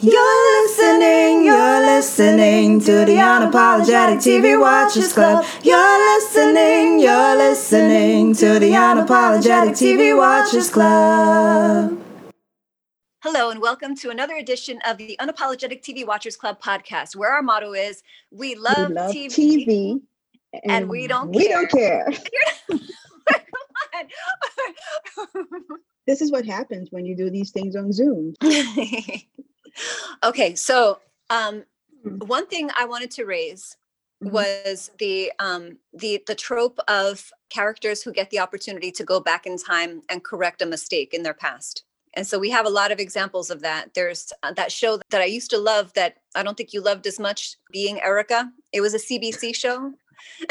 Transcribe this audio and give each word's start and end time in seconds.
You're 0.00 0.62
listening, 0.62 1.44
you're 1.44 1.80
listening 1.80 2.78
to 2.82 3.04
the 3.04 3.16
Unapologetic 3.16 4.18
TV 4.18 4.60
Watchers 4.60 5.12
Club. 5.12 5.44
You're 5.64 6.14
listening, 6.14 7.00
you're 7.00 7.36
listening 7.36 8.32
to 8.36 8.60
the 8.60 8.70
Unapologetic 8.70 9.72
TV 9.72 10.16
Watchers 10.16 10.70
Club. 10.70 12.00
Hello, 13.24 13.50
and 13.50 13.60
welcome 13.60 13.96
to 13.96 14.10
another 14.10 14.36
edition 14.36 14.78
of 14.86 14.98
the 14.98 15.16
Unapologetic 15.20 15.82
TV 15.82 16.06
Watchers 16.06 16.36
Club 16.36 16.62
podcast, 16.62 17.16
where 17.16 17.32
our 17.32 17.42
motto 17.42 17.72
is 17.72 18.04
We 18.30 18.54
love, 18.54 18.90
we 18.90 18.94
love 18.94 19.10
TV, 19.12 19.66
TV, 19.66 20.00
and, 20.52 20.62
and 20.70 20.88
we 20.88 21.08
don't 21.08 21.34
we 21.34 21.48
care. 21.48 21.66
don't 21.66 21.70
care. 21.72 22.08
This 26.08 26.22
is 26.22 26.32
what 26.32 26.46
happens 26.46 26.88
when 26.90 27.04
you 27.04 27.14
do 27.14 27.28
these 27.28 27.50
things 27.50 27.76
on 27.76 27.92
Zoom. 27.92 28.32
okay, 30.24 30.54
so 30.54 31.00
um, 31.30 31.64
Hmm. 32.04 32.18
one 32.28 32.46
thing 32.46 32.70
I 32.76 32.84
wanted 32.84 33.10
to 33.12 33.24
raise 33.24 33.76
Mhm. 34.22 34.30
was 34.32 34.90
the 34.98 35.32
um, 35.40 35.78
the 35.92 36.22
the 36.28 36.34
trope 36.36 36.78
of 36.86 37.32
characters 37.50 38.02
who 38.02 38.12
get 38.12 38.30
the 38.30 38.38
opportunity 38.38 38.92
to 38.92 39.04
go 39.04 39.18
back 39.20 39.46
in 39.46 39.58
time 39.58 40.02
and 40.08 40.22
correct 40.22 40.62
a 40.62 40.66
mistake 40.66 41.12
in 41.12 41.22
their 41.24 41.34
past. 41.34 41.82
And 42.14 42.26
so 42.26 42.38
we 42.38 42.50
have 42.50 42.66
a 42.66 42.70
lot 42.70 42.90
of 42.92 43.00
examples 43.00 43.50
of 43.50 43.60
that. 43.62 43.94
There's 43.94 44.32
uh, 44.44 44.52
that 44.52 44.70
show 44.72 45.00
that 45.10 45.20
I 45.20 45.24
used 45.24 45.50
to 45.50 45.58
love 45.58 45.92
that 45.94 46.18
I 46.36 46.42
don't 46.44 46.56
think 46.56 46.72
you 46.72 46.80
loved 46.80 47.06
as 47.06 47.18
much, 47.18 47.56
Being 47.72 48.00
Erica. 48.00 48.50
It 48.72 48.80
was 48.80 48.94
a 48.94 48.98
CBC 48.98 49.54
show. 49.54 49.92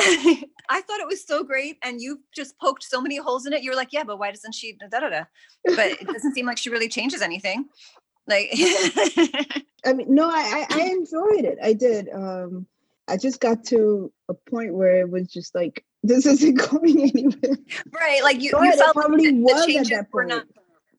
I 0.69 0.81
thought 0.81 0.99
it 0.99 1.07
was 1.07 1.25
so 1.25 1.43
great, 1.43 1.77
and 1.81 2.01
you 2.01 2.21
just 2.35 2.57
poked 2.59 2.83
so 2.83 3.01
many 3.01 3.17
holes 3.17 3.45
in 3.45 3.53
it. 3.53 3.63
You 3.63 3.71
were 3.71 3.75
like, 3.75 3.93
"Yeah, 3.93 4.03
but 4.03 4.17
why 4.19 4.31
doesn't 4.31 4.53
she?" 4.55 4.73
Da, 4.73 4.87
da, 4.99 5.09
da. 5.09 5.23
But 5.75 5.91
it 6.01 6.07
doesn't 6.07 6.33
seem 6.33 6.45
like 6.45 6.57
she 6.57 6.69
really 6.69 6.89
changes 6.89 7.21
anything. 7.21 7.65
Like, 8.27 8.49
I 9.85 9.93
mean, 9.93 10.13
no, 10.13 10.29
I, 10.29 10.65
I 10.69 10.81
enjoyed 10.87 11.45
it. 11.45 11.57
I 11.63 11.73
did. 11.73 12.09
Um, 12.13 12.67
I 13.07 13.17
just 13.17 13.39
got 13.39 13.63
to 13.65 14.11
a 14.27 14.33
point 14.33 14.73
where 14.73 14.99
it 14.99 15.09
was 15.09 15.27
just 15.27 15.55
like 15.55 15.85
this 16.03 16.25
isn't 16.25 16.55
going 16.55 17.01
anywhere. 17.01 17.57
right? 17.91 18.23
Like 18.23 18.41
you, 18.41 18.51
you 18.53 18.71
felt 18.73 18.95
like 18.95 19.05
probably 19.05 19.31
the, 19.31 19.39
was 19.39 19.75
at 19.75 19.89
that 19.89 20.11
point. 20.11 20.29
not. 20.29 20.45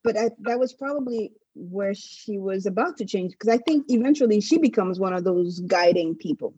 But 0.05 0.17
I, 0.17 0.31
that 0.41 0.59
was 0.59 0.73
probably 0.73 1.33
where 1.55 1.95
she 1.95 2.39
was 2.39 2.67
about 2.67 2.97
to 2.99 3.05
change 3.05 3.33
because 3.33 3.49
I 3.49 3.59
think 3.59 3.87
eventually 3.89 4.41
she 4.41 4.59
becomes 4.59 4.99
one 5.01 5.13
of 5.13 5.25
those 5.25 5.61
guiding 5.61 6.15
people. 6.15 6.55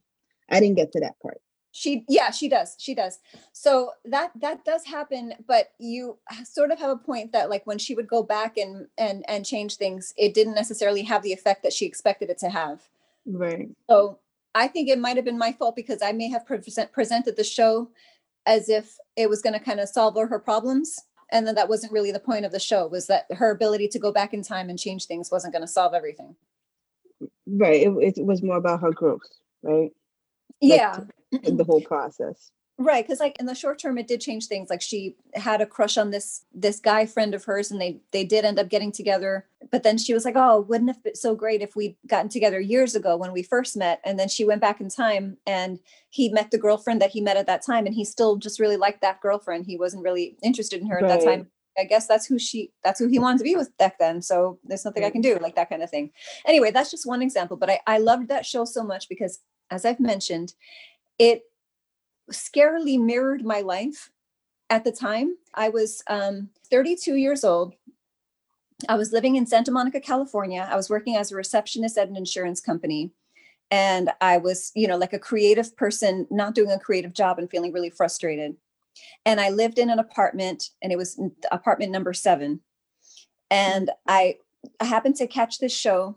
I 0.48 0.60
didn't 0.60 0.76
get 0.76 0.92
to 0.92 1.00
that 1.00 1.18
part. 1.22 1.40
She, 1.72 2.04
yeah, 2.08 2.30
she 2.32 2.48
does. 2.48 2.74
She 2.78 2.94
does. 2.94 3.20
So 3.52 3.92
that 4.04 4.32
that 4.40 4.64
does 4.64 4.84
happen, 4.84 5.34
but 5.46 5.70
you 5.78 6.18
sort 6.44 6.72
of 6.72 6.80
have 6.80 6.90
a 6.90 6.96
point 6.96 7.32
that 7.32 7.48
like 7.48 7.66
when 7.66 7.78
she 7.78 7.94
would 7.94 8.08
go 8.08 8.22
back 8.22 8.56
and 8.56 8.88
and 8.98 9.24
and 9.28 9.46
change 9.46 9.76
things, 9.76 10.12
it 10.16 10.34
didn't 10.34 10.54
necessarily 10.54 11.02
have 11.02 11.22
the 11.22 11.32
effect 11.32 11.62
that 11.62 11.72
she 11.72 11.86
expected 11.86 12.28
it 12.28 12.38
to 12.38 12.50
have. 12.50 12.82
Right. 13.24 13.68
So 13.88 14.18
I 14.54 14.68
think 14.68 14.88
it 14.88 14.98
might 14.98 15.16
have 15.16 15.24
been 15.24 15.38
my 15.38 15.52
fault 15.52 15.76
because 15.76 16.02
I 16.02 16.12
may 16.12 16.28
have 16.28 16.44
present, 16.44 16.92
presented 16.92 17.36
the 17.36 17.44
show 17.44 17.90
as 18.46 18.68
if 18.68 18.96
it 19.16 19.28
was 19.28 19.42
going 19.42 19.52
to 19.52 19.64
kind 19.64 19.80
of 19.80 19.88
solve 19.88 20.16
all 20.16 20.26
her 20.26 20.38
problems. 20.38 20.98
And 21.32 21.46
then 21.46 21.54
that 21.54 21.68
wasn't 21.68 21.92
really 21.92 22.10
the 22.10 22.18
point 22.18 22.44
of 22.44 22.50
the 22.50 22.58
show 22.58 22.88
was 22.88 23.06
that 23.06 23.26
her 23.30 23.52
ability 23.52 23.86
to 23.88 23.98
go 24.00 24.10
back 24.10 24.34
in 24.34 24.42
time 24.42 24.68
and 24.68 24.78
change 24.78 25.06
things 25.06 25.30
wasn't 25.30 25.52
going 25.52 25.62
to 25.62 25.68
solve 25.68 25.94
everything. 25.94 26.34
Right. 27.46 27.82
It, 27.82 28.16
it 28.16 28.24
was 28.24 28.42
more 28.42 28.56
about 28.56 28.80
her 28.80 28.90
growth, 28.90 29.20
right? 29.62 29.92
Like, 30.60 30.78
Yeah. 30.78 31.00
In 31.32 31.56
the 31.56 31.64
mm. 31.64 31.66
whole 31.66 31.80
process. 31.80 32.50
Right, 32.82 33.04
because 33.06 33.20
like 33.20 33.38
in 33.38 33.44
the 33.44 33.54
short 33.54 33.78
term, 33.78 33.98
it 33.98 34.08
did 34.08 34.22
change 34.22 34.46
things. 34.46 34.70
Like 34.70 34.80
she 34.80 35.14
had 35.34 35.60
a 35.60 35.66
crush 35.66 35.98
on 35.98 36.12
this 36.12 36.46
this 36.54 36.80
guy 36.80 37.04
friend 37.04 37.34
of 37.34 37.44
hers, 37.44 37.70
and 37.70 37.78
they 37.78 38.00
they 38.10 38.24
did 38.24 38.46
end 38.46 38.58
up 38.58 38.70
getting 38.70 38.90
together. 38.90 39.46
But 39.70 39.82
then 39.82 39.98
she 39.98 40.14
was 40.14 40.24
like, 40.24 40.34
"Oh, 40.34 40.62
wouldn't 40.62 40.88
it 40.88 40.94
have 40.94 41.02
been 41.02 41.14
so 41.14 41.34
great 41.34 41.60
if 41.60 41.76
we'd 41.76 41.96
gotten 42.06 42.30
together 42.30 42.58
years 42.58 42.94
ago 42.94 43.18
when 43.18 43.32
we 43.32 43.42
first 43.42 43.76
met?" 43.76 44.00
And 44.02 44.18
then 44.18 44.28
she 44.28 44.46
went 44.46 44.62
back 44.62 44.80
in 44.80 44.88
time, 44.88 45.36
and 45.46 45.78
he 46.08 46.30
met 46.30 46.52
the 46.52 46.58
girlfriend 46.58 47.02
that 47.02 47.10
he 47.10 47.20
met 47.20 47.36
at 47.36 47.46
that 47.48 47.60
time, 47.66 47.84
and 47.84 47.94
he 47.94 48.02
still 48.02 48.36
just 48.36 48.58
really 48.58 48.78
liked 48.78 49.02
that 49.02 49.20
girlfriend. 49.20 49.66
He 49.66 49.76
wasn't 49.76 50.02
really 50.02 50.38
interested 50.42 50.80
in 50.80 50.88
her 50.88 51.04
at 51.04 51.08
that 51.08 51.22
time. 51.22 51.50
I 51.78 51.84
guess 51.84 52.06
that's 52.06 52.26
who 52.26 52.38
she 52.38 52.72
that's 52.82 52.98
who 52.98 53.08
he 53.08 53.18
wanted 53.18 53.38
to 53.38 53.44
be 53.44 53.56
with 53.56 53.76
back 53.76 53.98
then. 53.98 54.22
So 54.22 54.58
there's 54.64 54.86
nothing 54.86 55.04
I 55.04 55.10
can 55.10 55.20
do, 55.20 55.36
like 55.42 55.54
that 55.56 55.68
kind 55.68 55.82
of 55.82 55.90
thing. 55.90 56.12
Anyway, 56.46 56.70
that's 56.70 56.90
just 56.90 57.06
one 57.06 57.20
example. 57.20 57.58
But 57.58 57.68
I 57.68 57.80
I 57.86 57.98
loved 57.98 58.28
that 58.28 58.46
show 58.46 58.64
so 58.64 58.82
much 58.82 59.06
because, 59.06 59.40
as 59.70 59.84
I've 59.84 60.00
mentioned, 60.00 60.54
it 61.20 61.42
scarily 62.32 62.98
mirrored 62.98 63.44
my 63.44 63.60
life 63.60 64.10
at 64.70 64.84
the 64.84 64.90
time. 64.90 65.36
I 65.54 65.68
was 65.68 66.02
um, 66.08 66.48
32 66.70 67.16
years 67.16 67.44
old. 67.44 67.74
I 68.88 68.96
was 68.96 69.12
living 69.12 69.36
in 69.36 69.46
Santa 69.46 69.70
Monica, 69.70 70.00
California. 70.00 70.66
I 70.68 70.76
was 70.76 70.88
working 70.88 71.16
as 71.16 71.30
a 71.30 71.36
receptionist 71.36 71.98
at 71.98 72.08
an 72.08 72.16
insurance 72.16 72.58
company. 72.58 73.10
And 73.70 74.10
I 74.22 74.38
was, 74.38 74.72
you 74.74 74.88
know, 74.88 74.96
like 74.96 75.12
a 75.12 75.18
creative 75.18 75.76
person, 75.76 76.26
not 76.30 76.54
doing 76.54 76.72
a 76.72 76.78
creative 76.78 77.12
job 77.12 77.38
and 77.38 77.50
feeling 77.50 77.72
really 77.72 77.90
frustrated. 77.90 78.56
And 79.26 79.42
I 79.42 79.50
lived 79.50 79.78
in 79.78 79.90
an 79.90 79.98
apartment, 79.98 80.70
and 80.82 80.90
it 80.90 80.96
was 80.96 81.20
apartment 81.52 81.92
number 81.92 82.14
seven. 82.14 82.60
And 83.50 83.90
I, 84.08 84.38
I 84.80 84.86
happened 84.86 85.16
to 85.16 85.26
catch 85.26 85.58
this 85.58 85.76
show 85.76 86.16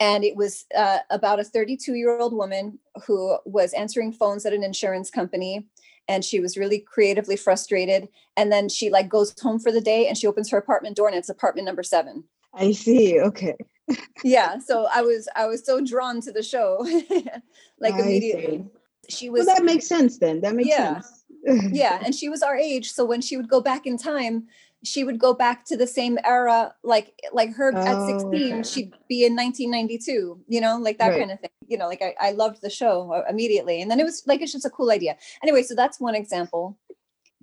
and 0.00 0.24
it 0.24 0.36
was 0.36 0.66
uh, 0.76 0.98
about 1.10 1.40
a 1.40 1.44
32 1.44 1.94
year 1.94 2.18
old 2.18 2.34
woman 2.34 2.78
who 3.06 3.36
was 3.44 3.72
answering 3.72 4.12
phones 4.12 4.44
at 4.46 4.52
an 4.52 4.62
insurance 4.62 5.10
company 5.10 5.66
and 6.08 6.24
she 6.24 6.38
was 6.40 6.56
really 6.56 6.78
creatively 6.78 7.36
frustrated 7.36 8.08
and 8.36 8.52
then 8.52 8.68
she 8.68 8.90
like 8.90 9.08
goes 9.08 9.34
home 9.40 9.58
for 9.58 9.72
the 9.72 9.80
day 9.80 10.06
and 10.08 10.16
she 10.16 10.26
opens 10.26 10.50
her 10.50 10.58
apartment 10.58 10.96
door 10.96 11.08
and 11.08 11.16
it's 11.16 11.28
apartment 11.28 11.66
number 11.66 11.82
seven 11.82 12.24
I 12.54 12.72
see. 12.72 13.20
Okay. 13.20 13.54
yeah 14.24 14.58
so 14.58 14.88
i 14.92 15.00
was 15.00 15.28
i 15.36 15.46
was 15.46 15.64
so 15.64 15.80
drawn 15.80 16.20
to 16.20 16.32
the 16.32 16.42
show 16.42 16.78
like 17.80 17.94
I 17.94 18.00
immediately 18.00 18.64
she 19.08 19.30
was 19.30 19.46
Well, 19.46 19.54
that 19.54 19.64
makes 19.64 19.86
sense 19.86 20.18
then. 20.18 20.40
That 20.40 20.56
makes 20.56 20.68
Yeah. 20.70 20.94
sense. 21.00 21.22
yeah 21.72 22.02
and 22.04 22.12
she 22.12 22.28
was 22.28 22.42
our 22.42 22.56
age 22.56 22.90
so 22.90 23.04
when 23.04 23.20
she 23.20 23.36
would 23.36 23.48
go 23.48 23.60
back 23.60 23.86
in 23.86 23.96
time 23.96 24.46
she 24.86 25.04
would 25.04 25.18
go 25.18 25.34
back 25.34 25.64
to 25.66 25.76
the 25.76 25.86
same 25.86 26.18
era 26.24 26.74
like 26.82 27.12
like 27.32 27.52
her 27.54 27.76
at 27.76 27.96
Oh, 27.98 28.06
16 28.06 28.54
okay. 28.54 28.62
she'd 28.62 28.92
be 29.08 29.24
in 29.24 29.34
1992 29.36 30.40
you 30.48 30.60
know 30.60 30.78
like 30.78 30.98
that 30.98 31.08
Right. 31.08 31.18
kind 31.20 31.32
of 31.32 31.40
thing 31.40 31.50
you 31.66 31.76
know 31.78 31.88
like 31.88 32.02
I, 32.02 32.14
I 32.20 32.30
loved 32.32 32.62
the 32.62 32.70
show 32.70 33.12
uh, 33.12 33.24
immediately 33.28 33.80
and 33.82 33.90
then 33.90 33.98
it 34.00 34.04
was 34.04 34.22
like 34.26 34.40
it's 34.42 34.52
just 34.52 34.64
a 34.64 34.70
cool 34.70 34.90
idea 34.90 35.16
anyway 35.42 35.62
so 35.62 35.74
that's 35.74 35.98
one 36.00 36.14
example 36.14 36.78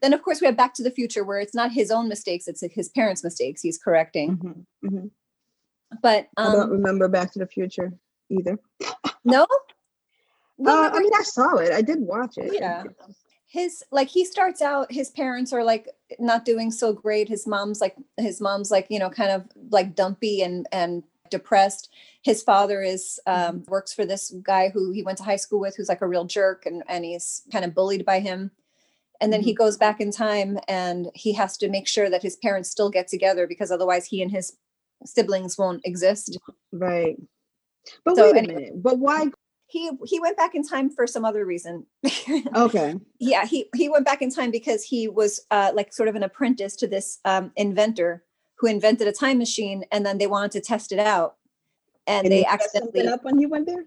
then 0.01 0.13
of 0.13 0.21
course 0.23 0.41
we 0.41 0.47
have 0.47 0.57
back 0.57 0.73
to 0.75 0.83
the 0.83 0.91
future 0.91 1.23
where 1.23 1.39
it's 1.39 1.53
not 1.55 1.71
his 1.71 1.91
own 1.91 2.07
mistakes 2.07 2.47
it's 2.47 2.63
his 2.73 2.89
parents 2.89 3.23
mistakes 3.23 3.61
he's 3.61 3.77
correcting 3.77 4.37
Mhm, 4.37 4.65
mhm. 4.89 5.09
but 6.01 6.29
I 6.37 6.43
don't 6.51 6.61
um 6.63 6.69
remember 6.71 7.07
Back 7.07 7.31
to 7.33 7.39
the 7.39 7.47
Future 7.47 7.93
either. 8.29 8.57
no 9.25 9.45
Well, 10.57 10.83
Uh, 10.85 10.89
I 10.95 10.99
mean, 10.99 11.11
I 11.17 11.23
saw 11.23 11.57
it. 11.57 11.71
I 11.73 11.81
did 11.81 11.99
watch 11.99 12.37
it. 12.37 12.53
Yeah. 12.53 12.83
His 13.53 13.83
like 13.91 14.09
he 14.09 14.25
starts 14.25 14.63
out 14.63 14.91
his 14.91 15.11
parents 15.11 15.53
are 15.53 15.63
like 15.63 15.87
not 16.17 16.43
doing 16.43 16.71
so 16.71 16.91
great 16.91 17.29
his 17.29 17.45
mom's 17.45 17.79
like 17.79 17.95
his 18.17 18.41
mom's 18.41 18.71
like 18.71 18.87
you 18.89 18.97
know 18.97 19.11
kind 19.11 19.29
of 19.29 19.45
like 19.69 19.93
dumpy 19.93 20.41
and 20.41 20.67
and 20.71 21.03
depressed 21.29 21.91
his 22.23 22.41
father 22.41 22.81
is 22.81 23.19
um 23.27 23.63
works 23.67 23.93
for 23.93 24.05
this 24.05 24.33
guy 24.41 24.69
who 24.69 24.91
he 24.91 25.03
went 25.03 25.19
to 25.19 25.23
high 25.23 25.35
school 25.35 25.59
with 25.59 25.75
who's 25.75 25.87
like 25.87 26.01
a 26.01 26.07
real 26.07 26.25
jerk 26.25 26.65
and 26.65 26.81
and 26.89 27.05
he's 27.05 27.43
kind 27.51 27.63
of 27.63 27.75
bullied 27.75 28.03
by 28.03 28.19
him 28.19 28.49
and 29.21 29.31
then 29.31 29.43
he 29.43 29.53
goes 29.53 29.77
back 29.77 30.01
in 30.01 30.11
time 30.11 30.57
and 30.67 31.11
he 31.13 31.31
has 31.33 31.55
to 31.55 31.69
make 31.69 31.87
sure 31.87 32.09
that 32.09 32.23
his 32.23 32.35
parents 32.37 32.71
still 32.71 32.89
get 32.89 33.07
together 33.07 33.45
because 33.45 33.71
otherwise 33.71 34.07
he 34.07 34.23
and 34.23 34.31
his 34.31 34.57
siblings 35.05 35.59
won't 35.59 35.85
exist 35.85 36.39
Right. 36.71 37.17
But 38.03 38.15
So 38.15 38.31
wait 38.31 38.45
a 38.45 38.47
minute. 38.47 38.81
But 38.81 38.99
why? 38.99 39.27
He 39.73 39.89
he 40.06 40.19
went 40.19 40.38
back 40.38 40.53
in 40.56 40.63
time 40.63 40.89
for 40.89 41.06
some 41.07 41.25
other 41.25 41.45
reason 41.45 41.85
Okay. 42.56 42.95
yeah 43.19 43.45
he 43.45 43.66
he 43.75 43.89
went 43.89 44.06
back 44.06 44.22
in 44.22 44.29
time 44.29 44.51
because 44.51 44.84
he 44.84 45.07
was 45.07 45.31
uh 45.51 45.72
like 45.73 45.91
sort 45.91 46.07
of 46.09 46.16
an 46.16 46.23
apprentice 46.23 46.75
to 46.75 46.88
this 46.88 47.19
um 47.25 47.51
inventor 47.56 48.23
who 48.59 48.67
invented 48.67 49.07
a 49.07 49.12
time 49.12 49.38
machine 49.39 49.83
and 49.91 50.06
then 50.06 50.17
they 50.19 50.28
wanted 50.28 50.51
to 50.51 50.62
test 50.62 50.91
it 50.91 51.00
out 51.00 51.35
and, 52.06 52.25
And 52.25 52.31
they 52.33 52.45
accidentally 52.45 53.07
up 53.07 53.23
when 53.23 53.38
he 53.39 53.45
went 53.47 53.65
there. 53.65 53.86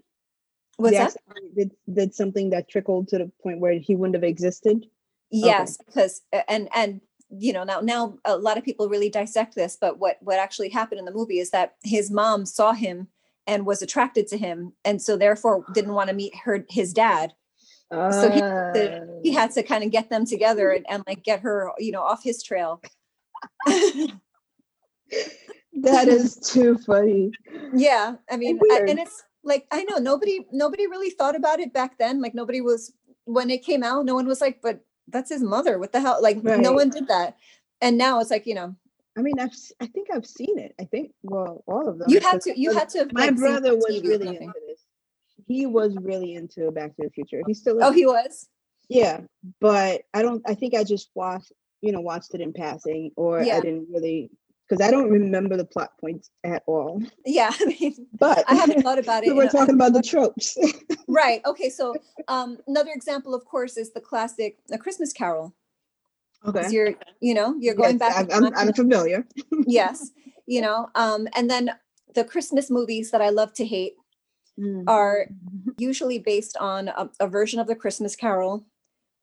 was 0.77 0.91
They 0.91 0.97
that 0.97 1.15
Did, 1.55 1.71
did 1.99 2.13
something 2.13 2.49
that 2.51 2.69
trickled 2.69 3.07
to 3.09 3.17
the 3.19 3.31
point 3.41 3.59
where 3.59 3.73
he 3.79 3.95
wouldn't 3.95 4.15
have 4.15 4.23
existed. 4.23 4.85
yes 5.31 5.77
because 5.85 6.21
and 6.47 6.67
and 6.75 7.01
you 7.29 7.53
know 7.53 7.63
now 7.63 7.79
now 7.79 8.17
a 8.25 8.37
lot 8.37 8.57
of 8.57 8.63
people 8.63 8.87
really 8.89 9.09
dissect 9.09 9.55
this 9.55 9.77
but 9.79 9.99
what 9.99 10.17
what 10.21 10.39
actually 10.39 10.69
happened 10.69 10.99
in 10.99 11.05
the 11.05 11.17
movie 11.19 11.39
is 11.39 11.49
that 11.51 11.75
his 11.83 12.09
mom 12.09 12.45
saw 12.45 12.71
him 12.73 13.07
and 13.47 13.65
was 13.65 13.81
attracted 13.81 14.27
to 14.27 14.37
him 14.37 14.73
and 14.85 15.01
so 15.01 15.17
therefore 15.17 15.65
didn't 15.73 15.93
want 15.93 16.09
to 16.09 16.15
meet 16.15 16.35
her 16.43 16.65
his 16.69 16.93
dad. 16.93 17.33
So 17.89 18.29
he 18.29 18.39
had 18.41 18.75
Uh, 18.75 19.05
he 19.23 19.31
had 19.33 19.51
to 19.51 19.63
kind 19.63 19.83
of 19.83 19.91
get 19.91 20.09
them 20.09 20.25
together 20.25 20.71
and, 20.71 20.85
and 20.89 21.03
like 21.07 21.23
get 21.23 21.39
her 21.39 21.71
you 21.79 21.91
know 21.91 22.03
off 22.03 22.21
his 22.23 22.43
trail. 22.43 22.81
That 25.81 26.07
is 26.07 26.35
too 26.37 26.77
funny. 26.79 27.31
yeah 27.73 28.15
i 28.31 28.35
mean 28.37 28.59
I- 28.71 28.81
and 28.89 28.99
it's 28.99 29.23
like 29.43 29.67
i 29.71 29.83
know 29.83 29.97
nobody 29.97 30.45
nobody 30.51 30.87
really 30.87 31.11
thought 31.11 31.35
about 31.35 31.59
it 31.59 31.71
back 31.71 31.97
then 31.99 32.19
like 32.21 32.33
nobody 32.33 32.61
was 32.61 32.91
when 33.25 33.49
it 33.51 33.63
came 33.63 33.83
out 33.83 34.03
no 34.05 34.15
one 34.15 34.25
was 34.27 34.41
like 34.41 34.59
but 34.61 34.81
that's 35.07 35.29
his 35.29 35.43
mother 35.43 35.77
what 35.77 35.91
the 35.93 36.01
hell 36.01 36.17
like 36.21 36.37
no 36.43 36.73
one 36.73 36.89
did 36.89 37.07
that. 37.07 37.37
And 37.79 37.97
now 37.97 38.19
it's 38.19 38.31
like 38.31 38.47
you 38.47 38.55
know 38.55 38.75
I 39.17 39.21
mean, 39.21 39.39
I've 39.39 39.53
I 39.81 39.87
think 39.87 40.09
I've 40.13 40.25
seen 40.25 40.59
it. 40.59 40.73
I 40.79 40.83
think 40.85 41.11
well, 41.23 41.63
all 41.67 41.89
of 41.89 41.97
them. 41.97 42.09
You 42.09 42.19
had 42.19 42.41
to. 42.41 42.59
You 42.59 42.71
had 42.73 42.89
to. 42.89 43.07
My 43.11 43.25
like, 43.27 43.35
brother 43.37 43.75
was 43.75 44.01
really 44.03 44.27
into 44.27 44.53
this. 44.67 44.81
He 45.47 45.65
was 45.65 45.95
really 45.95 46.35
into 46.35 46.69
Back 46.71 46.95
to 46.97 47.03
the 47.03 47.09
Future. 47.09 47.41
He 47.47 47.53
still 47.53 47.77
Oh, 47.83 47.91
he 47.91 48.05
was. 48.05 48.47
yeah, 48.89 49.21
but 49.59 50.03
I 50.13 50.21
don't. 50.21 50.41
I 50.47 50.53
think 50.53 50.75
I 50.75 50.83
just 50.83 51.09
watched, 51.15 51.51
you 51.81 51.91
know, 51.91 52.01
watched 52.01 52.33
it 52.35 52.41
in 52.41 52.53
passing, 52.53 53.11
or 53.15 53.41
Yeah. 53.41 53.57
I 53.57 53.61
didn't 53.61 53.87
really 53.91 54.29
because 54.69 54.85
I 54.85 54.91
don't 54.91 55.09
remember 55.09 55.55
the 55.55 55.63
plot 55.65 55.91
points 56.01 56.29
at 56.43 56.61
all. 56.67 57.01
Yeah. 57.25 57.51
I 57.59 57.65
mean, 57.65 58.07
But 58.19 58.43
I 58.49 58.55
haven't 58.55 58.81
thought 58.81 58.99
about 58.99 59.23
it. 59.23 59.27
we 59.29 59.33
were 59.33 59.43
in 59.43 59.47
a- 59.47 59.51
talking 59.51 59.75
about 59.75 59.93
the 59.93 60.01
tropes. 60.11 60.57
right. 61.07 61.41
Okay. 61.45 61.69
So, 61.69 61.95
um, 62.27 62.57
another 62.67 62.91
example, 62.93 63.33
of 63.33 63.45
course, 63.45 63.77
is 63.77 63.93
the 63.93 64.01
classic 64.01 64.57
"A 64.71 64.77
Christmas 64.77 65.13
Carol." 65.13 65.55
Okay. 66.45 66.69
You're, 66.69 66.93
you 67.19 67.33
know, 67.33 67.55
you're 67.59 67.75
going 67.75 67.97
Yes, 67.97 67.99
back. 67.99 68.31
I'm, 68.33 68.45
I'm, 68.45 68.53
I'm 68.55 68.73
familiar. 68.73 69.25
yes. 69.65 70.11
You 70.49 70.61
know, 70.61 70.89
um, 70.95 71.27
and 71.35 71.49
then 71.49 71.71
the 72.15 72.23
Christmas 72.23 72.71
movies 72.71 73.11
that 73.11 73.21
I 73.21 73.29
love 73.29 73.53
to 73.55 73.65
hate 73.65 73.95
Mm. 74.57 74.85
are 74.87 75.27
usually 75.77 76.19
based 76.19 76.55
on 76.57 76.87
a, 76.87 77.09
a 77.19 77.27
version 77.27 77.59
of 77.59 77.67
the 77.67 77.75
Christmas 77.75 78.15
Carol, 78.15 78.65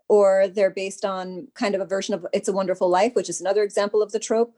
or 0.09 0.47
they're 0.49 0.71
based 0.71 1.05
on 1.05 1.49
kind 1.55 1.75
of 1.75 1.81
a 1.81 1.87
version 1.87 2.15
of 2.15 2.27
"It's 2.35 2.47
a 2.49 2.53
Wonderful 2.53 2.89
Life," 2.91 3.15
which 3.15 3.31
is 3.31 3.41
another 3.41 3.63
example 3.63 4.03
of 4.03 4.13
the 4.13 4.19
trope 4.21 4.55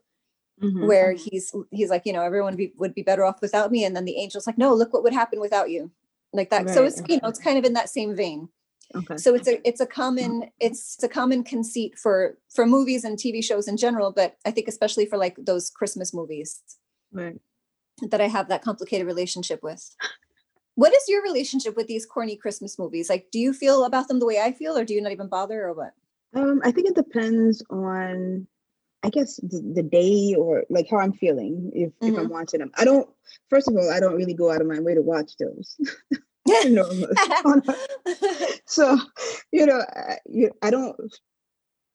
Mhm. 0.62 0.86
where 0.88 1.12
he's 1.12 1.54
he's 1.70 1.88
like, 1.88 2.02
you 2.04 2.12
know, 2.12 2.22
everyone 2.22 2.56
be, 2.56 2.72
would 2.78 2.94
be 2.94 3.02
better 3.02 3.24
off 3.24 3.40
without 3.40 3.70
me, 3.70 3.84
and 3.84 3.94
then 3.94 4.04
the 4.06 4.20
angel's 4.20 4.46
like, 4.46 4.58
no, 4.58 4.74
look 4.74 4.92
what 4.92 5.02
would 5.04 5.14
happen 5.14 5.38
without 5.40 5.70
you, 5.70 5.90
like 6.32 6.50
that. 6.50 6.68
So 6.70 6.84
it's 6.84 7.00
you 7.08 7.20
know, 7.22 7.28
it's 7.28 7.38
kind 7.38 7.58
of 7.58 7.64
in 7.64 7.74
that 7.74 7.88
same 7.90 8.16
vein. 8.16 8.48
Okay. 8.94 9.16
So 9.16 9.34
it's 9.34 9.48
a 9.48 9.66
it's 9.66 9.80
a 9.80 9.86
common 9.86 10.50
it's 10.60 11.02
a 11.02 11.08
common 11.08 11.42
conceit 11.42 11.98
for 11.98 12.38
for 12.54 12.66
movies 12.66 13.04
and 13.04 13.18
TV 13.18 13.42
shows 13.42 13.68
in 13.68 13.76
general, 13.76 14.12
but 14.12 14.36
I 14.44 14.50
think 14.50 14.68
especially 14.68 15.06
for 15.06 15.16
like 15.18 15.36
those 15.38 15.70
Christmas 15.70 16.14
movies 16.14 16.62
Right. 17.12 17.38
that 18.10 18.20
I 18.20 18.28
have 18.28 18.48
that 18.48 18.62
complicated 18.62 19.06
relationship 19.06 19.62
with. 19.62 19.94
What 20.74 20.92
is 20.94 21.04
your 21.08 21.22
relationship 21.22 21.74
with 21.76 21.86
these 21.86 22.04
corny 22.04 22.36
Christmas 22.36 22.78
movies? 22.78 23.08
Like, 23.08 23.28
do 23.32 23.38
you 23.38 23.54
feel 23.54 23.84
about 23.84 24.08
them 24.08 24.18
the 24.20 24.26
way 24.26 24.40
I 24.40 24.52
feel, 24.52 24.76
or 24.76 24.84
do 24.84 24.92
you 24.92 25.00
not 25.00 25.12
even 25.12 25.28
bother, 25.28 25.64
or 25.66 25.72
what? 25.72 25.94
Um, 26.34 26.60
I 26.64 26.70
think 26.70 26.86
it 26.88 26.94
depends 26.94 27.62
on, 27.70 28.46
I 29.02 29.08
guess, 29.08 29.36
the, 29.36 29.62
the 29.74 29.82
day 29.82 30.34
or 30.38 30.64
like 30.68 30.86
how 30.90 30.98
I'm 30.98 31.14
feeling 31.14 31.70
if, 31.74 31.92
if 32.04 32.14
Mm-hmm. 32.14 32.18
I'm 32.18 32.28
watching 32.28 32.60
them. 32.60 32.72
I 32.76 32.84
don't. 32.84 33.08
First 33.48 33.68
of 33.68 33.76
all, 33.76 33.90
I 33.90 34.00
don't 34.00 34.16
really 34.16 34.34
go 34.34 34.50
out 34.52 34.60
of 34.60 34.66
my 34.66 34.78
way 34.80 34.94
to 34.94 35.00
watch 35.02 35.32
those. 35.38 35.76
normally. 36.66 37.14
so, 38.66 38.98
you 39.52 39.66
know, 39.66 39.80
I, 39.94 40.16
you, 40.26 40.50
I 40.62 40.70
don't. 40.70 40.96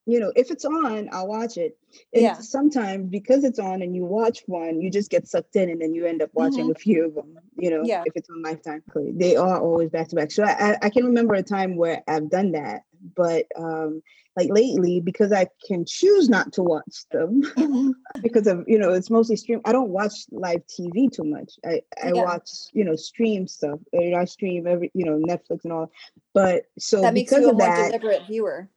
You 0.07 0.19
know, 0.19 0.31
if 0.35 0.49
it's 0.49 0.65
on, 0.65 1.09
I'll 1.11 1.27
watch 1.27 1.57
it. 1.57 1.77
And 2.11 2.23
Yeah. 2.23 2.39
sometimes 2.39 3.07
because 3.11 3.43
it's 3.43 3.59
on 3.59 3.83
and 3.83 3.95
you 3.95 4.03
watch 4.03 4.39
one, 4.47 4.81
you 4.81 4.89
just 4.89 5.11
get 5.11 5.27
sucked 5.27 5.55
in, 5.55 5.69
and 5.69 5.79
then 5.79 5.93
you 5.93 6.07
end 6.07 6.23
up 6.23 6.31
watching 6.33 6.71
a 6.71 6.73
few 6.73 7.05
of 7.05 7.13
them. 7.13 7.37
You 7.55 7.69
know, 7.69 7.77
Mm-hmm. 7.77 7.85
Yeah. 7.85 8.03
if 8.07 8.13
it's 8.15 8.29
on 8.29 8.41
Lifetime, 8.41 8.83
they 8.95 9.35
are 9.35 9.59
always 9.61 9.89
back 9.91 10.07
to 10.09 10.15
back. 10.15 10.31
So 10.31 10.43
I, 10.43 10.71
I- 10.71 10.77
I 10.83 10.89
can 10.89 11.05
remember 11.05 11.35
a 11.35 11.43
time 11.43 11.75
where 11.75 12.01
I've 12.07 12.29
done 12.31 12.53
that, 12.53 12.81
but 13.15 13.45
um, 13.57 14.01
like 14.37 14.49
lately, 14.49 14.99
because 14.99 15.31
I 15.31 15.47
can 15.67 15.85
choose 15.85 16.29
not 16.29 16.53
to 16.53 16.63
watch 16.63 17.05
them 17.11 17.41
Mhm. 17.57 17.93
because 18.21 18.47
of 18.47 18.63
you 18.67 18.77
know 18.79 18.91
it's 18.93 19.09
mostly 19.09 19.35
stream. 19.35 19.61
I 19.65 19.71
don't 19.71 19.89
watch 19.89 20.25
live 20.31 20.61
TV 20.67 21.11
too 21.11 21.23
much. 21.23 21.53
I 21.65 21.81
I 22.01 22.13
Yeah. 22.13 22.23
watch 22.23 22.49
you 22.73 22.83
know 22.83 22.95
stream 22.95 23.47
stuff. 23.47 23.79
I 23.93 24.25
stream 24.25 24.67
every 24.67 24.91
you 24.93 25.05
know 25.05 25.17
Netflix 25.19 25.63
and 25.63 25.73
all. 25.73 25.91
But 26.33 26.65
so 26.79 27.01
that 27.01 27.13
makes 27.13 27.31
you 27.31 27.45
a 27.45 27.49
of 27.49 27.57
more 27.57 27.67
that, 27.67 27.87
deliberate 27.87 28.25
viewer. 28.27 28.69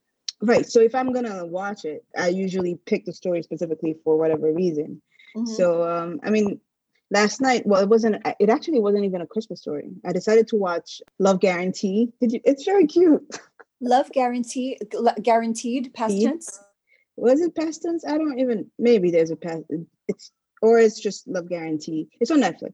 right? 0.42 0.66
So 0.66 0.80
if 0.80 0.94
I'm 0.94 1.12
gonna 1.12 1.46
watch 1.46 1.84
it, 1.84 2.04
I 2.16 2.28
usually 2.28 2.76
pick 2.86 3.04
the 3.04 3.12
story 3.12 3.42
specifically 3.42 3.96
for 4.04 4.16
whatever 4.16 4.52
reason. 4.52 5.00
Mhm. 5.36 5.48
So 5.48 5.82
um, 5.88 6.20
I 6.24 6.30
mean, 6.30 6.60
last 7.10 7.40
night, 7.40 7.64
well, 7.66 7.80
it 7.82 7.88
wasn't. 7.88 8.16
It 8.40 8.50
actually 8.50 8.80
wasn't 8.80 9.04
even 9.04 9.20
a 9.20 9.26
Christmas 9.26 9.60
story. 9.60 9.90
I 10.04 10.12
decided 10.12 10.48
to 10.48 10.56
watch 10.56 11.00
Love 11.18 11.40
Guarantee. 11.40 12.12
Did 12.20 12.32
you? 12.32 12.40
It's 12.44 12.64
very 12.64 12.86
cute. 12.86 13.22
Love 13.84 14.10
guarantee 14.12 14.78
gu- 14.90 15.20
guaranteed 15.22 15.92
past 15.94 16.14
tense. 16.20 16.58
Was 17.16 17.40
it 17.40 17.54
past 17.54 17.82
tense? 17.82 18.04
I 18.06 18.16
don't 18.18 18.38
even. 18.38 18.70
Maybe 18.78 19.10
there's 19.10 19.30
a 19.30 19.36
past. 19.36 19.62
It's 20.08 20.32
or 20.62 20.78
it's 20.78 20.98
just 20.98 21.28
Love 21.28 21.48
Guarantee. 21.48 22.08
It's 22.20 22.30
on 22.30 22.40
Netflix. 22.40 22.72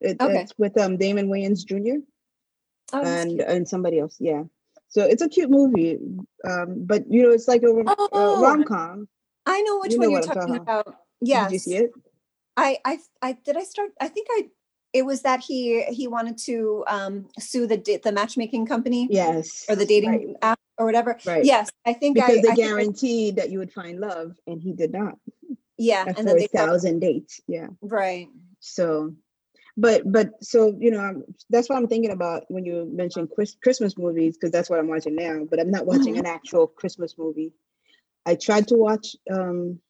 It, 0.00 0.16
Okay. 0.20 0.40
It's 0.42 0.54
with 0.58 0.78
um 0.78 0.96
Damon 0.96 1.28
Wayans 1.28 1.64
Jr. 1.66 1.98
Oh, 2.92 3.02
and 3.02 3.40
and 3.40 3.68
somebody 3.68 3.98
else. 3.98 4.16
Yeah. 4.20 4.44
So 4.88 5.02
it's 5.04 5.22
a 5.22 5.28
cute 5.28 5.50
movie. 5.50 5.98
Um, 6.48 6.84
but 6.84 7.10
you 7.10 7.22
know, 7.22 7.30
it's 7.30 7.48
like 7.48 7.62
a 7.62 7.70
uh, 7.70 7.94
Oh. 8.12 8.40
rom 8.42 8.64
com. 8.64 9.08
I 9.46 9.60
know 9.62 9.80
which 9.80 9.92
you 9.92 9.98
one 9.98 10.08
know 10.08 10.12
you're 10.12 10.22
talking 10.22 10.42
talking 10.42 10.56
about. 10.56 10.94
Yes. 11.20 11.46
Did 11.48 11.52
you 11.54 11.58
see 11.58 11.76
it? 11.76 11.90
I, 12.56 12.78
I, 12.84 12.98
I 13.22 13.32
did. 13.32 13.56
I 13.56 13.64
start. 13.64 13.90
I 14.00 14.08
think 14.08 14.26
I. 14.30 14.48
It 14.92 15.06
was 15.06 15.22
that 15.22 15.40
he 15.40 15.82
he 15.84 16.06
wanted 16.06 16.36
to 16.48 16.84
um 16.86 17.28
sue 17.38 17.66
the 17.66 17.76
the 18.04 18.12
matchmaking 18.12 18.66
company 18.66 19.08
Yes. 19.10 19.64
or 19.68 19.74
the 19.76 19.86
dating 19.86 20.10
Right. 20.10 20.36
app 20.42 20.60
or 20.78 20.84
whatever. 20.86 21.18
right. 21.26 21.44
Yes, 21.44 21.70
I 21.86 21.92
think 21.94 22.18
I. 22.18 22.26
Because 22.26 22.42
they 22.42 22.48
I 22.50 22.54
think 22.54 22.66
I- 22.66 22.68
guaranteed 22.68 23.36
that 23.36 23.50
you 23.50 23.58
would 23.58 23.72
find 23.72 24.00
love, 24.00 24.36
and 24.46 24.60
he 24.60 24.72
did 24.72 24.92
not. 24.92 25.18
yeah, 25.78 26.04
After 26.06 26.18
and 26.20 26.28
then 26.28 26.36
a 26.36 26.40
they 26.40 26.46
thousand 26.48 27.00
dates. 27.00 27.40
Yeah. 27.48 27.68
right. 27.80 28.28
So, 28.60 29.14
but 29.76 30.02
but 30.10 30.28
so 30.44 30.76
you 30.78 30.90
know, 30.90 31.00
I'm, 31.00 31.24
that's 31.48 31.68
what 31.70 31.76
I'm 31.78 31.88
thinking 31.88 32.10
about 32.12 32.44
when 32.48 32.64
you 32.66 32.88
mentioned 32.92 33.30
Chris, 33.34 33.56
Christmas 33.62 33.96
movies 33.96 34.36
because 34.36 34.50
that's 34.52 34.68
what 34.68 34.78
I'm 34.78 34.88
watching 34.88 35.16
now. 35.16 35.44
But 35.48 35.58
I'm 35.58 35.70
not 35.70 35.86
watching 35.86 36.14
Mhm. 36.16 36.20
an 36.20 36.26
actual 36.26 36.66
Christmas 36.66 37.16
movie. 37.16 37.52
I 38.26 38.34
tried 38.36 38.68
to 38.68 38.76
watch 38.76 39.16
um, 39.30 39.80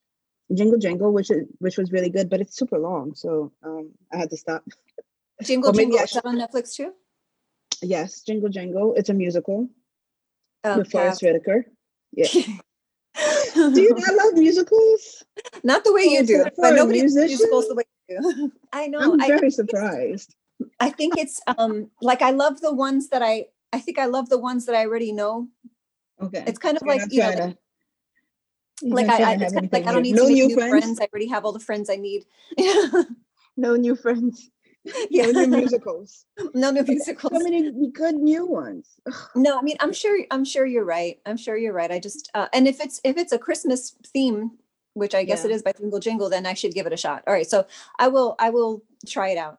Jingle 0.54 0.78
Jangle, 0.78 1.12
which 1.12 1.30
is 1.30 1.44
which 1.58 1.76
was 1.76 1.90
really 1.92 2.08
good, 2.10 2.30
but 2.30 2.40
it's 2.40 2.56
super 2.56 2.78
long, 2.78 3.14
so 3.14 3.52
um, 3.62 3.90
I 4.12 4.16
had 4.16 4.30
to 4.30 4.36
stop. 4.36 4.62
Jingle 5.44 5.72
Jingle 5.72 5.98
I 5.98 6.02
is 6.04 6.10
that 6.12 6.24
on 6.24 6.36
Netflix 6.36 6.74
too? 6.74 6.92
Yes, 7.82 8.20
Jingle 8.22 8.48
Jangle. 8.48 8.94
It's 8.96 9.08
a 9.10 9.14
musical 9.14 9.68
Um, 10.64 10.78
with 10.78 10.90
Forest 10.90 11.22
Whitaker. 11.22 11.66
Yeah. 12.12 12.26
Do 13.54 13.80
you 13.80 13.94
not 13.94 14.14
love 14.14 14.34
musicals? 14.34 15.22
Not 15.62 15.84
the 15.84 15.92
way 15.92 16.04
Oh, 16.08 16.12
you 16.12 16.26
do, 16.26 16.44
but 16.56 16.74
nobody 16.74 17.00
musician? 17.00 17.28
musicals 17.28 17.68
the 17.68 17.74
way 17.74 17.84
you 18.08 18.20
do. 18.20 18.52
I 18.72 18.86
know. 18.88 19.00
I'm 19.00 19.20
I, 19.20 19.28
very 19.28 19.50
surprised. 19.50 20.34
I 20.80 20.90
think 20.90 21.18
it's 21.18 21.40
um 21.58 21.90
like 22.00 22.22
I 22.22 22.30
love 22.30 22.60
the 22.60 22.72
ones 22.72 23.08
that 23.08 23.22
I 23.22 23.46
I 23.72 23.80
think 23.80 23.98
I 23.98 24.06
love 24.06 24.28
the 24.30 24.38
ones 24.38 24.64
that 24.66 24.74
I 24.74 24.86
already 24.86 25.12
know. 25.12 25.48
Okay. 26.22 26.44
It's 26.46 26.58
kind 26.58 26.76
of 26.76 26.82
you're 26.86 26.96
like 26.96 27.12
you 27.12 27.20
know, 27.20 27.28
like, 27.28 27.36
to- 27.38 27.56
like 28.82 29.10
I, 29.10 29.32
I 29.32 29.34
it's 29.34 29.52
kind 29.52 29.66
of 29.66 29.72
like 29.72 29.86
I 29.86 29.92
don't 29.92 30.02
need 30.02 30.16
to 30.16 30.22
no 30.22 30.28
new 30.28 30.46
new 30.48 30.54
friends. 30.54 30.70
friends. 30.70 31.00
I 31.00 31.08
already 31.12 31.28
have 31.28 31.44
all 31.44 31.52
the 31.52 31.60
friends 31.60 31.90
I 31.90 31.96
need. 31.96 32.24
No 33.56 33.76
new 33.76 33.94
friends. 33.94 34.50
yeah. 35.10 35.24
No 35.26 35.30
new 35.30 35.46
musicals. 35.46 36.26
no 36.54 36.70
new 36.70 36.84
So 36.98 37.38
many 37.40 37.70
good 37.92 38.16
new 38.16 38.46
ones. 38.46 38.88
No, 39.34 39.58
I 39.58 39.62
mean 39.62 39.76
I'm 39.80 39.92
sure 39.92 40.18
I'm 40.30 40.44
sure 40.44 40.66
you're 40.66 40.84
right. 40.84 41.18
I'm 41.26 41.36
sure 41.36 41.56
you're 41.56 41.72
right. 41.72 41.90
I 41.90 41.98
just 41.98 42.30
uh, 42.34 42.48
and 42.52 42.66
if 42.68 42.80
it's 42.80 43.00
if 43.04 43.16
it's 43.16 43.32
a 43.32 43.38
Christmas 43.38 43.96
theme, 44.12 44.52
which 44.94 45.14
I 45.14 45.24
guess 45.24 45.44
it 45.44 45.50
Yeah. 45.50 45.56
is 45.56 45.62
by 45.62 45.72
Jingle 45.72 46.00
Jingle, 46.00 46.28
then 46.28 46.46
I 46.46 46.54
should 46.54 46.74
give 46.74 46.86
it 46.86 46.92
a 46.92 46.96
shot. 46.96 47.22
All 47.26 47.32
right, 47.32 47.46
so 47.46 47.66
I 47.98 48.08
will 48.08 48.34
I 48.38 48.50
will 48.50 48.82
try 49.06 49.28
it 49.30 49.38
out. 49.38 49.58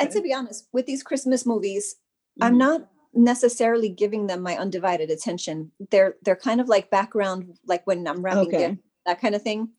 And 0.00 0.10
okay. 0.10 0.12
to 0.12 0.22
be 0.22 0.32
honest, 0.32 0.68
with 0.72 0.86
these 0.86 1.02
Christmas 1.02 1.46
movies, 1.46 1.96
I'm 2.40 2.54
Mhm. 2.54 2.58
not 2.58 2.88
necessarily 3.14 3.88
giving 3.88 4.26
them 4.26 4.42
my 4.42 4.56
undivided 4.56 5.10
attention. 5.10 5.72
They're 5.90 6.16
they're 6.22 6.36
kind 6.36 6.60
of 6.60 6.68
like 6.68 6.90
background, 6.90 7.58
like 7.66 7.86
when 7.86 8.06
I'm 8.06 8.22
wrapping 8.22 8.50
Okay. 8.50 8.78
that 9.06 9.20
kind 9.20 9.34
of 9.34 9.42
thing. 9.42 9.70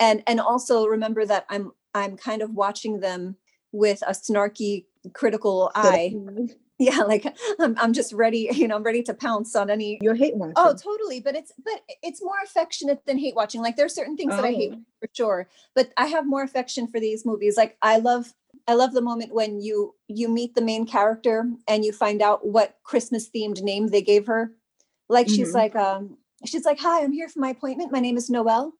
And 0.00 0.22
and 0.26 0.40
also 0.40 0.86
remember 0.86 1.24
that 1.26 1.46
I'm 1.50 1.72
I'm 1.94 2.16
kind 2.16 2.42
of 2.42 2.52
watching 2.54 3.00
them 3.00 3.36
with 3.72 4.02
a 4.06 4.12
snarky, 4.12 4.86
critical 5.14 5.70
eye. 5.74 6.14
Yeah, 6.78 7.00
like 7.02 7.24
I'm 7.60 7.76
I'm 7.78 7.92
just 7.92 8.12
ready, 8.12 8.48
you 8.54 8.66
know, 8.66 8.74
I'm 8.74 8.82
ready 8.82 9.04
to 9.04 9.14
pounce 9.14 9.54
on 9.54 9.70
any 9.70 9.98
You're 10.02 10.16
hate 10.16 10.34
watching. 10.34 10.54
Oh, 10.56 10.74
totally. 10.74 11.20
But 11.20 11.36
it's 11.36 11.52
but 11.64 11.80
it's 12.02 12.20
more 12.20 12.34
affectionate 12.42 13.06
than 13.06 13.18
hate 13.18 13.36
watching. 13.36 13.60
Like 13.62 13.76
there's 13.76 13.94
certain 13.94 14.16
things 14.16 14.34
that 14.34 14.44
I 14.44 14.50
hate 14.52 14.72
Oh. 14.74 14.82
for 14.98 15.08
sure, 15.14 15.48
but 15.76 15.92
I 15.96 16.06
have 16.06 16.26
more 16.26 16.42
affection 16.42 16.88
for 16.88 16.98
these 16.98 17.24
movies. 17.24 17.56
Like 17.56 17.76
I 17.82 17.98
love 17.98 18.34
I 18.66 18.74
love 18.74 18.94
the 18.94 19.00
moment 19.00 19.32
when 19.32 19.60
you 19.60 19.94
you 20.08 20.28
meet 20.28 20.56
the 20.56 20.60
main 20.62 20.84
character 20.84 21.48
and 21.68 21.84
you 21.84 21.92
find 21.92 22.20
out 22.20 22.44
what 22.48 22.78
Christmas 22.82 23.30
themed 23.30 23.62
name 23.62 23.86
they 23.88 24.02
gave 24.02 24.26
her. 24.26 24.50
Like 25.08 25.28
she's 25.28 25.50
Mhm. 25.52 25.54
like 25.54 25.76
um 25.76 26.16
she's 26.46 26.64
like, 26.64 26.80
"Hi, 26.80 27.04
I'm 27.04 27.12
here 27.12 27.28
for 27.28 27.38
my 27.38 27.50
appointment. 27.50 27.92
My 27.92 28.00
name 28.00 28.16
is 28.16 28.28
Noelle." 28.28 28.72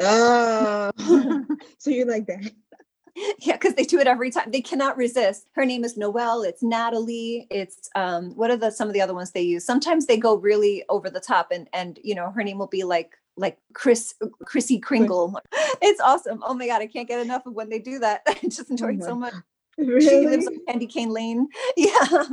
Oh, 0.00 0.90
so 1.78 1.90
you 1.90 2.06
like 2.06 2.26
that? 2.26 2.52
yeah, 3.40 3.52
because 3.54 3.74
they 3.74 3.84
do 3.84 3.98
it 4.00 4.06
every 4.06 4.30
time. 4.30 4.50
They 4.50 4.60
cannot 4.60 4.96
resist. 4.96 5.46
Her 5.52 5.64
name 5.64 5.84
is 5.84 5.96
Noelle. 5.96 6.42
It's 6.42 6.62
Natalie. 6.62 7.46
It's 7.50 7.88
um, 7.94 8.30
what 8.36 8.50
are 8.50 8.56
the 8.56 8.70
some 8.70 8.88
of 8.88 8.94
the 8.94 9.00
other 9.00 9.14
ones 9.14 9.30
they 9.30 9.42
use? 9.42 9.64
Sometimes 9.64 10.06
they 10.06 10.16
go 10.16 10.34
really 10.36 10.84
over 10.88 11.08
the 11.10 11.20
top, 11.20 11.48
and 11.52 11.68
and 11.72 11.98
you 12.02 12.14
know 12.14 12.30
her 12.30 12.42
name 12.42 12.58
will 12.58 12.66
be 12.66 12.84
like 12.84 13.12
like 13.36 13.58
Chris 13.72 14.14
Chrissy 14.44 14.78
Kringle. 14.78 15.40
It's 15.82 16.00
awesome. 16.00 16.42
Oh 16.46 16.54
my 16.54 16.66
god, 16.66 16.80
I 16.82 16.86
can't 16.86 17.08
get 17.08 17.20
enough 17.20 17.44
of 17.46 17.52
when 17.54 17.68
they 17.68 17.78
do 17.80 17.98
that. 17.98 18.22
I 18.26 18.34
just 18.44 18.70
enjoy 18.70 18.94
it 18.94 19.02
so 19.02 19.14
my- 19.14 19.30
much. 19.30 19.34
She 19.78 19.84
lives 19.84 20.06
Really? 20.06 20.46
on 20.46 20.58
Candy 20.68 20.86
Cane 20.86 21.10
Lane. 21.10 21.48
Yeah, 21.76 22.24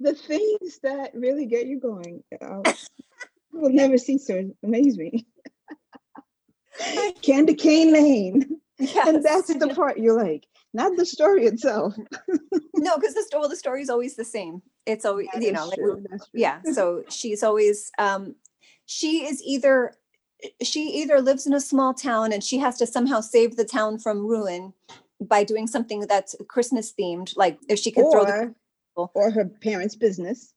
The 0.00 0.14
things 0.14 0.78
that 0.84 1.10
really 1.12 1.44
get 1.46 1.66
you 1.66 1.80
going. 1.80 2.22
uh, 2.40 2.62
will 3.52 3.70
never 3.70 3.98
cease 3.98 4.26
to 4.26 4.54
amaze 4.62 4.96
me. 4.96 5.26
Candy 7.20 7.54
Cane 7.54 7.92
Lane. 7.92 8.60
Yes. 8.82 9.06
And 9.08 9.24
that's 9.24 9.48
the 9.52 9.68
part 9.76 9.98
you're 9.98 10.16
like, 10.22 10.46
not 10.74 10.96
the 10.96 11.06
story 11.06 11.44
itself. 11.46 11.94
no, 12.74 12.96
because 12.96 13.14
the 13.14 13.22
story, 13.22 13.40
well, 13.40 13.48
the 13.48 13.56
story 13.56 13.82
is 13.82 13.90
always 13.90 14.16
the 14.16 14.24
same. 14.24 14.62
It's 14.86 15.04
always, 15.04 15.28
That 15.32 15.42
you 15.42 15.52
know, 15.52 15.66
like, 15.66 15.78
true, 15.78 16.04
that's 16.10 16.28
true. 16.28 16.40
yeah. 16.40 16.60
So 16.72 17.04
she's 17.08 17.42
always, 17.42 17.90
um, 17.98 18.34
she 18.86 19.24
is 19.26 19.42
either, 19.44 19.92
she 20.62 20.80
either 21.00 21.20
lives 21.20 21.46
in 21.46 21.52
a 21.52 21.60
small 21.60 21.94
town 21.94 22.32
and 22.32 22.42
she 22.42 22.58
has 22.58 22.76
to 22.78 22.86
somehow 22.86 23.20
save 23.20 23.56
the 23.56 23.64
town 23.64 23.98
from 23.98 24.26
ruin 24.26 24.72
by 25.20 25.44
doing 25.44 25.66
something 25.68 26.00
that's 26.00 26.34
Christmas 26.48 26.92
themed. 26.98 27.32
Like 27.36 27.58
if 27.68 27.78
she 27.78 27.92
could 27.92 28.10
throw 28.10 28.24
the, 28.24 28.54
Or, 28.96 29.10
or 29.14 29.30
her 29.30 29.44
parents' 29.44 29.94
business. 29.94 30.54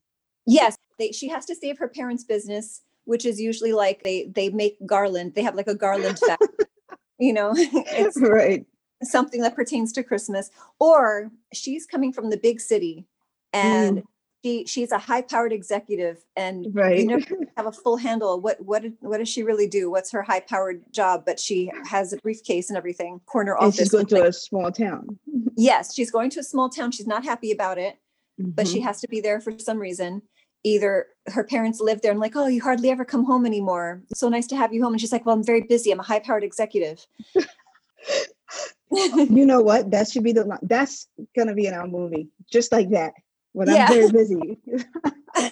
yes, 0.48 0.78
they, 0.98 1.12
she 1.12 1.28
has 1.28 1.46
to 1.46 1.56
save 1.56 1.78
her 1.78 1.88
parents' 1.88 2.24
business, 2.24 2.82
which 3.04 3.26
is 3.26 3.40
usually 3.40 3.74
like 3.74 4.02
they, 4.04 4.32
they 4.34 4.50
make 4.50 4.78
garland. 4.88 5.36
They 5.36 5.44
have 5.44 5.56
like 5.56 5.68
a 5.68 5.76
garland 5.76 6.18
factory. 6.18 6.48
You 7.18 7.34
know, 7.34 7.54
it's 7.58 8.20
right. 8.20 8.66
something 9.04 9.42
that 9.42 9.56
pertains 9.56 9.92
to 9.94 10.04
Christmas, 10.04 10.50
or 10.80 11.32
she's 11.54 11.86
coming 11.86 12.12
from 12.12 12.30
the 12.30 12.38
big 12.38 12.60
city 12.60 13.06
and 13.54 14.04
she 14.44 14.66
she's 14.66 14.92
a 14.92 14.98
high 14.98 15.22
powered 15.22 15.54
executive 15.54 16.24
and 16.36 16.68
Right. 16.74 17.00
you 17.00 17.06
never 17.08 17.26
have 17.56 17.66
a 17.68 17.72
full 17.72 17.96
handle 17.98 18.40
what 18.42 18.60
what 18.62 18.84
what 19.00 19.18
does 19.20 19.30
she 19.30 19.44
really 19.44 19.68
do? 19.68 19.90
What's 19.90 20.12
her 20.12 20.22
high 20.24 20.42
powered 20.42 20.84
job? 20.92 21.24
But 21.26 21.40
she 21.40 21.72
has 21.90 22.12
a 22.14 22.18
briefcase 22.18 22.70
and 22.70 22.78
everything, 22.78 23.22
corner 23.26 23.54
and 23.56 23.68
office. 23.68 23.78
she's 23.80 23.90
going 23.92 24.08
to 24.08 24.16
like- 24.20 24.30
a 24.30 24.34
small 24.34 24.72
town. 24.72 25.18
yes, 25.56 25.94
she's 25.96 26.12
going 26.12 26.30
to 26.32 26.42
a 26.42 26.44
small 26.44 26.70
town. 26.70 26.92
She's 26.92 27.08
not 27.08 27.24
happy 27.24 27.52
about 27.54 27.78
it, 27.78 27.98
but 28.38 28.68
she 28.68 28.82
Mhm. 28.82 28.84
has 28.84 29.00
to 29.02 29.08
be 29.08 29.22
there 29.22 29.40
for 29.40 29.58
some 29.58 29.80
reason. 29.80 30.22
Either 30.66 31.06
her 31.28 31.44
parents 31.44 31.80
live 31.80 32.02
there 32.02 32.10
and 32.12 32.20
like, 32.20 32.36
oh, 32.36 32.48
you 32.48 32.60
hardly 32.60 32.90
ever 32.90 33.06
come 33.06 33.24
home 33.24 33.46
anymore. 33.46 34.02
It's 34.10 34.20
so 34.20 34.30
nice 34.30 34.48
to 34.48 34.56
have 34.56 34.74
you 34.74 34.82
home. 34.84 34.94
And 34.94 35.00
she's 35.00 35.12
like, 35.12 35.24
well, 35.24 35.36
I'm 35.36 35.44
very 35.44 35.62
busy. 35.62 35.92
I'm 35.92 36.00
a 36.00 36.04
high 36.04 36.20
powered 36.20 36.44
executive. 36.44 37.06
you 38.92 39.46
know 39.46 39.62
what? 39.62 39.92
That 39.92 40.10
should 40.10 40.24
be 40.24 40.32
the 40.34 40.58
that's 40.64 41.08
gonna 41.38 41.54
be 41.54 41.68
in 41.68 41.74
our 41.76 41.88
movie, 41.88 42.30
just 42.52 42.72
like 42.72 42.90
that. 42.90 43.14
When 43.54 43.68
Yeah. 43.70 43.86
I'm 43.88 43.94
very 43.94 44.12
busy. 44.12 44.58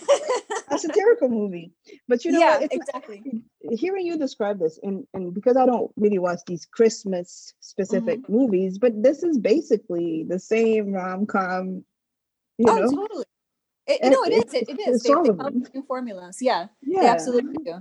a 0.69 0.77
satirical 0.79 1.29
movie. 1.29 1.71
But 2.07 2.25
you 2.25 2.31
know 2.31 2.39
yeah, 2.39 2.57
what? 2.59 2.63
It's 2.71 2.75
not- 2.75 3.03
exactly. 3.05 3.43
hearing 3.71 4.05
you 4.07 4.17
describe 4.17 4.59
this 4.59 4.79
and 4.81 5.05
and 5.13 5.33
because 5.33 5.57
I 5.57 5.65
don't 5.65 5.91
really 5.95 6.19
watch 6.19 6.39
these 6.47 6.65
Christmas 6.65 7.53
specific 7.59 8.19
Mm-hmm. 8.23 8.33
movies, 8.33 8.77
but 8.79 8.93
this 9.01 9.21
is 9.23 9.37
basically 9.37 10.25
the 10.27 10.39
same 10.39 10.91
rom 10.91 11.25
com. 11.27 11.83
You 12.57 12.65
oh, 12.69 12.75
know, 12.75 12.89
totally. 12.91 13.25
It, 13.87 13.99
It- 14.03 14.09
no, 14.09 14.23
it 14.23 14.33
is. 14.33 14.53
it's- 14.53 14.53
It, 14.53 14.69
it 14.69 14.79
is. 14.89 15.03
They, 15.03 15.09
they 15.13 15.13
of 15.19 15.37
follow 15.37 15.49
them. 15.51 15.59
the 15.61 15.69
same 15.73 15.83
formulas. 15.83 16.37
Yeah, 16.41 16.67
yeah, 16.81 17.01
they 17.01 17.07
absolutely 17.07 17.55
do. 17.63 17.75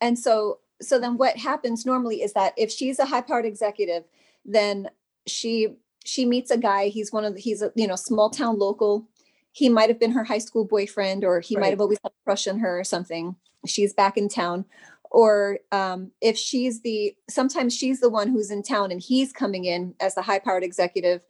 And 0.00 0.18
so, 0.18 0.60
so 0.80 0.98
then 0.98 1.16
what 1.16 1.36
happens 1.36 1.84
normally 1.84 2.22
is 2.22 2.32
that 2.34 2.54
if 2.56 2.70
she's 2.70 2.98
a 2.98 3.04
high 3.06 3.20
powered 3.20 3.44
executive, 3.46 4.04
then 4.44 4.88
she 5.26 5.76
she 6.04 6.24
meets 6.24 6.50
a 6.50 6.56
guy. 6.58 6.88
He's 6.88 7.12
one 7.12 7.24
of 7.24 7.34
the, 7.34 7.40
he's 7.40 7.60
a 7.62 7.72
you 7.74 7.86
know 7.86 7.96
small 7.96 8.30
town 8.30 8.58
local. 8.58 9.08
He 9.52 9.68
might 9.68 9.88
have 9.88 9.98
been 9.98 10.12
her 10.12 10.24
high 10.24 10.38
school 10.38 10.64
boyfriend, 10.64 11.24
or 11.24 11.40
he 11.40 11.56
might 11.56 11.70
have 11.70 11.80
always 11.80 11.98
had 12.02 12.12
a 12.12 12.24
crush 12.24 12.46
on 12.46 12.60
her 12.60 12.78
or 12.78 12.84
something. 12.84 13.34
She's 13.66 13.92
back 13.92 14.16
in 14.16 14.28
town. 14.28 14.64
Or 15.10 15.58
um, 15.72 16.12
if 16.20 16.36
she's 16.36 16.82
the 16.82 17.16
sometimes 17.28 17.74
she's 17.74 17.98
the 18.00 18.10
one 18.10 18.28
who's 18.28 18.50
in 18.50 18.62
town 18.62 18.92
and 18.92 19.00
he's 19.02 19.32
coming 19.32 19.64
in 19.64 19.94
as 20.00 20.14
the 20.14 20.22
high 20.22 20.38
powered 20.38 20.62
executive. 20.62 21.22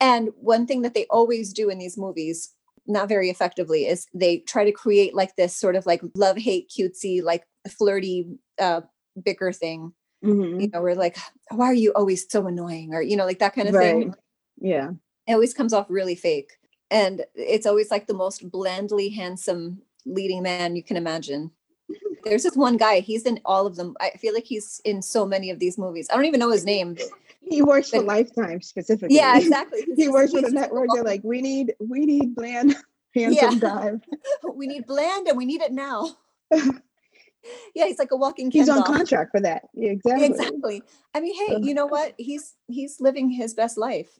And 0.00 0.30
one 0.36 0.66
thing 0.66 0.82
that 0.82 0.94
they 0.94 1.06
always 1.10 1.52
do 1.52 1.68
in 1.70 1.78
these 1.78 1.96
movies, 1.96 2.52
not 2.86 3.08
very 3.08 3.30
effectively, 3.30 3.86
is 3.86 4.06
they 4.12 4.38
try 4.38 4.64
to 4.64 4.72
create 4.72 5.14
like 5.14 5.36
this 5.36 5.56
sort 5.56 5.76
of 5.76 5.86
like 5.86 6.02
love 6.14 6.36
hate 6.36 6.70
cutesy, 6.70 7.22
like 7.22 7.44
flirty 7.68 8.26
uh, 8.58 8.82
bicker 9.22 9.52
thing. 9.52 9.92
Mhm. 10.24 10.60
You 10.60 10.68
know, 10.68 10.82
where 10.82 10.94
like, 10.94 11.16
why 11.50 11.66
are 11.66 11.74
you 11.74 11.92
always 11.94 12.30
so 12.30 12.46
annoying, 12.46 12.94
or 12.94 13.02
you 13.02 13.16
know, 13.16 13.26
like 13.26 13.40
that 13.40 13.54
kind 13.54 13.68
of 13.68 13.74
right. 13.74 13.92
thing. 13.92 14.14
Yeah, 14.60 14.90
It 15.26 15.32
always 15.32 15.54
comes 15.54 15.72
off 15.72 15.86
really 15.88 16.14
fake, 16.14 16.52
and 16.90 17.24
it's 17.34 17.66
always 17.66 17.90
like 17.90 18.06
the 18.06 18.14
most 18.14 18.48
blandly 18.50 19.08
handsome 19.08 19.82
leading 20.04 20.42
man 20.42 20.76
you 20.76 20.82
can 20.82 20.96
imagine. 20.96 21.50
There's 22.24 22.44
this 22.44 22.56
one 22.56 22.76
guy. 22.76 23.00
He's 23.00 23.24
in 23.26 23.40
all 23.44 23.66
of 23.66 23.74
them. 23.74 23.96
I 24.00 24.10
feel 24.10 24.32
like 24.32 24.44
he's 24.44 24.80
in 24.84 25.02
so 25.02 25.26
many 25.26 25.50
of 25.50 25.58
these 25.58 25.76
movies. 25.76 26.08
I 26.10 26.14
don't 26.14 26.24
even 26.26 26.38
know 26.40 26.50
his 26.50 26.64
name. 26.64 26.96
He 27.44 27.62
works 27.62 27.90
for 27.90 28.00
Lifetime 28.02 28.60
specifically. 28.62 29.16
Yeah, 29.16 29.38
exactly. 29.38 29.80
he 29.96 30.08
works 30.08 30.32
he's 30.32 30.42
just 30.42 30.54
network. 30.54 30.88
They're 30.94 31.04
like, 31.04 31.22
we 31.24 31.40
need 31.42 31.74
we 31.80 32.06
need 32.06 32.34
bland, 32.34 32.76
handsome 33.14 33.58
guy. 33.58 33.92
we 34.54 34.66
need 34.66 34.86
bland 34.86 35.28
and 35.28 35.36
we 35.36 35.44
need 35.44 35.60
it 35.62 35.72
now. 35.72 36.16
yeah, 36.50 37.86
he's 37.86 37.98
like 37.98 38.10
a 38.12 38.16
walking 38.16 38.50
He's 38.50 38.68
on 38.68 38.76
doll. 38.76 38.84
contract 38.84 39.30
for 39.32 39.40
that. 39.40 39.64
Yeah, 39.74 39.90
exactly. 39.90 40.26
Exactly. 40.26 40.82
I 41.14 41.20
mean, 41.20 41.34
hey, 41.34 41.58
you 41.60 41.74
know 41.74 41.86
what? 41.86 42.14
He's 42.16 42.54
he's 42.68 43.00
living 43.00 43.30
his 43.30 43.54
best 43.54 43.76
life. 43.76 44.18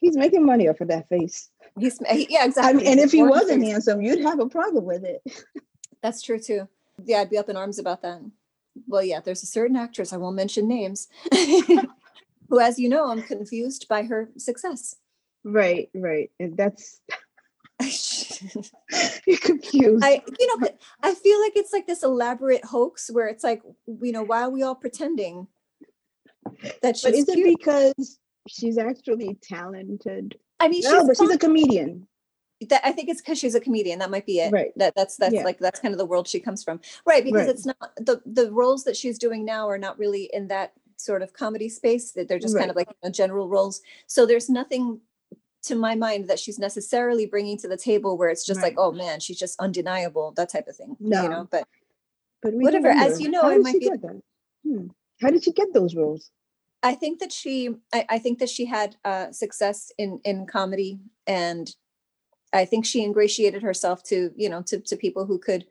He's 0.00 0.16
making 0.16 0.46
money 0.46 0.68
off 0.68 0.80
of 0.80 0.88
that 0.88 1.08
face. 1.08 1.50
He's 1.78 1.98
he- 2.10 2.26
yeah, 2.30 2.40
I 2.40 2.46
exactly. 2.46 2.82
mean, 2.82 2.92
and 2.92 3.00
if 3.00 3.12
he 3.12 3.22
wasn't 3.22 3.60
face. 3.62 3.72
handsome, 3.72 4.00
you'd 4.02 4.20
have 4.22 4.40
a 4.40 4.48
problem 4.48 4.84
with 4.84 5.04
it. 5.04 5.22
that's 6.02 6.22
true 6.22 6.38
too. 6.38 6.68
Yeah, 7.04 7.20
I'd 7.20 7.30
be 7.30 7.38
up 7.38 7.48
in 7.48 7.56
arms 7.56 7.78
about 7.78 8.02
that. 8.02 8.20
Well, 8.86 9.02
yeah, 9.02 9.20
there's 9.20 9.42
a 9.42 9.46
certain 9.46 9.76
actress 9.76 10.12
I 10.12 10.16
won't 10.16 10.36
mention 10.36 10.68
names, 10.68 11.08
who, 12.50 12.60
as 12.60 12.78
you 12.78 12.88
know, 12.88 13.08
I'm 13.10 13.22
confused 13.22 13.86
by 13.88 14.02
her 14.02 14.30
success. 14.36 14.96
Right, 15.44 15.88
right. 15.94 16.30
And 16.38 16.56
that's 16.56 17.00
you're 19.26 19.38
confused. 19.38 20.04
I, 20.04 20.22
you 20.38 20.46
know, 20.60 20.68
I 21.02 21.14
feel 21.14 21.40
like 21.40 21.52
it's 21.56 21.72
like 21.72 21.86
this 21.86 22.02
elaborate 22.02 22.64
hoax 22.64 23.10
where 23.10 23.28
it's 23.28 23.44
like, 23.44 23.62
you 24.02 24.12
know, 24.12 24.22
why 24.22 24.42
are 24.42 24.50
we 24.50 24.62
all 24.62 24.74
pretending 24.74 25.46
that 26.62 26.80
but 26.82 26.96
she's 26.96 27.14
is 27.14 27.28
it 27.28 27.58
because 27.58 28.18
she's 28.48 28.76
actually 28.76 29.38
talented? 29.42 30.38
I 30.58 30.68
mean, 30.68 30.82
No, 30.84 30.98
she's 31.00 31.06
but 31.06 31.16
she's 31.16 31.34
a 31.34 31.38
comedian. 31.38 32.06
that 32.68 32.82
I 32.84 32.92
think 32.92 33.08
it's 33.08 33.22
because 33.22 33.38
she's 33.38 33.54
a 33.54 33.60
comedian. 33.60 33.98
That 34.00 34.10
might 34.10 34.26
be 34.26 34.40
it. 34.40 34.52
Right. 34.52 34.72
That 34.76 34.92
that's 34.94 35.16
that's 35.16 35.34
Yeah. 35.34 35.44
like 35.44 35.58
that's 35.58 35.80
kind 35.80 35.94
of 35.94 35.98
the 35.98 36.04
world 36.06 36.28
she 36.28 36.40
comes 36.40 36.62
from. 36.62 36.80
Right. 37.06 37.24
Because 37.24 37.46
Right. 37.46 37.48
it's 37.50 37.64
not 37.64 37.92
the 37.96 38.20
the 38.26 38.52
roles 38.52 38.84
that 38.84 38.96
she's 38.96 39.18
doing 39.18 39.44
now 39.46 39.68
are 39.68 39.78
not 39.78 39.98
really 39.98 40.28
in 40.34 40.48
that 40.48 40.74
sort 41.04 41.22
of 41.22 41.32
comedy 41.32 41.68
space. 41.68 42.12
That 42.12 42.28
they're 42.28 42.38
just 42.38 42.56
kind 42.56 42.70
of 42.70 42.76
like 42.76 42.88
you 42.88 42.96
know, 43.02 43.10
general 43.10 43.48
roles. 43.48 43.80
So 44.06 44.26
there's 44.26 44.48
nothing 44.48 45.00
to 45.62 45.74
my 45.74 45.94
mind 45.94 46.28
that 46.28 46.38
she's 46.38 46.58
necessarily 46.58 47.26
bringing 47.26 47.58
to 47.58 47.68
the 47.68 47.76
table 47.76 48.16
where 48.16 48.30
it's 48.30 48.46
just 48.46 48.62
like, 48.62 48.74
oh 48.78 48.92
man, 48.92 49.20
she's 49.20 49.38
just 49.38 49.60
undeniable, 49.60 50.32
that 50.36 50.48
type 50.50 50.68
of 50.68 50.76
thing. 50.76 50.96
No. 51.00 51.22
You 51.22 51.28
know, 51.28 51.48
but 51.50 51.66
But 52.42 52.54
we 52.54 52.64
Whatever, 52.64 52.88
as 52.88 53.20
you 53.20 53.30
know, 53.30 53.42
how 53.42 53.48
I 53.50 53.54
did 53.54 53.62
might 53.62 53.72
she 53.72 53.78
be- 53.80 53.88
get 53.90 54.02
that? 54.02 54.22
Hmm. 54.64 54.86
How 55.20 55.28
did 55.28 55.44
she 55.44 55.52
get 55.52 55.74
those 55.74 55.94
roles? 55.94 56.30
I 56.82 56.94
think 56.94 57.20
that 57.20 57.30
she 57.32 57.76
I, 57.92 58.06
I 58.08 58.18
think 58.18 58.38
that 58.38 58.48
she 58.48 58.64
had 58.64 58.96
uh 59.04 59.32
success 59.32 59.92
in 59.98 60.20
in 60.24 60.46
comedy 60.46 60.98
and 61.26 61.74
I 62.52 62.64
think 62.64 62.86
she 62.86 63.04
ingratiated 63.04 63.62
herself 63.62 64.02
to, 64.04 64.32
you 64.34 64.48
know, 64.48 64.62
to 64.62 64.80
to 64.80 64.96
people 64.96 65.26
who 65.26 65.38
could 65.38 65.66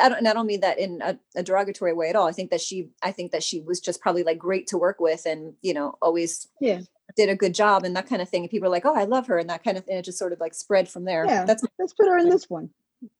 I 0.00 0.08
don't 0.08 0.18
and 0.18 0.28
I 0.28 0.32
don't 0.32 0.46
mean 0.46 0.60
that 0.60 0.78
in 0.78 1.00
a, 1.02 1.18
a 1.36 1.42
derogatory 1.42 1.92
way 1.92 2.08
at 2.08 2.16
all. 2.16 2.26
I 2.28 2.32
think 2.32 2.50
that 2.50 2.60
she 2.60 2.88
I 3.02 3.12
think 3.12 3.32
that 3.32 3.42
she 3.42 3.60
was 3.60 3.80
just 3.80 4.00
probably 4.00 4.22
like 4.22 4.38
great 4.38 4.66
to 4.68 4.78
work 4.78 5.00
with 5.00 5.26
and, 5.26 5.54
you 5.62 5.74
know, 5.74 5.96
always 6.00 6.48
Yeah. 6.60 6.80
did 7.16 7.28
a 7.28 7.36
good 7.36 7.54
job 7.54 7.84
and 7.84 7.94
that 7.96 8.06
kind 8.08 8.22
of 8.22 8.28
thing. 8.28 8.42
And 8.42 8.50
people 8.50 8.68
are 8.68 8.72
like, 8.72 8.86
oh, 8.86 8.94
I 8.94 9.04
love 9.04 9.26
her 9.26 9.38
and 9.38 9.50
that 9.50 9.62
kind 9.64 9.76
of 9.76 9.84
thing. 9.84 9.96
It 9.96 10.04
just 10.04 10.18
sort 10.18 10.32
of 10.32 10.40
like 10.40 10.54
spread 10.54 10.88
from 10.88 11.04
there. 11.04 11.24
Yeah. 11.26 11.44
That's 11.44 11.62
Let's 11.78 11.92
put 11.92 12.06
her 12.08 12.18
in 12.18 12.28
this 12.28 12.48
one. 12.48 12.70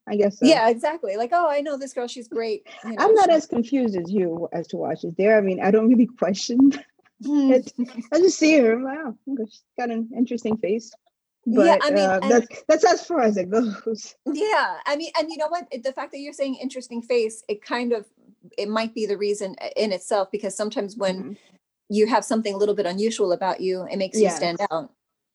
I 0.09 0.15
guess. 0.17 0.39
So. 0.39 0.47
yeah, 0.47 0.69
exactly. 0.69 1.17
Like, 1.17 1.31
oh, 1.33 1.49
I 1.51 1.61
know 1.61 1.77
this 1.77 1.93
girl, 1.93 2.07
she's 2.07 2.29
great. 2.29 2.67
you 2.85 2.91
know, 2.91 2.97
I'm 3.01 3.15
not 3.15 3.31
as 3.31 3.47
confused 3.47 3.97
as 3.97 4.11
you 4.13 4.49
as 4.53 4.69
to 4.69 4.77
why 4.77 4.95
she's 4.95 5.15
there. 5.19 5.37
I 5.37 5.41
mean, 5.41 5.61
I 5.61 5.71
don't 5.73 5.89
really 5.89 6.07
question. 6.19 6.73
It. 7.25 7.73
I 8.13 8.19
just 8.19 8.37
see 8.37 8.59
her. 8.59 8.77
Wow, 8.79 9.15
oh, 9.31 9.37
she's 9.49 9.63
got 9.79 9.91
an 9.91 10.09
interesting 10.17 10.57
face. 10.57 10.93
But 11.45 11.67
Yeah, 11.67 11.79
I 11.83 11.91
mean, 11.91 12.09
uh, 12.09 12.21
and- 12.23 12.31
that's 12.31 12.63
that's 12.69 12.85
as 12.85 13.05
far 13.07 13.21
as 13.23 13.37
it 13.37 13.51
goes. 13.51 14.15
Yeah, 14.33 14.79
I 14.87 14.97
mean, 14.97 15.11
and 15.19 15.31
you 15.31 15.37
know 15.39 15.49
what? 15.49 15.67
The 15.83 15.93
fact 15.93 16.13
that 16.13 16.21
you're 16.21 16.33
saying 16.33 16.57
interesting 16.57 17.03
face, 17.03 17.43
it 17.49 17.63
kind 17.63 17.93
of 17.93 18.07
it 18.59 18.69
might 18.69 18.95
be 18.95 19.07
the 19.07 19.17
reason 19.19 19.57
in 19.77 19.93
itself 19.93 20.29
because 20.31 20.55
sometimes 20.57 20.97
when 20.97 21.23
Mhm. 21.23 21.37
you 21.89 22.07
have 22.07 22.25
something 22.25 22.55
a 22.55 22.57
little 22.57 22.75
bit 22.75 22.87
unusual 22.87 23.33
about 23.33 23.61
you, 23.61 23.85
it 23.91 23.97
makes 23.97 24.19
you 24.21 24.31
stand 24.31 24.59
out. 24.71 24.93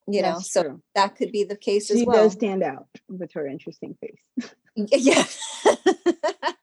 You 0.10 0.22
know, 0.22 0.34
That's 0.36 0.52
so 0.52 0.64
true. 0.64 0.82
that 0.96 1.16
could 1.18 1.34
be 1.34 1.44
the 1.44 1.58
case 1.58 1.88
she 1.88 2.02
as 2.02 2.06
well. 2.06 2.24
does 2.24 2.34
stand 2.34 2.64
out 2.64 2.88
with 3.10 3.32
her 3.34 3.46
interesting 3.48 3.98
face. 4.02 4.50
Yeah. 4.76 5.26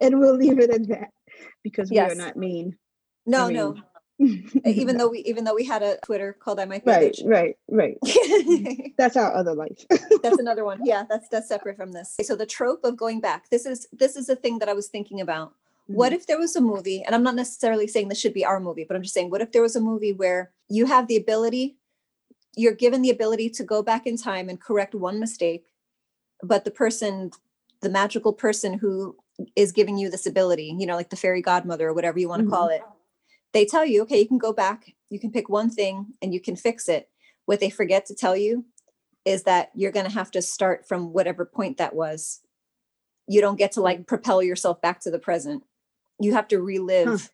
And 0.00 0.18
we'll 0.20 0.36
leave 0.36 0.58
it 0.58 0.70
at 0.70 0.86
that 0.88 1.10
because 1.62 1.90
we 1.90 1.96
Yes. 1.96 2.12
are 2.12 2.14
not 2.14 2.36
mean. 2.36 2.76
no, 3.26 3.46
I 3.46 3.52
no. 3.52 3.76
Even 4.64 4.96
though 4.96 5.08
we 5.08 5.18
even 5.20 5.44
though 5.44 5.54
we 5.54 5.64
had 5.64 5.82
a 5.82 5.98
Twitter 6.04 6.32
called 6.32 6.58
I 6.58 6.64
might 6.64 6.84
be 6.84 6.90
a 6.90 6.94
right, 6.94 7.18
right, 7.24 7.56
right. 7.70 8.92
That's 8.96 9.16
our 9.16 9.32
other 9.34 9.54
life. 9.54 9.84
that's 10.22 10.38
another 10.38 10.64
one 10.64 10.80
yeah 10.84 11.04
that's 11.08 11.28
that's 11.28 11.48
separate 11.48 11.76
from 11.76 11.92
this 11.92 12.16
so 12.22 12.34
the 12.34 12.46
trope 12.46 12.82
of 12.84 12.96
going 12.96 13.20
back 13.20 13.50
this 13.50 13.66
is 13.66 13.86
this 13.92 14.16
is 14.16 14.26
the 14.26 14.36
thing 14.36 14.58
that 14.58 14.68
i 14.68 14.72
was 14.72 14.88
thinking 14.88 15.20
about 15.20 15.52
what 15.86 16.12
if 16.12 16.26
there 16.26 16.38
was 16.38 16.56
a 16.56 16.60
movie 16.60 17.02
and 17.04 17.14
i'm 17.14 17.22
not 17.22 17.34
necessarily 17.34 17.86
saying 17.86 18.08
this 18.08 18.18
should 18.18 18.32
be 18.32 18.44
our 18.44 18.58
movie 18.58 18.84
but 18.84 18.96
i'm 18.96 19.02
just 19.02 19.14
saying 19.14 19.30
what 19.30 19.42
if 19.42 19.52
there 19.52 19.62
was 19.62 19.76
a 19.76 19.80
movie 19.80 20.12
where 20.12 20.50
you 20.68 20.86
have 20.86 21.06
the 21.08 21.16
ability 21.16 21.76
you're 22.56 22.74
given 22.74 23.02
the 23.02 23.10
ability 23.10 23.50
to 23.50 23.62
go 23.62 23.82
back 23.82 24.06
in 24.06 24.16
time 24.16 24.48
and 24.48 24.60
correct 24.60 24.94
one 24.94 25.20
mistake 25.20 25.66
but 26.42 26.64
the 26.64 26.70
person 26.70 27.30
the 27.82 27.90
magical 27.90 28.32
person 28.32 28.74
who 28.78 29.14
is 29.54 29.70
giving 29.70 29.98
you 29.98 30.08
this 30.08 30.24
ability, 30.24 30.74
you 30.78 30.86
know, 30.86 30.96
like 30.96 31.10
the 31.10 31.16
fairy 31.16 31.42
godmother 31.42 31.88
or 31.88 31.92
whatever 31.92 32.18
you 32.18 32.26
want 32.28 32.40
to 32.40 32.44
Mm-hmm. 32.44 32.54
call 32.54 32.68
it. 32.68 32.80
They 33.56 33.64
tell 33.64 33.86
you, 33.86 34.02
okay, 34.02 34.20
you 34.20 34.28
can 34.28 34.36
go 34.36 34.52
back, 34.52 34.92
you 35.08 35.18
can 35.18 35.32
pick 35.32 35.48
one 35.48 35.70
thing 35.70 36.08
and 36.20 36.34
you 36.34 36.40
can 36.40 36.56
fix 36.56 36.90
it. 36.90 37.08
What 37.46 37.58
they 37.58 37.70
forget 37.70 38.04
to 38.04 38.14
tell 38.14 38.36
you 38.36 38.66
is 39.24 39.44
that 39.44 39.70
you're 39.74 39.92
going 39.92 40.04
to 40.04 40.12
have 40.12 40.30
to 40.32 40.42
start 40.42 40.86
from 40.86 41.14
whatever 41.14 41.46
point 41.46 41.78
that 41.78 41.94
was. 41.94 42.42
You 43.26 43.40
don't 43.40 43.56
get 43.56 43.72
to 43.72 43.80
like 43.80 44.06
propel 44.06 44.42
yourself 44.42 44.82
back 44.82 45.00
to 45.00 45.10
the 45.10 45.18
present. 45.18 45.62
You 46.20 46.34
have 46.34 46.48
to 46.48 46.60
relive. 46.60 47.30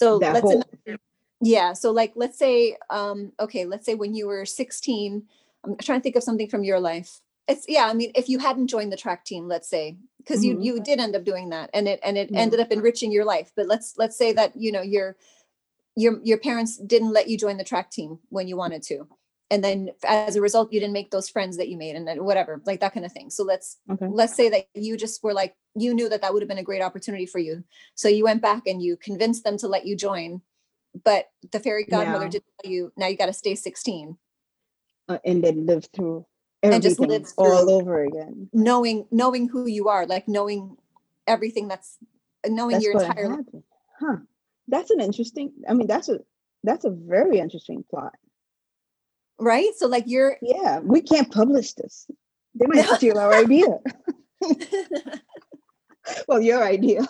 So 0.00 0.18
that 0.18 0.32
let's 0.32 0.42
whole 0.42 0.64
imagine, 0.86 0.98
yeah. 1.40 1.74
So 1.74 1.92
like 1.92 2.14
let's 2.16 2.36
say 2.36 2.76
um 2.90 3.30
okay, 3.38 3.64
let's 3.64 3.86
say 3.86 3.94
when 3.94 4.14
you 4.14 4.26
were 4.26 4.44
16, 4.44 5.22
I'm 5.62 5.76
trying 5.76 6.00
to 6.00 6.02
think 6.02 6.16
of 6.16 6.24
something 6.24 6.48
from 6.48 6.64
your 6.64 6.80
life. 6.80 7.20
It's 7.46 7.66
yeah, 7.68 7.86
I 7.86 7.94
mean 7.94 8.10
if 8.16 8.28
you 8.28 8.40
hadn't 8.40 8.66
joined 8.66 8.90
the 8.92 8.96
track 8.96 9.24
team, 9.24 9.46
let's 9.46 9.68
say, 9.68 9.96
because 10.18 10.40
Mhm. 10.40 10.44
you 10.44 10.58
you 10.60 10.80
did 10.80 10.98
end 10.98 11.14
up 11.14 11.22
doing 11.22 11.50
that 11.50 11.70
and 11.72 11.86
it 11.86 12.00
and 12.02 12.18
it 12.18 12.30
Yeah. 12.32 12.40
ended 12.40 12.58
up 12.58 12.72
enriching 12.72 13.12
your 13.12 13.24
life. 13.24 13.52
But 13.54 13.68
let's 13.68 13.96
let's 13.96 14.16
say 14.18 14.32
that, 14.32 14.56
you 14.56 14.72
know, 14.72 14.82
your 14.82 15.16
your 15.96 16.20
your 16.22 16.38
parents 16.38 16.76
didn't 16.78 17.12
let 17.12 17.28
you 17.28 17.36
join 17.38 17.56
the 17.56 17.64
track 17.64 17.90
team 17.90 18.18
when 18.28 18.48
you 18.48 18.56
wanted 18.56 18.82
to. 18.84 19.06
And 19.50 19.62
then 19.62 19.90
as 20.04 20.34
a 20.36 20.40
result, 20.40 20.72
you 20.72 20.80
didn't 20.80 20.94
make 20.94 21.10
those 21.10 21.28
friends 21.28 21.58
that 21.58 21.68
you 21.68 21.76
made 21.76 21.94
and 21.94 22.08
then 22.08 22.24
whatever, 22.24 22.62
like 22.64 22.80
that 22.80 22.94
kind 22.94 23.04
of 23.04 23.12
thing. 23.12 23.28
So 23.28 23.44
let's 23.44 23.76
okay. 23.90 24.06
let's 24.08 24.34
say 24.34 24.48
that 24.48 24.66
you 24.74 24.96
just 24.96 25.22
were 25.22 25.34
like 25.34 25.54
you 25.74 25.94
knew 25.94 26.08
that 26.08 26.20
that 26.22 26.32
would 26.32 26.42
have 26.42 26.48
been 26.48 26.58
a 26.58 26.62
great 26.62 26.82
opportunity 26.82 27.26
for 27.26 27.38
you 27.38 27.64
so 27.94 28.08
you 28.08 28.24
went 28.24 28.42
back 28.42 28.66
and 28.66 28.82
you 28.82 28.96
convinced 28.96 29.44
them 29.44 29.56
to 29.58 29.68
let 29.68 29.86
you 29.86 29.96
join 29.96 30.42
but 31.04 31.30
the 31.50 31.60
fairy 31.60 31.84
godmother 31.84 32.24
Yeah. 32.26 32.30
did 32.30 32.42
tell 32.62 32.70
you 32.70 32.92
now 32.96 33.06
you 33.06 33.16
got 33.16 33.26
to 33.26 33.32
stay 33.32 33.54
16 33.54 34.18
Uh, 35.08 35.18
and 35.24 35.42
then 35.42 35.66
live 35.66 35.88
through 35.94 36.26
And 36.62 36.82
just 36.82 37.00
everything 37.00 37.22
live 37.22 37.32
all 37.38 37.70
over 37.70 38.04
again. 38.04 38.50
knowing 38.52 39.06
knowing 39.10 39.48
who 39.48 39.66
you 39.66 39.88
are 39.88 40.06
like 40.06 40.28
knowing 40.28 40.76
everything 41.26 41.68
that's 41.68 41.98
knowing 42.46 42.72
That's 42.72 42.84
your 42.84 43.00
entire 43.00 43.28
life. 43.28 43.46
Huh. 43.98 44.16
That's 44.72 44.90
an 44.90 45.00
interesting. 45.00 45.52
I 45.68 45.74
mean, 45.74 45.86
that's 45.86 46.08
a 46.08 46.18
that's 46.64 46.84
a 46.86 46.90
very 46.90 47.38
interesting 47.38 47.84
plot. 47.88 48.14
right 49.38 49.72
so 49.76 49.86
like 49.86 50.04
you're 50.06 50.38
Yeah, 50.42 50.80
we 50.80 51.02
can't 51.02 51.30
publish 51.30 51.74
this. 51.74 52.08
They 52.54 52.66
might 52.66 52.86
steal 52.96 53.18
our 53.18 53.34
idea. 53.44 53.78
Well, 56.26 56.40
your 56.40 56.64
idea. 56.64 57.06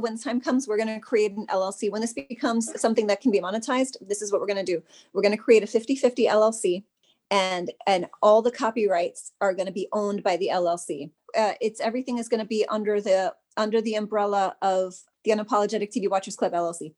when 0.00 0.16
the 0.16 0.22
time 0.22 0.40
comes 0.40 0.66
we're 0.66 0.76
going 0.76 0.88
to 0.88 0.98
create 0.98 1.30
an 1.30 1.46
llc 1.46 1.88
when 1.92 2.00
this 2.00 2.12
becomes 2.12 2.68
something 2.80 3.06
that 3.06 3.20
can 3.20 3.30
be 3.30 3.38
monetized 3.38 3.96
this 4.08 4.20
is 4.22 4.32
what 4.32 4.40
we're 4.40 4.46
going 4.52 4.64
to 4.66 4.72
do 4.74 4.82
we're 5.12 5.22
going 5.22 5.36
to 5.36 5.44
create 5.46 5.62
a 5.62 5.66
50-50 5.66 6.26
llc 6.26 6.82
and 7.30 7.70
and 7.86 8.06
all 8.22 8.42
the 8.42 8.50
copyrights 8.50 9.30
are 9.40 9.54
going 9.54 9.68
to 9.68 9.72
be 9.72 9.86
owned 9.92 10.24
by 10.24 10.36
the 10.36 10.50
llc 10.52 11.10
uh, 11.38 11.52
it's 11.60 11.80
everything 11.80 12.18
is 12.18 12.28
going 12.28 12.40
to 12.40 12.46
be 12.46 12.66
under 12.68 13.00
the 13.00 13.32
under 13.56 13.80
the 13.80 13.94
umbrella 13.94 14.56
of 14.62 14.96
the 15.24 15.30
unapologetic 15.32 15.90
tv 15.92 16.08
watchers 16.10 16.36
club 16.36 16.52
llc 16.52 16.92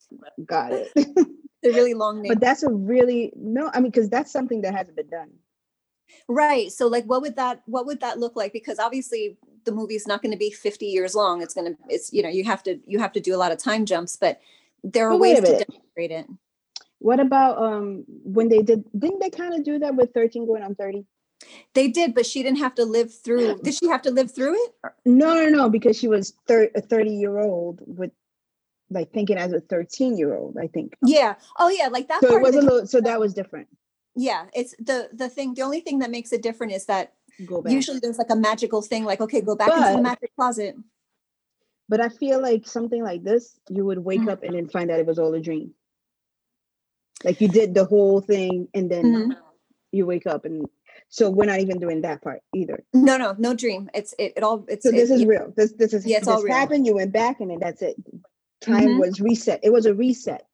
Got 0.45 0.73
it. 0.73 0.91
the 1.63 1.71
really 1.71 1.95
long 1.95 2.23
name 2.23 2.31
but 2.31 2.41
that's 2.41 2.63
a 2.63 2.71
really 2.71 3.33
no. 3.37 3.71
I 3.73 3.81
mean, 3.81 3.91
because 3.91 4.09
that's 4.09 4.33
something 4.33 4.63
that 4.63 4.75
hasn't 4.75 4.97
been 4.97 5.09
done. 5.09 5.31
right 6.29 6.71
so 6.73 6.87
like 6.89 7.05
what 7.05 7.23
would 7.23 7.37
that 7.37 7.63
what 7.67 7.87
would 7.87 8.01
that 8.01 8.19
look 8.19 8.37
like 8.37 8.53
because 8.53 8.79
obviously 8.79 9.37
the 9.65 9.73
movie's 9.73 10.07
not 10.07 10.23
going 10.23 10.33
to 10.33 10.39
be 10.39 10.51
50 10.51 10.87
years 10.87 11.15
long 11.15 11.41
it's 11.43 11.55
going 11.55 11.73
to 11.73 11.79
it's 11.89 12.13
you 12.13 12.23
know 12.23 12.29
you 12.29 12.45
have 12.45 12.63
to 12.65 12.79
you 12.87 12.99
have 12.99 13.13
to 13.13 13.21
do 13.21 13.35
a 13.35 13.39
lot 13.39 13.53
of 13.53 13.59
time 13.59 13.87
jumps 13.87 14.17
but 14.17 14.41
there 14.85 15.07
are 15.09 15.13
But 15.13 15.21
ways 15.21 15.41
to 15.41 15.65
demonstrate 15.65 16.11
it 16.11 16.27
What 16.99 17.21
about 17.21 17.59
um 17.63 18.05
when 18.09 18.49
they 18.49 18.63
did? 18.63 18.85
Didn't 18.97 19.21
they 19.21 19.31
kind 19.31 19.55
of 19.55 19.65
do 19.65 19.79
that 19.81 19.95
with 19.97 20.13
thirteen 20.15 20.47
going 20.47 20.63
on 20.63 20.75
thirty? 20.75 21.05
They 21.75 21.89
did, 21.89 22.15
but 22.15 22.27
she 22.27 22.43
didn't 22.43 22.59
have 22.59 22.75
to 22.77 22.85
live 22.85 23.13
through. 23.13 23.59
Did 23.63 23.75
she 23.75 23.89
have 23.89 24.03
to 24.03 24.11
live 24.11 24.31
through 24.35 24.55
it? 24.55 24.73
No, 25.05 25.35
no, 25.35 25.49
no, 25.49 25.71
because 25.71 25.99
she 25.99 26.09
was 26.09 26.35
thir- 26.47 26.71
a 26.75 26.81
thirty 26.81 27.11
year 27.15 27.39
old 27.39 27.81
with 27.87 28.11
like 28.91 29.13
thinking 29.13 29.39
as 29.39 29.53
a 29.53 29.61
thirteen 29.61 30.17
year 30.19 30.35
old. 30.37 30.57
I 30.59 30.67
think. 30.67 30.95
Yeah. 31.05 31.35
Oh, 31.59 31.69
yeah. 31.69 31.89
Like 31.89 32.09
that 32.09 32.21
So 32.21 32.37
it 32.37 32.43
was 32.43 32.55
of 32.57 32.63
a 32.63 32.67
little. 32.67 32.87
So 32.87 33.01
that 33.01 33.19
was 33.19 33.33
different. 33.35 33.69
yeah. 34.15 34.47
It's 34.55 34.75
the 34.79 35.09
the 35.13 35.29
thing. 35.29 35.55
The 35.55 35.63
only 35.63 35.81
thing 35.81 35.99
that 36.01 36.11
makes 36.11 36.33
it 36.33 36.43
different 36.43 36.73
is 36.75 36.87
that 36.87 37.15
Go 37.47 37.63
back. 37.63 37.73
usually 37.73 37.99
there's 37.99 38.19
like 38.19 38.31
a 38.31 38.37
magical 38.37 38.83
thing. 38.83 39.05
Like, 39.05 39.21
okay, 39.23 39.41
go 39.41 39.57
back 39.57 39.71
into 39.73 39.97
the 39.97 40.03
magic 40.03 40.31
closet. 40.37 40.77
But 41.89 42.01
I 42.01 42.09
feel 42.09 42.41
like 42.41 42.67
something 42.67 43.03
like 43.03 43.23
this, 43.25 43.59
you 43.69 43.85
would 43.85 43.99
wake 43.99 44.21
Mhm. 44.21 44.31
up 44.33 44.43
and 44.45 44.55
then 44.55 44.69
find 44.69 44.91
out 44.91 45.01
it 45.01 45.07
was 45.07 45.19
all 45.19 45.35
a 45.35 45.41
dream. 45.41 45.75
Like 47.25 47.41
you 47.41 47.49
did 47.49 47.75
the 47.75 47.85
whole 47.85 48.21
thing 48.21 48.69
and 48.75 48.91
then 48.91 49.05
Mhm. 49.05 49.37
you 49.93 50.07
wake 50.07 50.27
up 50.27 50.45
and 50.45 50.69
so 51.13 51.29
we're 51.29 51.45
not 51.45 51.61
even 51.61 51.79
doing 51.79 52.01
that 52.01 52.23
part 52.23 52.41
either. 52.55 52.83
No, 52.95 53.19
no, 53.19 53.35
no 53.39 53.53
dream. 53.53 53.91
It's 53.93 54.15
it. 54.19 54.33
It 54.35 54.43
all. 54.43 54.65
It's 54.67 54.83
So 54.83 54.91
this 54.91 55.11
it- 55.11 55.15
is 55.15 55.27
real. 55.27 55.53
This 55.55 55.73
this 55.73 55.93
is 55.93 56.07
Yeah, 56.07 56.17
it's 56.17 56.27
this 56.27 56.35
all 56.35 56.43
real. 56.43 56.55
happened. 56.55 56.87
You 56.87 56.95
went 56.95 57.13
back 57.13 57.41
and 57.41 57.51
then 57.51 57.59
that's 57.61 57.83
it. 57.83 57.97
Time 58.63 58.89
Mhm. 58.95 58.99
was 58.99 59.21
reset. 59.21 59.61
It 59.63 59.71
was 59.75 59.85
a 59.85 59.93
reset. 59.95 60.47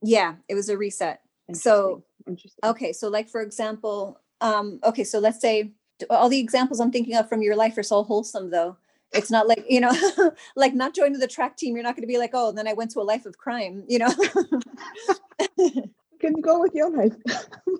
Yeah, 0.00 0.36
it 0.48 0.54
was 0.54 0.70
a 0.70 0.76
reset. 0.78 1.20
So 1.52 1.74
Interesting. 1.76 2.02
Interesting. 2.28 2.70
okay, 2.70 2.92
so 2.94 3.08
like 3.08 3.28
for 3.28 3.42
example, 3.42 4.18
um, 4.40 4.80
okay, 4.84 5.04
so 5.04 5.18
let's 5.18 5.40
say 5.40 5.72
all 6.08 6.28
the 6.30 6.40
examples 6.40 6.80
I'm 6.80 6.90
thinking 6.90 7.14
of 7.16 7.28
from 7.28 7.42
your 7.42 7.54
life 7.56 7.76
are 7.76 7.82
so 7.82 8.02
wholesome 8.02 8.50
though. 8.50 8.78
It's 9.12 9.30
not 9.30 9.46
like, 9.46 9.64
you 9.68 9.80
know, 9.80 9.92
like 10.56 10.74
not 10.74 10.94
joining 10.94 11.18
the 11.20 11.28
track 11.28 11.56
team, 11.58 11.74
you're 11.74 11.84
not 11.84 11.94
going 11.94 12.02
to 12.02 12.06
be 12.08 12.18
like, 12.18 12.30
oh, 12.34 12.52
then 12.52 12.66
I 12.66 12.72
went 12.72 12.90
to 12.92 13.00
a 13.00 13.02
life 13.12 13.26
of 13.26 13.36
crime, 13.38 13.84
you 13.86 13.98
know? 14.00 14.12
Can 16.20 16.34
go 16.40 16.60
with 16.60 16.74
your 16.74 16.90
life. 16.90 17.14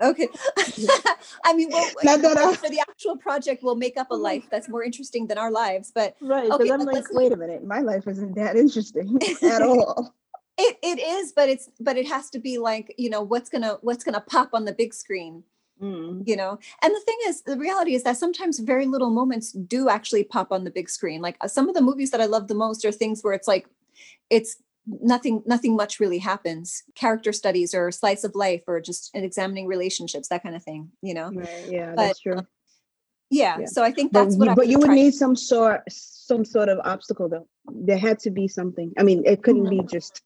okay. 0.02 0.28
I 1.44 1.54
mean, 1.54 1.70
well, 1.70 1.90
Not 2.04 2.20
that 2.22 2.36
I- 2.36 2.54
for 2.54 2.68
the 2.68 2.80
actual 2.80 3.16
project, 3.16 3.62
we'll 3.62 3.76
make 3.76 3.96
up 3.96 4.10
a 4.10 4.14
life 4.14 4.46
that's 4.50 4.68
more 4.68 4.82
interesting 4.82 5.26
than 5.26 5.38
our 5.38 5.50
lives, 5.50 5.92
but 5.94 6.16
right. 6.20 6.44
Because 6.44 6.60
Okay, 6.60 6.70
I'm 6.70 6.80
like, 6.80 7.04
wait 7.12 7.32
a 7.32 7.36
minute, 7.36 7.64
my 7.64 7.80
life 7.80 8.06
isn't 8.06 8.34
that 8.36 8.56
interesting 8.56 9.18
at 9.42 9.62
all. 9.62 10.14
it, 10.58 10.76
it 10.82 10.98
is, 10.98 11.32
but 11.32 11.48
it's, 11.48 11.68
but 11.80 11.96
it 11.96 12.06
has 12.08 12.30
to 12.30 12.38
be 12.38 12.58
like, 12.58 12.94
you 12.98 13.10
know, 13.10 13.22
what's 13.22 13.48
gonna, 13.48 13.78
what's 13.82 14.04
gonna 14.04 14.20
pop 14.20 14.50
on 14.52 14.64
the 14.64 14.72
big 14.72 14.92
screen. 14.94 15.42
Mm. 15.78 16.26
you 16.26 16.36
know 16.36 16.58
and 16.80 16.94
the 16.94 17.00
thing 17.00 17.18
is 17.26 17.42
the 17.42 17.58
reality 17.58 17.94
is 17.94 18.02
that 18.02 18.16
sometimes 18.16 18.60
very 18.60 18.86
little 18.86 19.10
moments 19.10 19.52
do 19.52 19.90
actually 19.90 20.24
pop 20.24 20.50
on 20.50 20.64
the 20.64 20.70
big 20.70 20.88
screen 20.88 21.20
like 21.20 21.36
uh, 21.42 21.48
some 21.48 21.68
of 21.68 21.74
the 21.74 21.82
movies 21.82 22.10
that 22.12 22.20
i 22.22 22.24
love 22.24 22.48
the 22.48 22.54
most 22.54 22.82
are 22.86 22.90
things 22.90 23.20
where 23.22 23.34
it's 23.34 23.46
like 23.46 23.68
it's 24.30 24.56
nothing 24.86 25.42
nothing 25.46 25.74
much 25.76 25.98
really 25.98 26.18
happens 26.18 26.82
character 26.94 27.32
studies 27.32 27.74
or 27.74 27.90
slice 27.90 28.22
of 28.24 28.34
life 28.34 28.62
or 28.66 28.80
just 28.80 29.10
examining 29.14 29.66
relationships 29.66 30.28
that 30.28 30.42
kind 30.42 30.54
of 30.54 30.62
thing 30.62 30.90
you 31.02 31.12
know 31.12 31.30
Right. 31.32 31.66
Yeah, 31.68 31.92
But, 31.96 32.06
that's 32.06 32.20
true. 32.20 32.38
Um, 32.38 32.46
yeah, 33.30 33.58
Yeah. 33.58 33.66
so 33.66 33.82
i 33.82 33.90
think 33.90 34.12
But 34.12 34.24
that's 34.24 34.34
you, 34.34 34.38
what 34.38 34.48
I 34.50 34.54
but 34.54 34.68
you 34.68 34.78
would 34.78 34.90
need 34.90 35.14
some 35.14 35.34
sort 35.34 35.82
some 36.26 36.44
sort 36.44 36.68
of 36.68 36.78
obstacle 36.84 37.28
though. 37.28 37.46
There 37.72 37.98
had 37.98 38.18
to 38.20 38.30
be 38.30 38.48
something. 38.48 38.92
I 38.98 39.02
mean, 39.04 39.22
it 39.24 39.42
couldn't 39.42 39.68
be 39.68 39.78
mm-hmm. 39.78 39.86
just. 39.86 40.22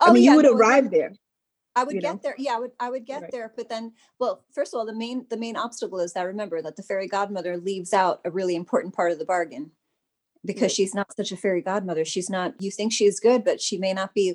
I 0.00 0.06
Oh, 0.08 0.12
mean, 0.12 0.22
yeah, 0.22 0.30
you 0.30 0.36
would 0.36 0.44
no, 0.44 0.52
arrive 0.52 0.90
there. 0.90 1.12
I 1.74 1.84
would 1.84 1.94
you 1.94 2.00
get 2.00 2.14
know? 2.14 2.20
there. 2.22 2.34
Yeah, 2.38 2.56
I 2.56 2.60
would 2.60 2.70
I 2.78 2.90
would 2.90 3.04
get 3.06 3.22
Right. 3.22 3.32
there. 3.32 3.52
But 3.56 3.68
then, 3.68 3.92
well, 4.20 4.44
first 4.52 4.72
of 4.72 4.78
all, 4.78 4.86
the 4.86 4.94
main 4.94 5.26
the 5.30 5.36
main 5.36 5.56
obstacle 5.56 5.98
is 6.00 6.12
that 6.12 6.22
remember 6.22 6.62
that 6.62 6.76
the 6.76 6.82
fairy 6.82 7.08
godmother 7.08 7.56
leaves 7.56 7.92
out 7.92 8.20
a 8.24 8.30
really 8.30 8.54
important 8.54 8.94
part 8.94 9.12
of 9.12 9.18
the 9.18 9.24
bargain 9.24 9.72
because 10.44 10.72
she's 10.72 10.94
not 10.94 11.14
such 11.16 11.32
a 11.32 11.36
fairy 11.36 11.62
godmother. 11.62 12.04
She's 12.04 12.28
not. 12.30 12.54
You 12.60 12.70
think 12.70 12.92
she's 12.92 13.20
good, 13.20 13.44
but 13.44 13.60
she 13.60 13.78
may 13.78 13.92
not 13.92 14.14
be 14.14 14.34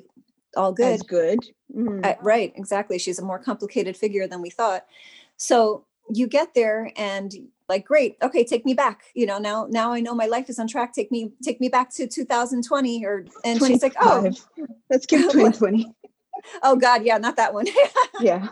all 0.56 0.72
good. 0.72 0.94
As 0.94 1.02
good. 1.02 1.40
Mhm. 1.74 2.04
Uh, 2.04 2.14
right, 2.22 2.52
exactly. 2.56 2.98
She's 2.98 3.18
a 3.18 3.24
more 3.24 3.38
complicated 3.38 3.96
figure 3.96 4.26
than 4.26 4.40
we 4.40 4.50
thought. 4.50 4.86
So 5.36 5.84
you 6.10 6.26
get 6.26 6.54
there 6.54 6.90
and 6.96 7.32
like, 7.68 7.84
great, 7.84 8.16
okay, 8.22 8.44
take 8.44 8.64
me 8.64 8.72
back. 8.72 9.02
You 9.14 9.26
know, 9.26 9.38
now 9.38 9.66
now 9.68 9.92
I 9.92 10.00
know 10.00 10.14
my 10.14 10.26
life 10.26 10.48
is 10.48 10.58
on 10.58 10.66
track. 10.68 10.94
Take 10.94 11.12
me 11.12 11.32
take 11.42 11.60
me 11.60 11.68
back 11.68 11.90
to 11.96 12.06
2020 12.06 13.04
or 13.04 13.26
and 13.44 13.62
she's 13.62 13.82
like, 13.82 13.94
oh, 14.00 14.30
let's 14.88 15.04
give 15.04 15.20
What? 15.26 15.32
2020. 15.54 15.94
oh 16.62 16.76
God, 16.76 17.04
yeah, 17.04 17.18
not 17.18 17.36
that 17.36 17.52
one. 17.52 17.66
Yeah. 18.20 18.48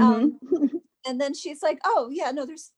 Um, 0.00 0.38
Mhm. 0.42 0.70
and 1.06 1.20
then 1.20 1.34
she's 1.34 1.62
like, 1.62 1.78
oh 1.84 2.08
yeah, 2.10 2.30
no, 2.30 2.46
there's 2.46 2.72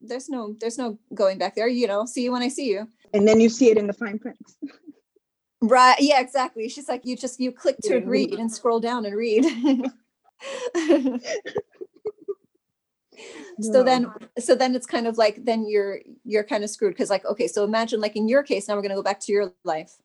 there's 0.00 0.28
no 0.30 0.56
there's 0.58 0.78
no 0.78 0.98
going 1.14 1.36
back 1.38 1.54
there. 1.54 1.68
You 1.68 1.86
know, 1.86 2.06
see 2.06 2.22
you 2.24 2.32
when 2.32 2.42
I 2.42 2.48
see 2.48 2.68
you. 2.70 2.88
And 3.12 3.26
then 3.26 3.40
you 3.40 3.48
see 3.48 3.70
it 3.70 3.78
in 3.78 3.86
the 3.86 3.92
fine 3.92 4.18
print. 4.18 4.38
Right. 5.60 5.96
Yeah, 6.00 6.20
exactly. 6.20 6.68
She's 6.68 6.88
like, 6.88 7.04
you 7.04 7.16
just 7.16 7.38
you 7.38 7.52
click 7.52 7.78
to 7.82 7.98
Yeah, 7.98 8.04
read 8.04 8.34
and 8.34 8.50
scroll 8.52 8.80
down 8.80 9.06
and 9.06 9.16
read. 9.16 9.44
so 13.60 13.84
then 13.84 14.10
so 14.38 14.54
then 14.56 14.74
it's 14.74 14.86
kind 14.86 15.06
of 15.06 15.16
like 15.18 15.44
then 15.44 15.64
you're 15.68 16.00
you're 16.24 16.42
kind 16.42 16.64
of 16.64 16.70
screwed 16.70 16.92
because 16.92 17.10
like 17.10 17.24
okay 17.24 17.46
so 17.46 17.62
imagine 17.62 18.00
like 18.00 18.16
in 18.16 18.26
your 18.26 18.42
case 18.42 18.66
now 18.66 18.74
we're 18.74 18.80
going 18.82 18.90
to 18.90 18.96
go 18.96 19.02
back 19.02 19.20
to 19.20 19.30
your 19.30 19.52
life 19.62 19.98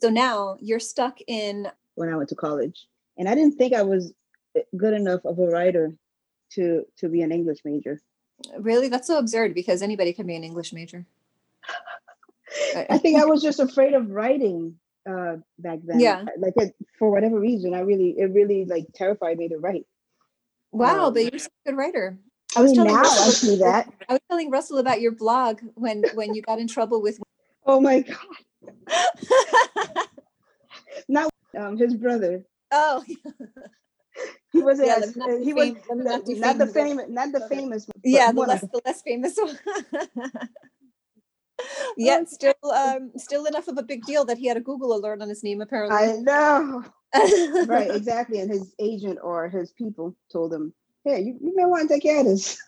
so 0.00 0.08
now 0.10 0.56
you're 0.60 0.80
stuck 0.80 1.18
in 1.28 1.68
when 1.94 2.08
I 2.08 2.16
went 2.16 2.28
to 2.30 2.34
college, 2.34 2.88
and 3.16 3.28
I 3.28 3.34
didn't 3.36 3.56
think 3.56 3.72
I 3.72 3.82
was 3.82 4.12
eh, 4.56 4.62
good 4.76 4.94
enough 4.94 5.24
of 5.24 5.38
a 5.38 5.46
writer 5.46 5.94
to 6.54 6.84
to 6.98 7.08
be 7.08 7.22
an 7.22 7.30
English 7.30 7.58
major. 7.64 8.00
really 8.58 8.88
that's 8.88 9.06
so 9.06 9.18
absurd 9.18 9.54
because 9.54 9.80
anybody 9.82 10.12
can 10.12 10.26
be 10.26 10.34
an 10.34 10.42
english 10.44 10.72
major 10.72 11.06
I 12.90 12.98
think 12.98 13.18
I 13.20 13.24
was 13.24 13.42
just 13.42 13.60
afraid 13.60 13.94
of 13.94 14.10
writing 14.10 14.76
uh, 15.08 15.36
back 15.58 15.80
then. 15.84 16.00
Yeah. 16.00 16.24
Like 16.38 16.54
it, 16.56 16.74
for 16.98 17.10
whatever 17.10 17.38
reason, 17.40 17.74
I 17.74 17.80
really 17.80 18.10
it 18.18 18.32
really 18.32 18.64
like 18.64 18.86
terrified 18.94 19.38
me 19.38 19.48
to 19.48 19.58
write. 19.58 19.86
wow 20.72 21.06
Um, 21.06 21.14
but 21.14 21.22
you're 21.22 21.38
such 21.38 21.52
a 21.66 21.70
good 21.70 21.76
writer 21.76 22.18
I 22.56 22.62
was 22.62 22.70
mean, 22.70 22.76
telling 22.86 22.92
now 22.94 23.00
I 23.00 23.02
Russell- 23.02 23.32
see 23.32 23.56
that. 23.56 23.88
i 24.08 24.12
was 24.14 24.20
telling 24.30 24.50
russell 24.50 24.78
about 24.78 25.00
your 25.00 25.12
blog 25.12 25.60
when 25.74 26.04
when 26.14 26.34
you 26.34 26.42
got 26.42 26.58
in 26.60 26.68
trouble 26.68 27.00
with 27.02 27.18
Oh 27.66 27.80
my 27.80 28.00
god! 28.00 28.18
Not 31.08 31.30
um, 31.58 31.76
his 31.76 31.94
brother. 31.94 32.44
Oh, 32.70 33.02
He 34.52 34.62
wasn't. 34.62 34.88
Yeah, 34.88 34.96
as, 35.02 35.16
not 35.16 35.30
he 35.40 35.52
was 35.52 35.74
let 35.88 36.26
me 36.26 36.34
not 36.38 36.58
not 36.58 36.58
the 36.58 36.66
famous, 36.66 37.06
not 37.08 37.32
the 37.32 37.48
famous. 37.48 37.86
yeah, 38.04 38.30
the 38.32 38.40
less 38.40 38.60
the 38.60 38.80
less 38.84 39.02
famous 39.02 39.36
one. 39.36 39.58
Yet 41.96 42.28
still 42.28 42.54
um 42.74 43.12
still 43.16 43.46
enough 43.46 43.68
of 43.68 43.78
a 43.78 43.82
big 43.82 44.04
deal 44.04 44.24
that 44.24 44.38
he 44.38 44.46
had 44.46 44.56
a 44.56 44.60
Google 44.60 44.94
alert 44.94 45.22
on 45.22 45.28
his 45.28 45.42
name 45.42 45.60
Apparently, 45.60 45.96
I 45.96 46.16
know. 46.16 46.84
right, 47.66 47.90
exactly. 47.94 48.40
And 48.40 48.50
his 48.50 48.74
agent 48.78 49.18
or 49.22 49.48
his 49.48 49.72
people 49.72 50.16
told 50.32 50.52
him, 50.52 50.72
"Hey, 51.04 51.20
you, 51.20 51.38
you 51.40 51.54
may 51.54 51.64
want 51.64 51.88
to 51.88 51.94
take 51.94 52.02
care 52.02 52.20
of 52.20 52.26
this." 52.26 52.58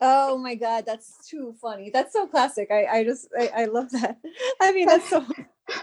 oh 0.00 0.38
my 0.38 0.54
god, 0.54 0.84
that's 0.86 1.28
too 1.28 1.54
funny. 1.60 1.90
That's 1.90 2.12
so 2.12 2.26
classic. 2.26 2.68
I 2.70 2.86
I 2.86 3.04
just 3.04 3.28
I, 3.38 3.50
I 3.56 3.64
love 3.66 3.90
that. 3.92 4.18
I 4.60 4.72
mean 4.72 4.86
that's 4.86 5.08
so 5.08 5.24
I 5.68 5.80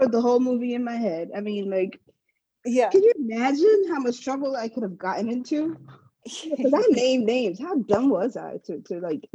wrote 0.00 0.12
the 0.12 0.20
whole 0.20 0.40
movie 0.40 0.74
in 0.74 0.84
my 0.84 0.96
head. 0.96 1.30
I 1.36 1.40
mean, 1.40 1.70
like, 1.70 2.00
yeah. 2.64 2.88
can 2.90 3.02
you 3.02 3.12
imagine 3.18 3.84
how 3.88 4.00
much 4.00 4.24
trouble 4.24 4.56
I 4.56 4.68
could 4.68 4.82
have 4.82 4.98
gotten 4.98 5.30
into? 5.30 5.76
Because 6.24 6.72
I 6.72 6.82
named 6.90 7.26
names. 7.26 7.60
How 7.60 7.76
dumb 7.76 8.08
was 8.08 8.36
I 8.36 8.58
to 8.64 8.80
to 8.80 9.00
like 9.00 9.28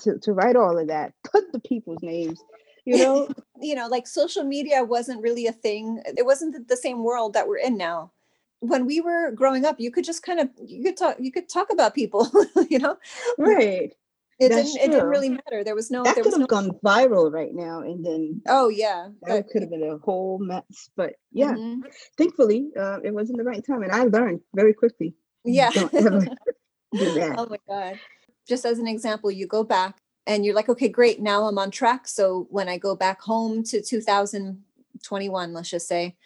to 0.00 0.18
to 0.18 0.32
write 0.32 0.56
all 0.56 0.78
of 0.78 0.88
that? 0.88 1.12
Put 1.24 1.52
the 1.52 1.60
people's 1.60 2.02
names. 2.02 2.42
You 2.84 2.98
know, 3.04 3.28
you 3.60 3.74
know, 3.74 3.88
like 3.88 4.06
social 4.06 4.44
media 4.44 4.84
wasn't 4.84 5.22
really 5.22 5.46
a 5.46 5.52
thing. 5.52 6.02
It 6.16 6.24
wasn't 6.26 6.68
the- 6.68 6.76
same 6.76 7.02
world 7.02 7.32
that 7.34 7.48
we're 7.48 7.58
in 7.58 7.76
now. 7.76 8.12
When 8.60 8.86
we 8.86 9.00
were 9.00 9.32
growing 9.32 9.64
up, 9.64 9.78
you 9.78 9.90
could 9.90 10.04
just 10.04 10.22
kind 10.22 10.40
of 10.40 10.48
you 10.64 10.82
could 10.82 10.96
talk 10.96 11.16
you 11.18 11.30
could 11.32 11.48
talk 11.48 11.70
about 11.72 11.94
people, 11.94 12.30
you 12.70 12.78
know. 12.78 12.96
right? 13.38 13.92
It 14.38 14.50
That's 14.50 14.74
didn't 14.74 14.84
it 14.88 14.92
didn't 14.92 15.08
really 15.08 15.30
matter. 15.30 15.64
There 15.64 15.74
was 15.74 15.90
no 15.90 16.02
That 16.04 16.14
there 16.14 16.22
could 16.24 16.32
was 16.32 16.40
have 16.40 16.40
no 16.42 16.46
gone 16.46 16.70
viral 16.84 17.32
right 17.32 17.54
now, 17.54 17.80
and 17.80 18.04
then 18.04 18.42
Oh 18.46 18.68
yeah. 18.68 19.08
that 19.22 19.48
could 19.48 19.62
have 19.62 19.70
been 19.70 19.82
a 19.82 19.96
whole 19.98 20.38
mess. 20.38 20.90
But 20.94 21.14
yeah, 21.32 21.54
Mhm. 21.54 21.82
thankfully, 22.18 22.70
uh, 22.78 22.98
it 23.02 23.14
wasn't 23.14 23.38
the 23.38 23.44
right 23.44 23.64
time, 23.66 23.82
and 23.82 23.92
I 23.92 24.04
learned 24.04 24.40
very 24.54 24.74
quickly. 24.74 25.14
Yeah. 25.44 25.70
Don't 25.70 25.94
ever 25.94 26.20
do 26.92 27.12
that. 27.14 27.34
oh 27.38 27.46
my 27.48 27.58
god. 27.66 27.98
Just 28.46 28.64
as 28.64 28.78
an 28.78 28.86
example, 28.86 29.30
you 29.30 29.46
go 29.46 29.64
back 29.64 29.96
and 30.26 30.44
you're 30.44 30.54
like, 30.54 30.68
okay, 30.68 30.88
great, 30.88 31.20
now 31.20 31.46
I'm 31.46 31.58
on 31.58 31.70
track. 31.70 32.08
So 32.08 32.46
when 32.50 32.68
I 32.68 32.78
go 32.78 32.96
back 32.96 33.20
home 33.20 33.62
to 33.64 33.82
2021, 33.82 35.52
let's 35.52 35.70
just 35.70 35.88
say, 35.88 36.16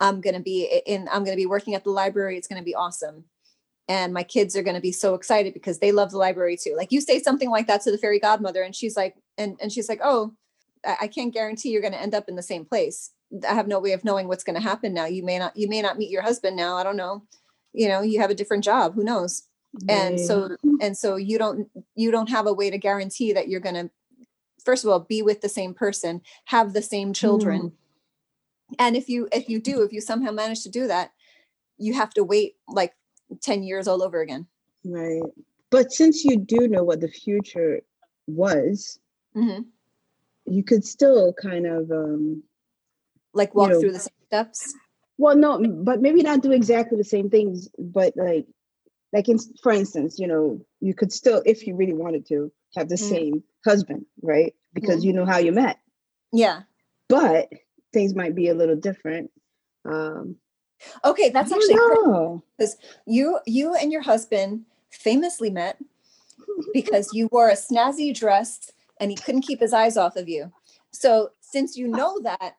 I'm 0.00 0.20
gonna 0.20 0.40
be 0.40 0.82
in, 0.86 1.08
I'm 1.12 1.24
gonna 1.24 1.36
be 1.36 1.46
working 1.46 1.74
at 1.74 1.84
the 1.84 1.90
library. 1.90 2.36
It's 2.36 2.48
gonna 2.48 2.62
be 2.62 2.74
awesome. 2.74 3.24
And 3.88 4.12
my 4.12 4.22
kids 4.22 4.56
are 4.56 4.62
gonna 4.62 4.80
be 4.80 4.92
so 4.92 5.14
excited 5.14 5.54
because 5.54 5.78
they 5.78 5.92
love 5.92 6.10
the 6.10 6.18
library 6.18 6.56
too. 6.56 6.74
Like 6.76 6.92
you 6.92 7.00
say 7.00 7.20
something 7.20 7.50
like 7.50 7.66
that 7.68 7.82
to 7.82 7.92
the 7.92 7.98
fairy 7.98 8.18
godmother, 8.18 8.62
and 8.62 8.74
she's 8.74 8.96
like, 8.96 9.16
and 9.38 9.56
and 9.60 9.70
she's 9.72 9.88
like, 9.88 10.00
oh, 10.02 10.34
I 10.84 11.06
can't 11.06 11.32
guarantee 11.32 11.70
you're 11.70 11.82
gonna 11.82 11.96
end 11.96 12.14
up 12.14 12.28
in 12.28 12.36
the 12.36 12.42
same 12.42 12.64
place. 12.64 13.12
I 13.48 13.54
have 13.54 13.68
no 13.68 13.78
way 13.78 13.92
of 13.92 14.04
knowing 14.04 14.28
what's 14.28 14.44
gonna 14.44 14.60
happen 14.60 14.92
now. 14.92 15.06
You 15.06 15.22
may 15.22 15.38
not, 15.38 15.56
you 15.56 15.68
may 15.68 15.80
not 15.82 15.98
meet 15.98 16.10
your 16.10 16.22
husband 16.22 16.56
now. 16.56 16.76
I 16.76 16.82
don't 16.82 16.96
know. 16.96 17.22
You 17.72 17.88
know, 17.88 18.02
you 18.02 18.20
have 18.20 18.30
a 18.30 18.34
different 18.34 18.64
job. 18.64 18.94
Who 18.94 19.04
knows? 19.04 19.44
And 19.88 20.20
so 20.20 20.56
and 20.80 20.96
so 20.96 21.16
you 21.16 21.38
don't 21.38 21.68
you 21.94 22.10
don't 22.10 22.28
have 22.28 22.46
a 22.46 22.52
way 22.52 22.70
to 22.70 22.78
guarantee 22.78 23.32
that 23.32 23.48
you're 23.48 23.60
going 23.60 23.74
to 23.74 23.90
first 24.62 24.84
of 24.84 24.90
all 24.90 25.00
be 25.00 25.22
with 25.22 25.40
the 25.40 25.48
same 25.48 25.74
person 25.74 26.20
have 26.46 26.72
the 26.72 26.82
same 26.82 27.12
children. 27.12 27.60
Mm. 27.62 28.76
and 28.78 28.96
if 28.96 29.08
you 29.08 29.28
if 29.32 29.48
you 29.48 29.60
do 29.60 29.82
if 29.82 29.92
you 29.92 30.00
somehow 30.00 30.30
manage 30.30 30.62
to 30.62 30.68
do 30.68 30.86
that 30.86 31.12
you 31.78 31.94
have 31.94 32.12
to 32.14 32.24
wait 32.24 32.56
like 32.68 32.94
10 33.40 33.62
years 33.62 33.88
all 33.88 34.02
over 34.02 34.20
again. 34.20 34.46
Right. 34.84 35.22
But 35.70 35.90
since 35.90 36.24
you 36.24 36.36
do 36.36 36.68
know 36.68 36.84
what 36.84 37.00
the 37.00 37.08
future 37.08 37.80
was, 38.26 38.98
hmm 39.34 39.60
you 40.44 40.64
could 40.64 40.84
still 40.84 41.32
kind 41.40 41.66
of 41.66 41.90
um 41.90 42.42
like 43.32 43.54
walk 43.54 43.70
know, 43.70 43.80
through 43.80 43.92
the 43.92 43.98
same 43.98 44.14
steps? 44.26 44.74
Well 45.18 45.36
no, 45.36 45.58
but 45.66 46.02
maybe 46.02 46.22
not 46.22 46.42
do 46.42 46.52
exactly 46.52 46.98
the 46.98 47.04
same 47.04 47.30
things, 47.30 47.68
but 47.78 48.14
like 48.16 48.46
like 49.12 49.28
in 49.28 49.38
for 49.62 49.72
instance, 49.72 50.18
you 50.18 50.26
know, 50.26 50.60
you 50.80 50.94
could 50.94 51.12
still 51.12 51.42
if 51.46 51.66
you 51.66 51.76
really 51.76 51.94
wanted 51.94 52.26
to 52.28 52.50
have 52.76 52.88
the 52.88 52.94
Mhm. 52.96 52.98
same 52.98 53.44
husband, 53.64 54.06
right? 54.22 54.54
Because 54.74 55.02
Mhm. 55.02 55.04
you 55.06 55.12
know 55.12 55.26
how 55.26 55.38
you 55.38 55.52
met. 55.52 55.78
yeah 56.32 56.62
But 57.08 57.48
things 57.92 58.14
might 58.14 58.34
be 58.34 58.48
a 58.48 58.54
little 58.54 58.76
different. 58.76 59.30
Um 59.84 60.36
okay 61.04 61.30
that's 61.30 61.52
actually 61.52 61.74
don't 61.74 62.42
you 63.06 63.38
you 63.46 63.74
and 63.74 63.92
your 63.92 64.02
husband 64.02 64.64
famously 64.90 65.50
met 65.50 65.78
because 66.72 67.12
you 67.12 67.28
wore 67.32 67.50
a 67.50 67.54
snazzy 67.56 68.14
dress 68.14 68.70
and 69.00 69.10
he 69.10 69.16
couldn't 69.16 69.42
keep 69.42 69.60
his 69.60 69.72
eyes 69.72 69.96
off 69.96 70.16
of 70.16 70.28
you. 70.28 70.52
So 70.92 71.30
since 71.40 71.76
you 71.76 71.88
know 71.88 72.20
that, 72.20 72.56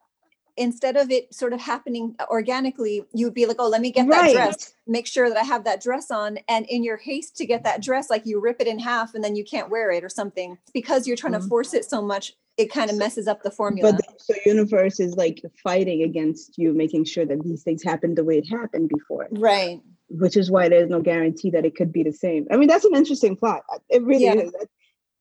instead 0.57 0.95
of 0.97 1.09
it 1.11 1.33
sort 1.33 1.53
of 1.53 1.59
happening 1.59 2.15
organically, 2.29 3.03
you 3.13 3.25
would 3.25 3.33
be 3.33 3.45
like, 3.45 3.57
oh, 3.59 3.67
let 3.67 3.81
me 3.81 3.91
get 3.91 4.07
that 4.07 4.21
Right. 4.21 4.33
dress, 4.33 4.73
make 4.85 5.07
sure 5.07 5.27
that 5.29 5.37
I 5.37 5.43
have 5.43 5.63
that 5.63 5.81
dress 5.81 6.11
on. 6.11 6.37
And 6.47 6.65
in 6.67 6.83
your 6.83 6.97
haste 6.97 7.35
to 7.37 7.45
get 7.45 7.63
that 7.63 7.81
dress, 7.81 8.09
like 8.09 8.25
you 8.25 8.39
rip 8.39 8.61
it 8.61 8.67
in 8.67 8.79
half 8.79 9.15
and 9.15 9.23
then 9.23 9.35
you 9.35 9.43
can't 9.43 9.69
wear 9.69 9.89
it 9.91 10.03
or 10.03 10.09
something. 10.09 10.57
Because 10.73 11.07
you're 11.07 11.17
trying 11.17 11.33
to 11.33 11.39
Mhm. 11.39 11.49
force 11.49 11.73
it 11.73 11.85
so 11.85 12.01
much, 12.01 12.35
it 12.57 12.71
kind 12.71 12.91
of 12.91 12.97
messes 12.97 13.27
up 13.27 13.41
the 13.41 13.49
formula. 13.49 13.93
But 13.93 14.05
the, 14.05 14.13
so 14.19 14.33
universe 14.45 14.99
is 14.99 15.15
like 15.15 15.41
fighting 15.63 16.03
against 16.03 16.57
you, 16.57 16.73
making 16.73 17.05
sure 17.05 17.25
that 17.25 17.41
these 17.43 17.63
things 17.63 17.81
happen 17.83 18.13
the 18.13 18.23
way 18.23 18.37
it 18.37 18.47
happened 18.49 18.89
before. 18.89 19.27
right. 19.31 19.81
which 20.09 20.37
is 20.37 20.51
why 20.51 20.69
there's 20.69 20.89
no 20.89 21.01
guarantee 21.01 21.49
that 21.49 21.65
it 21.65 21.75
could 21.75 21.91
be 21.91 22.03
the 22.03 22.11
same. 22.13 22.45
I 22.51 22.57
mean, 22.57 22.67
that's 22.67 22.85
an 22.85 22.93
interesting 22.95 23.35
plot. 23.35 23.63
It 23.89 24.03
really 24.03 24.25
Yeah. 24.25 24.35
is. 24.35 24.53
I, 24.53 24.65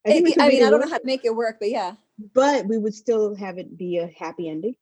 I 0.05 0.11
think 0.11 0.25
we 0.25 0.31
It- 0.33 0.39
I 0.39 0.49
mean, 0.49 0.63
I 0.63 0.69
don't 0.69 0.81
know 0.81 0.87
how 0.89 0.99
to 0.99 1.05
make 1.05 1.25
it 1.25 1.35
work, 1.35 1.55
but 1.59 1.71
yeah. 1.71 1.95
but 2.35 2.67
we 2.67 2.77
would 2.77 2.93
still 2.93 3.33
have 3.33 3.57
it 3.57 3.75
be 3.75 3.97
a 3.97 4.05
happy 4.15 4.47
ending, 4.49 4.75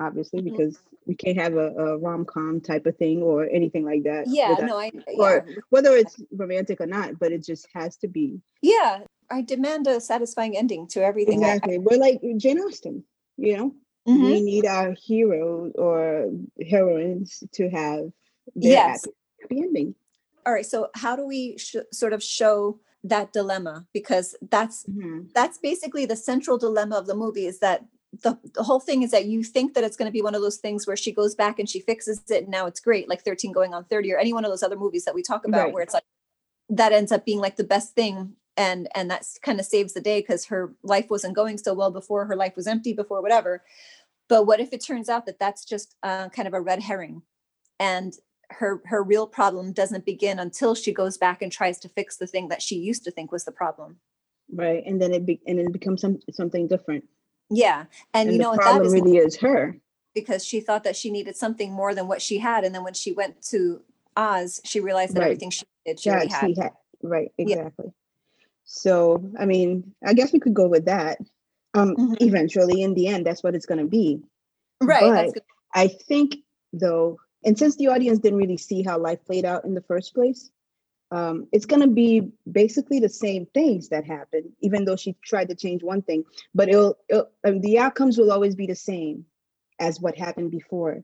obviously, 0.00 0.40
Mhm. 0.40 0.44
because 0.50 0.80
we 1.06 1.14
can't 1.14 1.38
have 1.38 1.54
a, 1.54 1.68
a 1.76 1.98
rom 1.98 2.24
com 2.24 2.60
type 2.60 2.86
of 2.86 2.96
thing 2.96 3.22
or 3.22 3.44
anything 3.44 3.84
like 3.84 4.02
that. 4.04 4.24
Yeah, 4.26 4.50
without- 4.50 4.66
no, 4.66 4.76
I, 4.78 4.90
or- 5.16 5.46
whether 5.68 5.92
it's 5.96 6.20
romantic 6.32 6.80
or 6.80 6.86
not, 6.86 7.18
but 7.18 7.30
it 7.32 7.44
just 7.44 7.68
has 7.74 7.96
to 7.98 8.08
be 8.08 8.40
Yeah, 8.62 9.04
I 9.30 9.42
demand 9.42 9.86
a 9.86 10.00
satisfying 10.00 10.56
ending 10.56 10.86
to 10.88 11.04
everything. 11.04 11.44
I- 11.44 11.48
exactly. 11.54 11.78
We're 11.78 11.98
like 11.98 12.20
Jane 12.36 12.58
Austen, 12.60 13.04
you 13.36 13.56
know. 13.56 13.74
Mhm. 14.08 14.24
We 14.24 14.40
need 14.40 14.66
our 14.66 14.92
heroes 14.92 15.72
or 15.76 16.32
heroines 16.68 17.44
to 17.52 17.68
have 17.68 18.10
their 18.56 18.72
Yes. 18.72 19.04
happy, 19.04 19.14
happy 19.42 19.62
ending. 19.62 19.94
all 20.46 20.54
right 20.54 20.64
so 20.64 20.88
how 20.94 21.14
do 21.14 21.24
we 21.26 21.56
sh- 21.58 21.76
sort 21.92 22.14
of 22.14 22.22
show 22.22 22.80
that 23.04 23.30
dilemma 23.30 23.86
because 23.92 24.34
that's 24.50 24.84
Mhm. 24.86 25.30
that's 25.34 25.58
basically 25.58 26.06
the 26.06 26.16
central 26.16 26.56
dilemma 26.56 26.96
of 26.96 27.06
the 27.06 27.14
movie 27.14 27.46
is 27.46 27.58
that 27.58 27.84
the, 28.12 28.38
the 28.54 28.62
whole 28.62 28.80
thing 28.80 29.02
is 29.02 29.12
that 29.12 29.26
you 29.26 29.44
think 29.44 29.74
that 29.74 29.84
it's 29.84 29.96
going 29.96 30.08
to 30.08 30.12
be 30.12 30.22
one 30.22 30.34
of 30.34 30.42
those 30.42 30.56
things 30.56 30.86
where 30.86 30.96
she 30.96 31.12
goes 31.12 31.34
back 31.34 31.58
and 31.58 31.68
she 31.68 31.80
fixes 31.80 32.20
it 32.28 32.42
and 32.42 32.48
now 32.48 32.66
it's 32.66 32.80
great 32.80 33.08
like 33.08 33.22
13 33.22 33.52
going 33.52 33.72
on 33.72 33.84
30 33.84 34.12
or 34.12 34.18
any 34.18 34.32
one 34.32 34.44
of 34.44 34.50
those 34.50 34.62
other 34.62 34.76
movies 34.76 35.04
that 35.04 35.14
we 35.14 35.22
talk 35.22 35.46
about 35.46 35.66
Right. 35.66 35.72
where 35.72 35.82
it's 35.82 35.94
like 35.94 36.04
that 36.68 36.92
ends 36.92 37.12
up 37.12 37.24
being 37.24 37.38
like 37.38 37.56
the 37.56 37.64
best 37.64 37.94
thing 37.94 38.34
and 38.56 38.88
and 38.94 39.10
that's 39.10 39.38
kind 39.38 39.60
of 39.60 39.66
saves 39.66 39.92
the 39.92 40.00
day 40.00 40.20
because 40.20 40.46
her 40.46 40.74
life 40.82 41.08
wasn't 41.08 41.36
going 41.36 41.56
so 41.56 41.72
well 41.72 41.90
before 41.90 42.26
her 42.26 42.36
life 42.36 42.56
was 42.56 42.66
empty 42.66 42.92
before 42.92 43.22
whatever 43.22 43.62
but 44.28 44.44
what 44.46 44.60
if 44.60 44.72
it 44.72 44.84
turns 44.84 45.08
out 45.08 45.26
that 45.26 45.38
that's 45.38 45.64
just 45.64 45.96
uh, 46.02 46.28
kind 46.30 46.48
of 46.48 46.54
a 46.54 46.60
red 46.60 46.82
herring 46.82 47.22
and 47.78 48.14
her 48.50 48.82
her 48.86 49.04
real 49.04 49.26
problem 49.28 49.72
doesn't 49.72 50.04
begin 50.04 50.40
until 50.40 50.74
she 50.74 50.92
goes 50.92 51.16
back 51.16 51.42
and 51.42 51.52
tries 51.52 51.78
to 51.78 51.88
fix 51.88 52.16
the 52.16 52.26
thing 52.26 52.48
that 52.48 52.60
she 52.60 52.74
used 52.74 53.04
to 53.04 53.10
think 53.12 53.30
was 53.30 53.44
the 53.44 53.52
problem 53.52 54.00
Right, 54.52 54.82
and 54.84 55.00
then 55.00 55.12
it 55.12 55.24
be, 55.24 55.40
and 55.46 55.58
it 55.58 55.72
becomes 55.72 56.00
some, 56.00 56.18
something 56.32 56.66
different. 56.66 57.04
Yeah 57.50 57.84
and, 58.14 58.28
And, 58.28 58.32
you 58.32 58.38
know 58.38 58.50
what 58.50 58.56
that 58.58 58.62
problem 58.62 58.86
is 58.86 58.92
really 58.94 59.16
is 59.18 59.36
her. 59.38 59.76
because 60.14 60.44
she 60.44 60.60
thought 60.60 60.84
that 60.84 60.96
she 60.96 61.10
needed 61.10 61.36
something 61.36 61.72
more 61.72 61.94
than 61.94 62.06
what 62.08 62.22
she 62.22 62.38
had 62.38 62.64
and 62.64 62.74
then 62.74 62.84
when 62.84 62.94
she 62.94 63.12
went 63.12 63.42
to 63.50 63.82
oz 64.16 64.60
she 64.64 64.80
realized 64.80 65.14
that 65.14 65.20
Right. 65.20 65.26
everything 65.26 65.50
she 65.50 65.64
did 65.84 65.98
she 66.00 66.10
already 66.10 66.28
had 66.30 66.46
she 66.54 66.60
had. 66.60 66.72
Right, 67.02 67.32
Yeah. 67.38 67.56
exactly. 67.56 67.92
So, 68.64 69.24
I 69.38 69.46
mean, 69.46 69.94
I 70.06 70.12
guess 70.12 70.32
we 70.32 70.38
could 70.38 70.54
go 70.54 70.68
with 70.68 70.84
that. 70.84 71.18
Um, 71.74 71.96
Mhm. 71.96 72.16
eventually, 72.20 72.82
in 72.82 72.94
the 72.94 73.06
end, 73.08 73.24
that's 73.26 73.42
what 73.42 73.54
it's 73.54 73.66
going 73.66 73.80
to 73.80 73.86
be. 73.86 74.20
right. 74.82 75.32
I 75.74 75.88
think, 75.88 76.36
though, 76.72 77.18
and 77.44 77.58
since 77.58 77.76
the 77.76 77.88
audience 77.88 78.18
didn't 78.18 78.38
really 78.38 78.56
see 78.58 78.82
how 78.82 78.98
life 78.98 79.24
played 79.24 79.44
out 79.44 79.64
in 79.64 79.74
the 79.74 79.80
first 79.82 80.14
place, 80.14 80.50
um, 81.10 81.48
it's 81.52 81.66
going 81.66 81.82
to 81.82 81.88
be 81.88 82.30
basically 82.50 83.00
the 83.00 83.08
same 83.08 83.46
things 83.46 83.88
that 83.88 84.04
happen, 84.04 84.52
even 84.60 84.84
though 84.84 84.96
she 84.96 85.16
tried 85.24 85.48
to 85.48 85.54
change 85.54 85.82
one 85.82 86.02
thing. 86.02 86.24
But 86.54 86.68
it'll, 86.68 86.98
it'll 87.08 87.30
um, 87.44 87.60
the 87.60 87.78
outcomes 87.78 88.16
will 88.16 88.32
always 88.32 88.54
be 88.54 88.66
the 88.66 88.76
same 88.76 89.24
as 89.80 90.00
what 90.00 90.16
happened 90.16 90.50
before, 90.50 91.02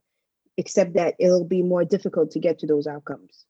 except 0.57 0.95
that 0.95 1.14
it'll 1.19 1.45
be 1.45 1.62
more 1.62 1.85
difficult 1.85 2.31
to 2.33 2.38
get 2.38 2.61
to 2.61 2.66
those 2.66 2.87
outcomes. 2.87 3.45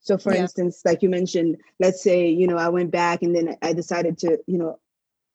So, 0.00 0.18
for 0.18 0.32
Yeah. 0.32 0.42
instance, 0.42 0.82
like 0.84 1.02
you 1.02 1.10
mentioned, 1.10 1.58
let's 1.78 2.02
say 2.02 2.28
you 2.28 2.46
know 2.46 2.56
I 2.56 2.70
went 2.70 2.90
back 2.90 3.22
and 3.22 3.34
then 3.36 3.56
I 3.62 3.72
decided 3.72 4.18
to, 4.18 4.38
you 4.46 4.58
know, 4.58 4.78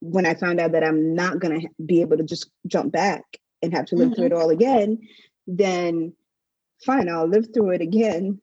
when 0.02 0.26
I 0.26 0.34
found 0.34 0.60
out 0.60 0.74
that 0.74 0.84
I'm 0.84 1.16
not 1.16 1.40
going 1.40 1.62
to 1.62 1.70
be 1.84 2.02
able 2.02 2.18
to 2.18 2.24
just 2.24 2.50
jump 2.68 2.92
back 2.92 3.24
and 3.62 3.74
have 3.74 3.86
to 3.88 3.96
live 3.96 4.16
through 4.16 4.26
it 4.28 4.34
all 4.34 4.50
again, 4.50 5.00
then 5.48 6.14
fine, 6.84 7.10
I'll 7.10 7.28
live 7.28 7.48
through 7.54 7.72
it 7.72 7.82
again. 7.82 8.40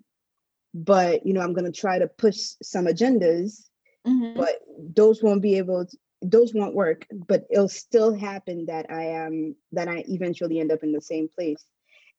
But 0.75 1.27
you 1.27 1.33
know, 1.35 1.41
I'm 1.41 1.53
going 1.53 1.71
to 1.71 1.81
try 1.81 1.99
to 1.99 2.07
push 2.07 2.39
some 2.63 2.87
agendas, 2.87 3.69
Mhm. 4.07 4.37
but 4.37 4.57
those 4.79 5.23
won't 5.23 5.43
be 5.43 5.59
able. 5.59 5.87
To, 5.87 5.97
those 6.25 6.55
won't 6.55 6.73
work 6.73 7.05
but 7.27 7.45
it'll 7.51 7.69
still 7.69 8.15
happen 8.15 8.65
that 8.67 8.87
i 8.93 9.03
am 9.03 9.57
that 9.73 9.89
i 9.89 10.05
eventually 10.07 10.61
end 10.61 10.71
up 10.71 10.85
in 10.85 10.93
the 10.93 11.01
same 11.01 11.29
place 11.29 11.65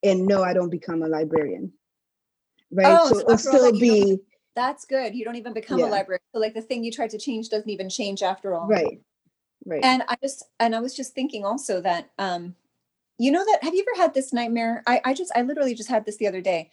and 0.03 0.25
no 0.25 0.43
i 0.43 0.51
don't 0.51 0.69
become 0.69 1.03
a 1.03 1.07
librarian 1.07 1.71
right 2.69 2.99
Oh, 2.99 3.07
so 3.07 3.13
so 3.13 3.19
it'll 3.21 3.31
all 3.31 3.37
still 3.37 3.79
be 3.79 4.19
That's 4.55 4.83
good. 4.83 5.15
You 5.15 5.23
don't 5.23 5.37
even 5.37 5.53
become 5.53 5.79
Yeah. 5.79 5.87
a 5.87 5.91
librarian. 5.91 6.21
So 6.33 6.39
like 6.41 6.53
the 6.53 6.61
thing 6.61 6.83
you 6.83 6.91
tried 6.91 7.11
to 7.11 7.17
change 7.17 7.47
doesn't 7.47 7.69
even 7.69 7.89
change 7.89 8.21
after 8.21 8.53
all. 8.53 8.67
right 8.67 9.01
right 9.65 9.83
And 9.85 10.03
I 10.09 10.17
just 10.21 10.43
and 10.59 10.75
I 10.75 10.81
was 10.81 10.93
just 10.93 11.15
thinking 11.15 11.45
also 11.45 11.79
that 11.79 12.09
um 12.19 12.55
you 13.17 13.31
know 13.31 13.45
that 13.45 13.63
have 13.63 13.73
you 13.73 13.85
ever 13.87 14.01
had 14.01 14.13
this 14.13 14.33
nightmare? 14.33 14.83
I 14.85 14.99
I 15.05 15.13
just 15.13 15.31
I 15.33 15.43
literally 15.43 15.75
just 15.75 15.89
had 15.89 16.05
this 16.05 16.17
the 16.17 16.27
other 16.27 16.41
day. 16.41 16.69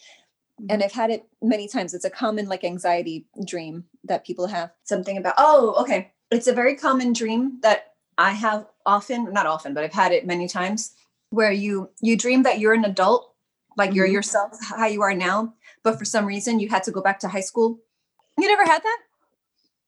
And 0.69 0.83
I've 0.83 0.93
had 0.93 1.11
it 1.11 1.27
many 1.43 1.67
times. 1.69 1.95
It's 1.95 2.05
a 2.05 2.11
common 2.11 2.47
like 2.49 2.65
anxiety 2.65 3.27
dream 3.45 3.85
that 4.05 4.25
people 4.27 4.47
have. 4.49 4.71
Something 4.85 5.17
about 5.17 5.35
oh, 5.39 5.75
okay. 5.83 6.13
It's 6.31 6.47
a 6.47 6.53
very 6.53 6.75
common 6.77 7.13
dream 7.13 7.59
that 7.63 7.95
I 8.19 8.33
have 8.33 8.67
often, 8.87 9.33
not 9.33 9.47
often, 9.47 9.75
but 9.75 9.85
I've 9.85 9.93
had 9.93 10.13
it 10.13 10.27
many 10.27 10.47
times 10.49 10.93
where 11.31 11.53
you 11.53 11.91
you 12.01 12.17
dream 12.17 12.43
that 12.43 12.59
you're 12.59 12.75
an 12.75 12.85
adult, 12.85 13.35
like 13.77 13.95
you're 13.95 14.09
Mhm. 14.09 14.13
yourself, 14.13 14.59
how 14.63 14.87
you 14.87 15.03
are 15.03 15.15
now, 15.15 15.55
but 15.83 15.99
for 15.99 16.05
some 16.05 16.27
reason 16.27 16.61
you 16.61 16.69
had 16.69 16.83
to 16.85 16.91
go 16.91 17.01
back 17.01 17.19
to 17.21 17.29
high 17.29 17.41
school. 17.51 17.79
You 18.39 18.49
never 18.49 18.65
had 18.65 18.83
that? 18.83 18.99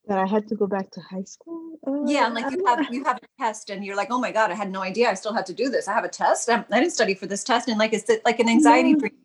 that 0.08 0.18
i 0.18 0.26
had 0.26 0.48
to 0.48 0.56
go 0.56 0.66
back 0.66 0.90
to 0.90 1.00
high 1.00 1.22
school 1.22 1.60
Yeah, 2.06 2.22
Uh, 2.22 2.26
and 2.26 2.34
like 2.34 2.50
you 2.52 2.64
have 2.66 2.80
you 2.94 3.04
have 3.04 3.18
a 3.18 3.28
test, 3.42 3.70
and 3.70 3.84
you're 3.84 3.94
like, 3.96 4.10
oh 4.10 4.18
my 4.18 4.32
god, 4.32 4.50
I 4.50 4.54
had 4.54 4.70
no 4.70 4.82
idea. 4.82 5.08
I 5.10 5.14
still 5.14 5.32
had 5.38 5.46
to 5.46 5.54
do 5.62 5.68
this. 5.74 5.86
I 5.86 5.92
have 5.98 6.04
a 6.04 6.08
test. 6.08 6.48
I, 6.50 6.54
I 6.70 6.80
didn't 6.80 6.92
study 7.00 7.14
for 7.14 7.26
this 7.32 7.44
test, 7.44 7.68
and 7.68 7.78
like 7.78 7.92
it's 7.92 8.10
like 8.24 8.40
an 8.40 8.48
anxiety. 8.48 8.92
No. 8.94 8.98
dream. 9.00 9.16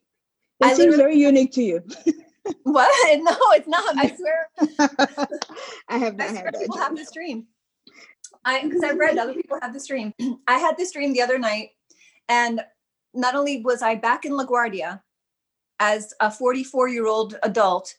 It 0.59 0.65
I 0.65 0.73
seems 0.73 0.95
very 0.95 1.17
unique 1.17 1.51
to 1.53 1.63
you 1.63 1.83
What? 2.63 3.19
No, 3.23 3.35
it's 3.51 3.67
not. 3.67 3.97
I 3.97 4.15
swear. 4.15 4.49
i 5.89 5.97
have 5.97 6.15
I 6.15 6.17
not 6.17 6.29
swear 6.29 6.45
had 6.45 6.53
that 6.53 6.61
people 6.61 6.77
have 6.77 6.95
this 6.95 7.11
dream. 7.11 7.47
I 8.45 8.63
because 8.63 8.83
I've 8.83 8.97
read 8.97 9.17
other 9.17 9.33
people 9.33 9.57
have 9.61 9.73
this 9.73 9.87
dream. 9.87 10.13
I 10.47 10.57
had 10.57 10.77
this 10.77 10.91
dream 10.93 11.13
the 11.13 11.21
other 11.21 11.37
night, 11.37 11.71
and 12.29 12.61
not 13.13 13.35
only 13.35 13.61
was 13.61 13.81
I 13.81 13.95
back 13.95 14.25
in 14.25 14.31
LaGuardia 14.33 15.01
as 15.79 16.13
a 16.19 16.31
44 16.31 16.87
year 16.89 17.07
old 17.07 17.37
adult, 17.43 17.95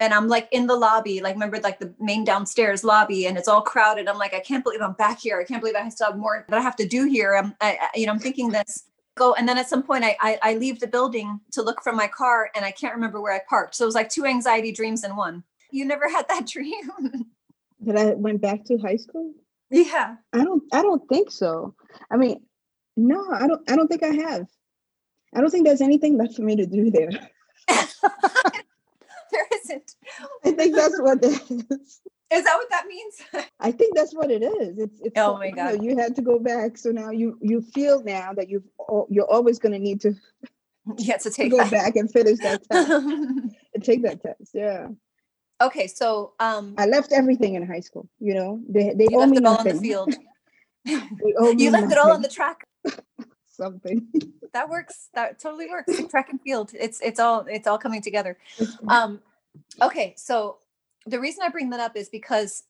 and 0.00 0.12
I'm 0.12 0.28
like 0.28 0.48
in 0.52 0.66
the 0.66 0.76
lobby, 0.76 1.20
like 1.20 1.34
remember 1.34 1.58
like 1.60 1.78
the 1.78 1.94
main 1.98 2.24
downstairs 2.24 2.84
lobby, 2.84 3.26
and 3.26 3.38
it's 3.38 3.48
all 3.48 3.62
crowded. 3.62 4.08
I'm 4.08 4.18
like, 4.18 4.34
I 4.34 4.40
can't 4.40 4.64
believe 4.64 4.82
I'm 4.82 4.92
back 4.94 5.20
here. 5.20 5.40
I 5.40 5.44
can't 5.44 5.62
believe 5.62 5.76
I 5.76 5.88
still 5.88 6.08
have 6.08 6.18
more 6.18 6.44
that 6.48 6.58
I 6.58 6.62
have 6.62 6.76
to 6.76 6.86
do 6.88 7.06
here. 7.06 7.34
I'm, 7.36 7.54
I, 7.60 7.78
I- 7.80 7.98
you 7.98 8.06
know, 8.06 8.12
I'm 8.12 8.18
thinking 8.18 8.50
this. 8.50 8.84
Go 9.16 9.34
and 9.34 9.48
then 9.48 9.58
at 9.58 9.68
some 9.68 9.82
point 9.82 10.04
I, 10.04 10.16
I 10.20 10.38
I 10.42 10.54
leave 10.54 10.80
the 10.80 10.86
building 10.86 11.40
to 11.52 11.62
look 11.62 11.82
for 11.82 11.92
my 11.92 12.06
car, 12.06 12.50
and 12.54 12.64
I 12.64 12.70
can't 12.70 12.94
remember 12.94 13.20
where 13.20 13.32
I 13.32 13.40
parked. 13.48 13.74
So 13.74 13.84
it 13.84 13.88
was 13.88 13.94
like 13.94 14.10
two 14.10 14.26
anxiety 14.26 14.72
dreams 14.72 15.04
in 15.04 15.16
one. 15.16 15.42
You 15.70 15.84
never 15.84 16.08
had 16.08 16.28
that 16.28 16.46
dream? 16.54 16.90
that 17.80 17.96
i 17.96 18.14
went 18.14 18.40
back 18.40 18.64
to 18.64 18.78
high 18.78 18.96
school 18.96 19.34
yeah. 19.70 20.16
I 20.32 20.44
don't 20.44 20.62
I 20.72 20.82
don't 20.82 21.06
think 21.08 21.30
so. 21.30 21.74
I 22.10 22.16
mean, 22.16 22.40
no, 22.96 23.24
I 23.32 23.46
don't 23.46 23.68
I 23.70 23.76
don't 23.76 23.88
think 23.88 24.02
I 24.02 24.14
have. 24.28 24.46
I 25.34 25.40
don't 25.40 25.50
think 25.50 25.66
there's 25.66 25.80
anything 25.80 26.16
left 26.16 26.34
for 26.34 26.42
me 26.42 26.56
to 26.56 26.66
do 26.66 26.90
there. 26.90 27.10
there 27.68 29.48
isn't. 29.54 29.96
I 30.44 30.52
think 30.52 30.74
that's 30.74 31.00
what 31.00 31.18
it 31.22 31.42
is. 31.50 32.00
Is 32.32 32.42
that 32.44 32.56
what 32.56 32.70
that 32.70 32.86
means? 32.88 33.14
I 33.60 33.70
think 33.70 33.94
that's 33.96 34.14
what 34.14 34.30
it 34.30 34.42
is. 34.42 34.78
It's, 34.78 35.00
it's 35.00 35.14
Oh 35.16 35.38
my 35.38 35.46
you 35.46 35.54
know, 35.54 35.72
God. 35.74 35.84
you 35.84 35.96
had 35.96 36.16
to 36.16 36.22
go 36.22 36.38
back, 36.38 36.76
so 36.76 36.90
now 36.90 37.10
you 37.10 37.38
you 37.40 37.60
feel 37.62 38.02
now 38.02 38.32
that 38.32 38.48
you've 38.48 38.64
you're 39.08 39.30
always 39.30 39.58
going 39.58 39.72
to 39.72 39.78
need 39.78 40.00
to, 40.00 40.14
yeah, 40.98 41.16
to 41.18 41.22
to 41.30 41.30
take 41.30 41.50
go 41.52 41.58
that. 41.58 41.70
back 41.70 41.96
and 41.96 42.10
finish 42.10 42.38
that 42.40 42.62
test 42.68 42.90
and 42.90 43.84
take 43.84 44.02
that 44.02 44.20
test. 44.22 44.50
Yeah, 44.54 44.88
okay, 45.60 45.86
so 45.86 46.32
um, 46.40 46.74
I 46.76 46.86
left 46.86 47.12
everything 47.12 47.54
in 47.54 47.64
high 47.66 47.80
school. 47.80 48.08
You 48.18 48.34
know, 48.34 48.60
they 48.68 48.92
they 48.94 49.06
you 49.08 49.18
left 49.18 49.36
it 49.36 49.44
all 49.46 49.58
on 49.58 49.64
the 49.64 49.74
field. 49.74 50.14
They 50.84 51.34
owe 51.38 51.54
me 51.54 51.64
You 51.64 51.70
left 51.70 51.92
it 51.92 51.98
all 51.98 52.10
on 52.12 52.22
the 52.22 52.28
track. 52.28 52.64
something. 53.48 54.06
That 54.52 54.68
works. 54.68 55.10
That 55.14 55.38
totally 55.38 55.68
works. 55.68 55.92
Track 56.10 56.30
and 56.30 56.40
field. 56.40 56.72
It's 56.74 57.00
it's 57.00 57.20
all 57.20 57.46
it's 57.48 57.66
all 57.68 57.78
coming 57.78 58.02
together. 58.02 58.36
Um, 58.88 59.20
okay, 59.80 60.14
so 60.16 60.58
the 61.06 61.20
reason 61.20 61.42
I 61.44 61.48
bring 61.48 61.70
that 61.70 61.80
up 61.80 61.96
is 61.96 62.08
because 62.08 62.64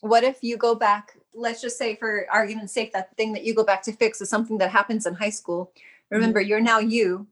what 0.00 0.24
if 0.24 0.42
you 0.42 0.56
go 0.56 0.74
back? 0.74 1.16
Let's 1.34 1.60
just 1.60 1.78
say, 1.78 1.96
for 1.96 2.26
argument's 2.30 2.72
sake, 2.72 2.92
that 2.92 3.16
thing 3.16 3.32
that 3.32 3.44
you 3.44 3.54
go 3.54 3.64
back 3.64 3.82
to 3.84 3.92
fix 3.92 4.20
is 4.20 4.28
something 4.28 4.58
that 4.58 4.70
happens 4.70 5.06
in 5.06 5.14
high 5.14 5.30
school. 5.30 5.72
Mm-hmm. 5.74 6.14
Remember, 6.16 6.40
you're 6.40 6.60
now 6.60 6.78
you, 6.78 7.26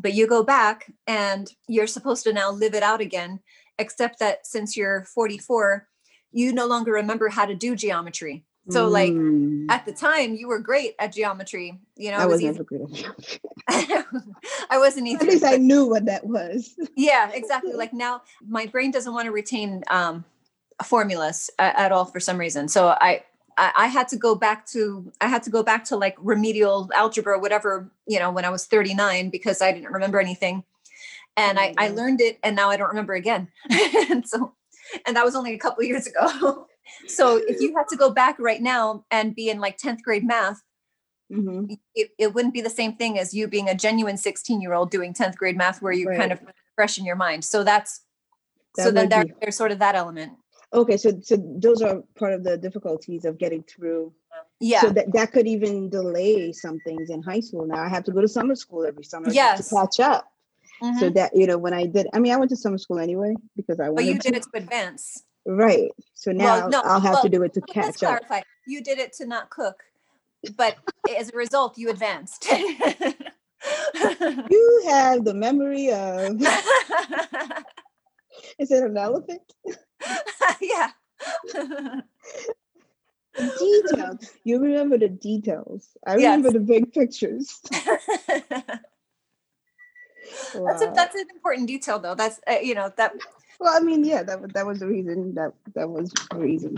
but 0.00 0.14
you 0.14 0.26
go 0.26 0.42
back 0.42 0.90
and 1.06 1.50
you're 1.68 1.86
supposed 1.86 2.24
to 2.24 2.32
now 2.32 2.50
live 2.50 2.74
it 2.74 2.82
out 2.82 3.00
again. 3.00 3.40
Except 3.78 4.18
that 4.18 4.46
since 4.46 4.76
you're 4.76 5.04
44, 5.04 5.88
you 6.30 6.52
no 6.52 6.66
longer 6.66 6.92
remember 6.92 7.28
how 7.28 7.46
to 7.46 7.54
do 7.54 7.74
geometry. 7.74 8.44
So, 8.70 8.88
like 8.88 9.12
Mm, 9.12 9.66
at 9.70 9.84
the 9.84 9.92
time, 9.92 10.34
you 10.34 10.48
were 10.48 10.58
great 10.58 10.94
at 10.98 11.12
geometry. 11.12 11.78
You 11.96 12.10
know, 12.10 12.18
I 12.18 12.26
was 12.26 12.42
was 12.42 12.42
never 12.42 12.64
good 12.64 12.82
at 12.82 12.92
geometry. 12.92 13.40
I 14.70 14.78
wasn't 14.78 15.08
either. 15.08 15.24
At 15.24 15.30
least 15.30 15.44
I 15.44 15.56
knew 15.56 15.86
what 15.86 16.06
that 16.06 16.24
was. 16.26 16.74
yeah 16.96 17.30
exactly 17.32 17.72
like 17.72 17.92
now 17.92 18.22
my 18.46 18.66
brain 18.66 18.90
doesn't 18.90 19.12
want 19.12 19.26
to 19.26 19.32
retain 19.32 19.82
um 19.88 20.24
formulas 20.84 21.50
at, 21.58 21.76
at 21.76 21.92
all 21.92 22.04
for 22.04 22.20
some 22.20 22.38
reason 22.38 22.68
so 22.68 22.88
I, 22.88 23.22
I 23.56 23.72
i 23.76 23.86
had 23.86 24.08
to 24.08 24.16
go 24.16 24.34
back 24.34 24.66
to 24.68 25.10
i 25.20 25.26
had 25.26 25.42
to 25.44 25.50
go 25.50 25.62
back 25.62 25.84
to 25.86 25.96
like 25.96 26.16
remedial 26.18 26.90
algebra 26.94 27.38
whatever 27.38 27.90
you 28.06 28.18
know 28.18 28.30
when 28.30 28.44
i 28.44 28.50
was 28.50 28.66
39 28.66 29.30
because 29.30 29.62
i 29.62 29.72
didn't 29.72 29.92
remember 29.92 30.20
anything 30.20 30.64
and 31.36 31.58
Oh 31.58 31.62
i 31.62 31.74
i 31.78 31.88
learned 31.88 32.20
it 32.20 32.38
and 32.42 32.56
now 32.56 32.68
i 32.70 32.76
don't 32.76 32.88
remember 32.88 33.14
again 33.14 33.48
and 34.10 34.26
so 34.26 34.54
and 35.06 35.16
that 35.16 35.24
was 35.24 35.34
only 35.34 35.54
a 35.54 35.58
couple 35.58 35.84
years 35.84 36.06
ago 36.06 36.66
so 37.06 37.36
if 37.46 37.60
you 37.60 37.74
had 37.76 37.88
to 37.88 37.96
go 37.96 38.10
back 38.10 38.36
right 38.38 38.60
now 38.62 39.04
and 39.10 39.34
be 39.34 39.48
in 39.50 39.58
like 39.60 39.78
10th 39.78 40.02
grade 40.02 40.24
math 40.24 40.60
Mhm. 41.30 41.78
it, 41.94 42.10
it 42.18 42.34
wouldn't 42.34 42.52
be 42.52 42.60
the 42.60 42.68
same 42.70 42.94
thing 42.96 43.18
as 43.18 43.32
you 43.32 43.48
being 43.48 43.68
a 43.68 43.74
genuine 43.74 44.16
16 44.18 44.60
year 44.60 44.74
old 44.74 44.90
doing 44.90 45.14
10th 45.14 45.36
grade 45.36 45.56
math 45.56 45.80
where 45.80 45.92
you 45.92 46.06
kind 46.06 46.30
of 46.32 46.40
fresh 46.74 46.98
in 46.98 47.04
your 47.04 47.16
mind 47.16 47.44
so 47.44 47.64
that's 47.64 48.04
so 48.76 48.84
That 48.90 48.94
then 48.94 49.04
would 49.04 49.10
there, 49.10 49.24
be- 49.26 49.32
there's 49.40 49.56
sort 49.56 49.72
of 49.72 49.78
that 49.78 49.94
element 49.94 50.32
Okay, 50.74 50.96
so 50.96 51.10
so 51.22 51.36
those 51.36 51.82
are 51.82 52.02
part 52.16 52.32
of 52.32 52.44
the 52.44 52.56
difficulties 52.56 53.26
of 53.26 53.36
getting 53.38 53.62
through. 53.64 54.10
yeah 54.58 54.80
So 54.80 54.88
that 54.90 55.12
that 55.12 55.32
could 55.32 55.46
even 55.46 55.90
delay 55.90 56.50
some 56.52 56.80
things 56.80 57.10
in 57.10 57.22
high 57.22 57.40
school. 57.40 57.66
Now 57.66 57.82
I 57.82 57.88
have 57.90 58.04
to 58.04 58.12
go 58.12 58.22
to 58.22 58.28
summer 58.28 58.54
school 58.54 58.86
every 58.86 59.04
summer 59.04 59.30
Yes. 59.30 59.68
to 59.68 59.74
catch 59.76 60.00
up. 60.00 60.22
So 60.98 61.10
Mhm. 61.10 61.14
that 61.14 61.36
you 61.36 61.46
know 61.46 61.58
when 61.58 61.74
I 61.74 61.84
did, 61.86 62.06
I 62.14 62.18
mean 62.20 62.32
I 62.32 62.36
went 62.36 62.50
to 62.50 62.56
summer 62.56 62.78
school 62.78 62.98
anyway 62.98 63.34
because 63.54 63.78
I 63.80 63.90
but 63.90 64.04
you 64.06 64.14
did 64.18 64.32
to. 64.32 64.36
it 64.38 64.42
to 64.44 64.50
advance 64.54 65.24
Right. 65.46 65.90
So 66.14 66.32
now 66.32 66.44
well 66.44 66.68
no 66.68 66.82
I'll 66.84 67.00
have 67.00 67.14
well, 67.14 67.22
to 67.22 67.28
do 67.28 67.42
it 67.42 67.52
to 67.54 67.60
let's 67.60 67.72
catch 67.72 68.02
up. 68.02 68.06
clarify 68.06 68.40
you 68.66 68.82
did 68.82 68.98
it 68.98 69.12
to 69.14 69.26
not 69.26 69.50
cook 69.50 69.82
but 70.56 70.76
as 71.18 71.32
a 71.32 71.36
result 71.36 71.76
you 71.78 71.90
advanced 71.90 72.46
You 74.50 74.82
have 74.88 75.24
the 75.24 75.34
memory 75.34 75.90
of 75.92 76.40
is 78.58 78.70
it 78.70 78.82
an 78.84 78.96
elephant? 78.96 79.42
yeah 80.60 80.90
Details. 83.58 84.30
You 84.44 84.60
remember 84.60 84.98
the 84.98 85.08
details. 85.08 85.88
I 86.06 86.14
Yes. 86.14 86.16
remember 86.16 86.50
the 86.52 86.60
big 86.60 86.92
pictures. 86.92 87.60
that's 87.70 87.88
a, 90.82 90.92
that's 90.94 91.14
an 91.16 91.26
important 91.34 91.66
detail 91.68 91.98
though 91.98 92.14
that's 92.14 92.40
uh, 92.48 92.58
you 92.62 92.74
know 92.74 92.90
that 92.96 93.12
Well, 93.62 93.72
I 93.76 93.80
mean, 93.80 94.02
yeah, 94.04 94.24
that 94.24 94.40
was 94.42 94.50
that 94.54 94.66
was 94.66 94.80
the 94.80 94.88
reason. 94.88 95.34
That 95.34 95.52
that 95.74 95.88
was 95.88 96.10
the 96.30 96.36
reason. 96.36 96.76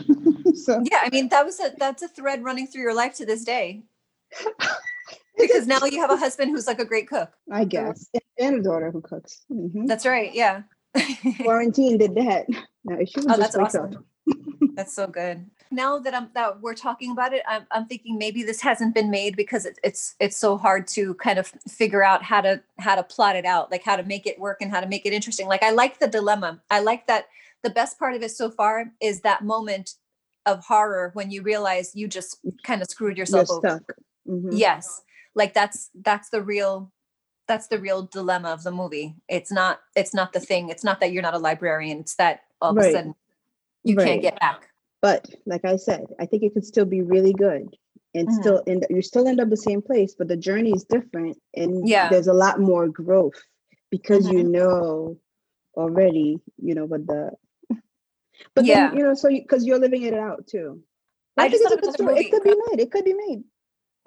so 0.55 0.83
yeah 0.91 1.01
i 1.03 1.09
mean 1.11 1.29
that 1.31 1.45
was 1.45 1.59
a 1.61 1.73
that's 1.79 2.03
a 2.03 2.09
thread 2.09 2.45
running 2.45 2.67
through 2.67 2.83
your 2.83 2.95
life 2.95 3.15
to 3.17 3.25
this 3.27 3.43
day 3.45 3.83
because 5.39 5.67
now 5.67 5.81
you 5.85 5.99
have 6.01 6.11
a 6.11 6.17
husband 6.17 6.51
who's 6.51 6.67
like 6.67 6.79
a 6.79 6.85
great 6.85 7.09
cook 7.09 7.33
I 7.51 7.65
guess, 7.65 8.09
and 8.39 8.57
a 8.57 8.63
daughter 8.63 8.91
who 8.91 9.01
cooks. 9.01 9.45
Mhm. 9.51 9.87
that's 9.87 10.05
right 10.07 10.33
yeah 10.35 10.63
Quarantine 11.41 11.99
did 11.99 12.15
that. 12.15 12.47
If 12.87 13.09
she 13.09 13.21
would 13.21 13.33
Oh, 13.33 13.37
just 13.37 13.53
that's 13.55 13.75
up. 13.75 13.91
awesome. 13.91 14.05
That's 14.77 14.95
so 14.95 15.09
good. 15.09 15.51
Now 15.75 15.99
that 15.99 16.15
I'm 16.15 16.31
that 16.35 16.61
we're 16.61 16.75
talking 16.75 17.11
about 17.11 17.33
it, 17.33 17.43
I'm, 17.49 17.67
I'm 17.71 17.87
thinking 17.87 18.17
maybe 18.19 18.43
this 18.43 18.61
hasn't 18.61 18.95
been 18.95 19.11
made 19.11 19.37
because 19.37 19.67
it, 19.67 19.79
it's 19.83 20.15
it's 20.21 20.37
so 20.37 20.57
hard 20.57 20.87
to 20.89 21.15
kind 21.15 21.39
of 21.39 21.49
figure 21.69 22.05
out 22.05 22.23
how 22.23 22.41
to 22.41 22.63
how 22.79 22.95
to 22.95 23.03
plot 23.03 23.37
it 23.37 23.45
out, 23.45 23.71
like 23.71 23.83
how 23.83 23.97
to 23.97 24.03
make 24.05 24.27
it 24.27 24.39
work 24.39 24.59
and 24.61 24.71
how 24.71 24.81
to 24.81 24.87
make 24.87 25.05
it 25.07 25.13
interesting. 25.13 25.49
Like 25.49 25.63
I 25.63 25.71
like 25.71 25.99
the 25.99 26.09
dilemma. 26.09 26.63
I 26.71 26.81
like 26.81 27.07
that 27.09 27.27
the 27.63 27.71
best 27.71 27.99
part 27.99 28.15
of 28.15 28.23
it 28.23 28.31
so 28.31 28.51
far 28.51 28.93
is 29.01 29.23
that 29.23 29.43
moment 29.45 29.95
of 30.47 30.65
horror 30.65 31.11
when 31.15 31.31
you 31.31 31.43
realize 31.43 31.93
you 31.97 32.07
just 32.07 32.39
kind 32.63 32.83
of 32.83 32.89
screwed 32.89 33.17
You're 33.17 33.23
yourself 33.23 33.51
over. 33.51 33.69
stuck. 33.83 33.97
Mhm. 34.29 34.49
Yes. 34.53 35.03
Like 35.35 35.55
that's 35.55 35.91
that's 36.03 36.29
the 36.31 36.43
real 36.43 36.93
that's 37.49 37.67
the 37.69 37.79
real 37.79 38.03
dilemma 38.05 38.51
of 38.51 38.63
the 38.63 38.71
movie. 38.71 39.17
It's 39.29 39.51
not 39.51 39.81
it's 39.97 40.15
not 40.15 40.33
the 40.33 40.41
thing. 40.41 40.69
It's 40.69 40.85
not 40.85 41.01
that 41.01 41.13
you're 41.13 41.23
not 41.23 41.35
a 41.35 41.39
librarian. 41.39 41.99
It's 42.01 42.15
that 42.17 42.41
all 42.61 42.71
of 42.71 42.77
Right. 42.77 42.91
a 42.91 42.93
sudden 42.93 43.15
you 43.83 43.97
Right. 43.97 44.07
can't 44.07 44.23
get 44.23 44.39
back. 44.41 44.69
But 45.05 45.29
like 45.45 45.67
I 45.67 45.77
said, 45.77 46.07
I 46.19 46.25
think 46.25 46.43
it 46.45 46.55
could 46.55 46.65
still 46.65 46.87
be 46.87 47.03
really 47.03 47.35
good, 47.35 47.77
and 48.15 48.27
Mhm. 48.27 48.41
still 48.41 48.63
end. 48.67 48.87
You 48.89 49.03
still 49.03 49.29
end 49.29 49.39
up 49.39 49.51
the 49.51 49.57
same 49.69 49.83
place, 49.83 50.15
but 50.15 50.29
the 50.29 50.37
journey 50.37 50.73
is 50.73 50.85
different, 50.85 51.37
and 51.55 51.87
Yeah. 51.87 52.09
there's 52.09 52.27
a 52.29 52.33
lot 52.33 52.59
more 52.59 52.89
growth 52.89 53.39
because 53.91 54.31
you 54.31 54.39
Mhm. 54.39 54.51
know 54.51 55.19
already. 55.77 56.41
You 56.57 56.75
know 56.75 56.87
what 56.87 57.07
the. 57.07 57.33
But 58.55 58.65
Yeah. 58.65 58.89
then 58.89 58.97
you 58.97 59.03
know, 59.05 59.13
so 59.13 59.29
because 59.29 59.67
you're 59.67 59.79
living 59.79 60.05
it 60.05 60.15
out 60.15 60.47
too. 60.47 60.83
I 61.37 61.51
just 61.51 61.65
think 61.65 61.83
it's 61.83 61.83
a 61.83 61.87
good 61.89 61.95
story. 62.01 62.15
movie. 62.15 62.27
It 62.27 62.31
could 62.33 62.43
be 62.43 62.57
made. 62.71 62.81
It 62.81 62.91
could 62.91 63.05
be 63.05 63.13
made. 63.13 63.45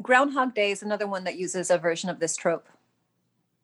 Groundhog 0.01 0.55
Day 0.55 0.71
is 0.71 0.81
another 0.81 1.05
one 1.05 1.25
that 1.25 1.37
uses 1.37 1.69
a 1.69 1.77
version 1.77 2.09
of 2.09 2.19
this 2.19 2.35
trope. 2.35 2.67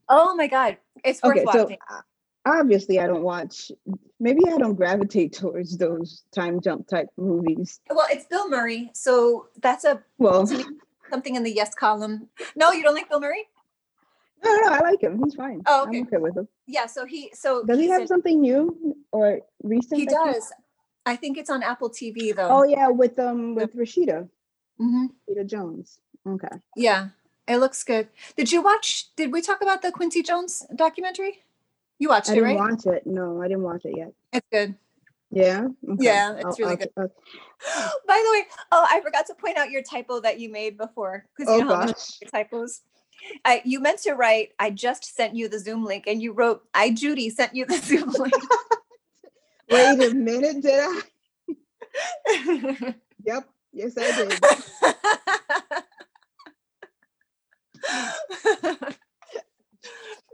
Oh 0.07 0.35
my 0.35 0.45
god, 0.45 0.77
it's 1.03 1.23
worth 1.23 1.37
Okay, 1.37 1.45
so 1.45 1.63
watching. 1.63 1.77
uh, 1.89 2.01
obviously 2.45 2.99
I 2.99 3.07
don't 3.07 3.23
watch. 3.23 3.71
Maybe 4.19 4.41
I 4.47 4.57
don't 4.57 4.75
gravitate 4.75 5.33
towards 5.33 5.77
those 5.77 6.23
time 6.33 6.61
jump 6.61 6.87
type 6.87 7.07
movies. 7.17 7.79
well, 7.89 8.07
it's 8.09 8.25
Bill 8.25 8.49
Murray, 8.49 8.91
so 8.93 9.47
that's 9.61 9.83
a 9.85 10.01
Well, 10.17 10.47
something 11.09 11.35
in 11.35 11.43
the 11.43 11.51
yes 11.51 11.73
column. 11.75 12.29
No, 12.55 12.71
you 12.71 12.83
don't 12.83 12.95
like 12.95 13.09
Bill 13.09 13.19
Murray? 13.19 13.45
no, 14.43 14.53
no, 14.55 14.69
I 14.69 14.79
like 14.81 15.01
him. 15.01 15.21
He's 15.23 15.35
fine. 15.35 15.61
Oh, 15.65 15.83
okay. 15.87 15.99
I'm 15.99 16.07
okay 16.07 16.17
with 16.17 16.35
him. 16.37 16.47
Yeah, 16.67 16.85
so 16.85 17.05
he 17.05 17.31
so 17.33 17.63
Does 17.63 17.79
he 17.79 17.87
have 17.89 18.01
in- 18.01 18.07
something 18.07 18.39
new 18.41 18.95
or 19.11 19.39
recent? 19.63 19.99
he 19.99 20.05
does. 20.05 20.51
I 21.05 21.15
think 21.17 21.37
it's 21.37 21.49
on 21.49 21.63
Apple 21.63 21.89
TV 21.89 22.33
though. 22.35 22.47
Oh 22.49 22.63
yeah, 22.63 22.87
with 22.89 23.19
um 23.19 23.55
with 23.55 23.75
Rashida, 23.75 24.29
Mhm. 24.79 25.07
Rashida 25.29 25.45
Jones. 25.45 25.99
Okay. 26.27 26.55
Yeah, 26.77 27.09
it 27.47 27.57
looks 27.57 27.83
good. 27.83 28.07
Did 28.37 28.51
you 28.53 28.61
watch? 28.61 29.13
Did 29.17 29.31
we 29.33 29.41
talk 29.41 29.61
about 29.61 29.81
the 29.81 29.91
Quincy 29.91 30.23
Jones 30.23 30.65
documentary? 30.75 31.43
You 32.03 32.09
watched 32.09 32.31
I 32.31 32.35
it, 32.35 32.41
right? 32.41 32.49
I 32.59 32.67
didn't 32.67 32.85
watch 32.85 32.85
it. 32.97 33.07
No, 33.07 33.41
I 33.41 33.47
didn't 33.47 33.63
watch 33.63 33.85
it 33.85 33.95
yet. 33.95 34.11
It's 34.33 34.45
good. 34.51 34.75
Yeah. 35.31 35.67
Okay. 35.89 36.03
Yeah, 36.03 36.33
it's 36.33 36.43
I'll- 36.45 36.55
really 36.59 36.71
I'll- 36.71 36.75
good. 36.77 36.89
I'll- 36.97 37.07
By 38.07 38.21
the 38.25 38.31
way, 38.33 38.43
oh, 38.73 38.85
I 38.89 38.99
forgot 38.99 39.25
to 39.27 39.35
point 39.35 39.55
out 39.57 39.71
your 39.71 39.81
typo 39.83 40.19
that 40.19 40.37
you 40.37 40.49
made 40.51 40.77
before 40.77 41.25
because 41.37 41.49
you 41.55 41.61
Oh 41.61 41.63
know 41.65 41.75
how 41.75 41.85
much 41.85 41.95
gosh. 41.95 42.19
I 42.25 42.25
typos. 42.43 42.81
I, 43.45 43.61
you 43.63 43.79
meant 43.79 43.99
to 44.01 44.15
write. 44.15 44.49
I 44.59 44.69
just 44.69 45.15
sent 45.15 45.33
you 45.33 45.47
the 45.47 45.59
Zoom 45.59 45.85
link, 45.85 46.03
and 46.07 46.21
you 46.21 46.33
wrote. 46.33 46.63
I 46.73 46.89
Judy 46.91 47.29
sent 47.29 47.55
you 47.55 47.65
the 47.65 47.77
Zoom 47.89 48.09
link. 48.09 48.33
Wait 49.71 50.03
a 50.03 50.13
minute, 50.13 50.61
did 50.61 50.81
I? 52.35 52.95
Yep. 53.25 53.47
Yes, 53.71 53.93
I 53.97 54.11
did. 58.83 58.95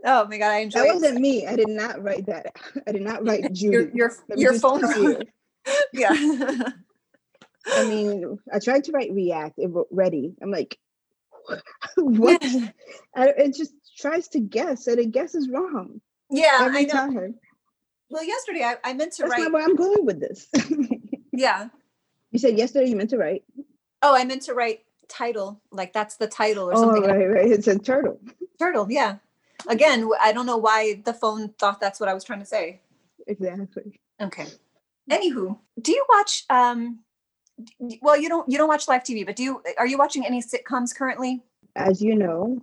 Oh 0.04 0.26
my 0.28 0.38
god, 0.38 0.50
I 0.50 0.58
enjoy 0.58 0.80
That 0.80 0.88
it. 0.88 0.94
wasn't 0.94 1.20
me. 1.20 1.46
I 1.46 1.56
did 1.56 1.68
not 1.68 2.02
write 2.02 2.26
that. 2.26 2.54
I 2.88 2.92
did 2.92 3.02
not 3.02 3.24
write 3.26 3.52
Judy. 3.52 3.90
your 3.94 4.10
your, 4.10 4.12
your 4.36 4.54
phone. 4.58 4.82
yeah. 5.92 6.10
I 7.66 7.84
mean, 7.88 8.38
I 8.52 8.58
tried 8.58 8.84
to 8.84 8.92
write 8.92 9.12
React. 9.12 9.58
It 9.58 9.70
wrote 9.70 9.88
ready. 9.90 10.34
I'm 10.42 10.50
like, 10.50 10.78
what? 11.96 12.42
I, 13.14 13.28
it 13.28 13.54
just 13.54 13.72
tries 13.98 14.28
to 14.28 14.40
guess, 14.40 14.86
and 14.86 14.98
it 14.98 15.10
guesses 15.12 15.48
wrong 15.48 16.00
yeah, 16.30 16.58
I 16.60 16.66
every 16.66 16.86
know. 16.86 16.92
time. 16.92 17.34
Well, 18.08 18.24
yesterday 18.24 18.64
I, 18.64 18.76
I 18.82 18.92
meant 18.94 19.12
to 19.12 19.22
That's 19.22 19.32
write. 19.32 19.42
not 19.42 19.52
where 19.52 19.62
I'm 19.64 19.76
going 19.76 20.04
with 20.04 20.20
this. 20.20 20.48
Yeah. 21.32 21.68
you 22.32 22.38
said 22.38 22.58
yesterday 22.58 22.88
you 22.90 22.96
meant 22.96 23.10
to 23.10 23.18
write. 23.18 23.44
Oh, 24.02 24.14
I 24.14 24.24
meant 24.24 24.42
to 24.42 24.54
write 24.54 24.80
title. 25.08 25.60
Like 25.70 25.92
that's 25.92 26.16
the 26.16 26.26
title 26.26 26.70
or 26.70 26.76
something. 26.76 27.02
Oh, 27.04 27.06
something. 27.06 27.28
right, 27.30 27.42
right. 27.42 27.50
It's 27.50 27.66
a 27.66 27.78
turtle. 27.78 28.20
Turtle. 28.58 28.86
Yeah. 28.90 29.16
Again, 29.68 30.08
I 30.20 30.32
don't 30.32 30.46
know 30.46 30.56
why 30.56 31.00
the 31.04 31.12
phone 31.12 31.50
thought 31.58 31.80
that's 31.80 32.00
what 32.00 32.08
I 32.08 32.14
was 32.14 32.24
trying 32.24 32.40
to 32.40 32.46
say. 32.46 32.80
Exactly. 33.26 34.00
Okay. 34.20 34.46
Anywho, 35.10 35.58
do 35.80 35.92
you 35.92 36.04
watch? 36.08 36.44
um 36.50 37.00
Well, 38.00 38.16
you 38.16 38.28
don't. 38.28 38.48
You 38.50 38.58
don't 38.58 38.68
watch 38.68 38.88
live 38.88 39.02
TV, 39.02 39.24
but 39.26 39.36
do 39.36 39.42
you? 39.42 39.62
Are 39.78 39.86
you 39.86 39.98
watching 39.98 40.24
any 40.26 40.42
sitcoms 40.42 40.94
currently? 40.94 41.42
As 41.76 42.00
you 42.02 42.14
know, 42.14 42.58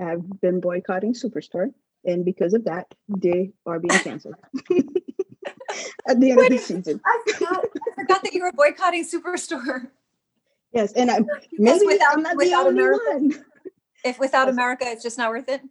I've 0.00 0.40
been 0.40 0.60
boycotting 0.60 1.14
Superstore, 1.14 1.72
and 2.04 2.24
because 2.24 2.54
of 2.54 2.64
that, 2.64 2.86
they 3.08 3.52
are 3.66 3.78
being 3.80 3.98
canceled 4.00 4.34
at 6.08 6.20
the 6.20 6.30
end 6.32 6.40
of 6.40 6.48
the 6.48 6.58
season. 6.58 7.00
I 7.04 7.22
forgot. 7.32 7.64
I 7.98 8.02
forgot 8.02 8.22
that 8.24 8.32
you 8.34 8.42
were 8.42 8.52
boycotting 8.52 9.04
Superstore. 9.04 9.88
Yes, 10.72 10.92
and 10.92 11.10
I 11.10 11.20
Because 11.20 11.40
maybe 11.58 11.86
without- 11.86 12.12
I'm 12.14 12.22
not 12.22 12.36
the 12.38 12.52
only 12.54 12.70
America- 12.70 13.04
one. 13.12 13.44
If 14.04 14.18
without 14.20 14.48
America, 14.48 14.84
it's 14.86 15.02
just 15.02 15.18
not 15.18 15.30
worth 15.30 15.48
it. 15.48 15.62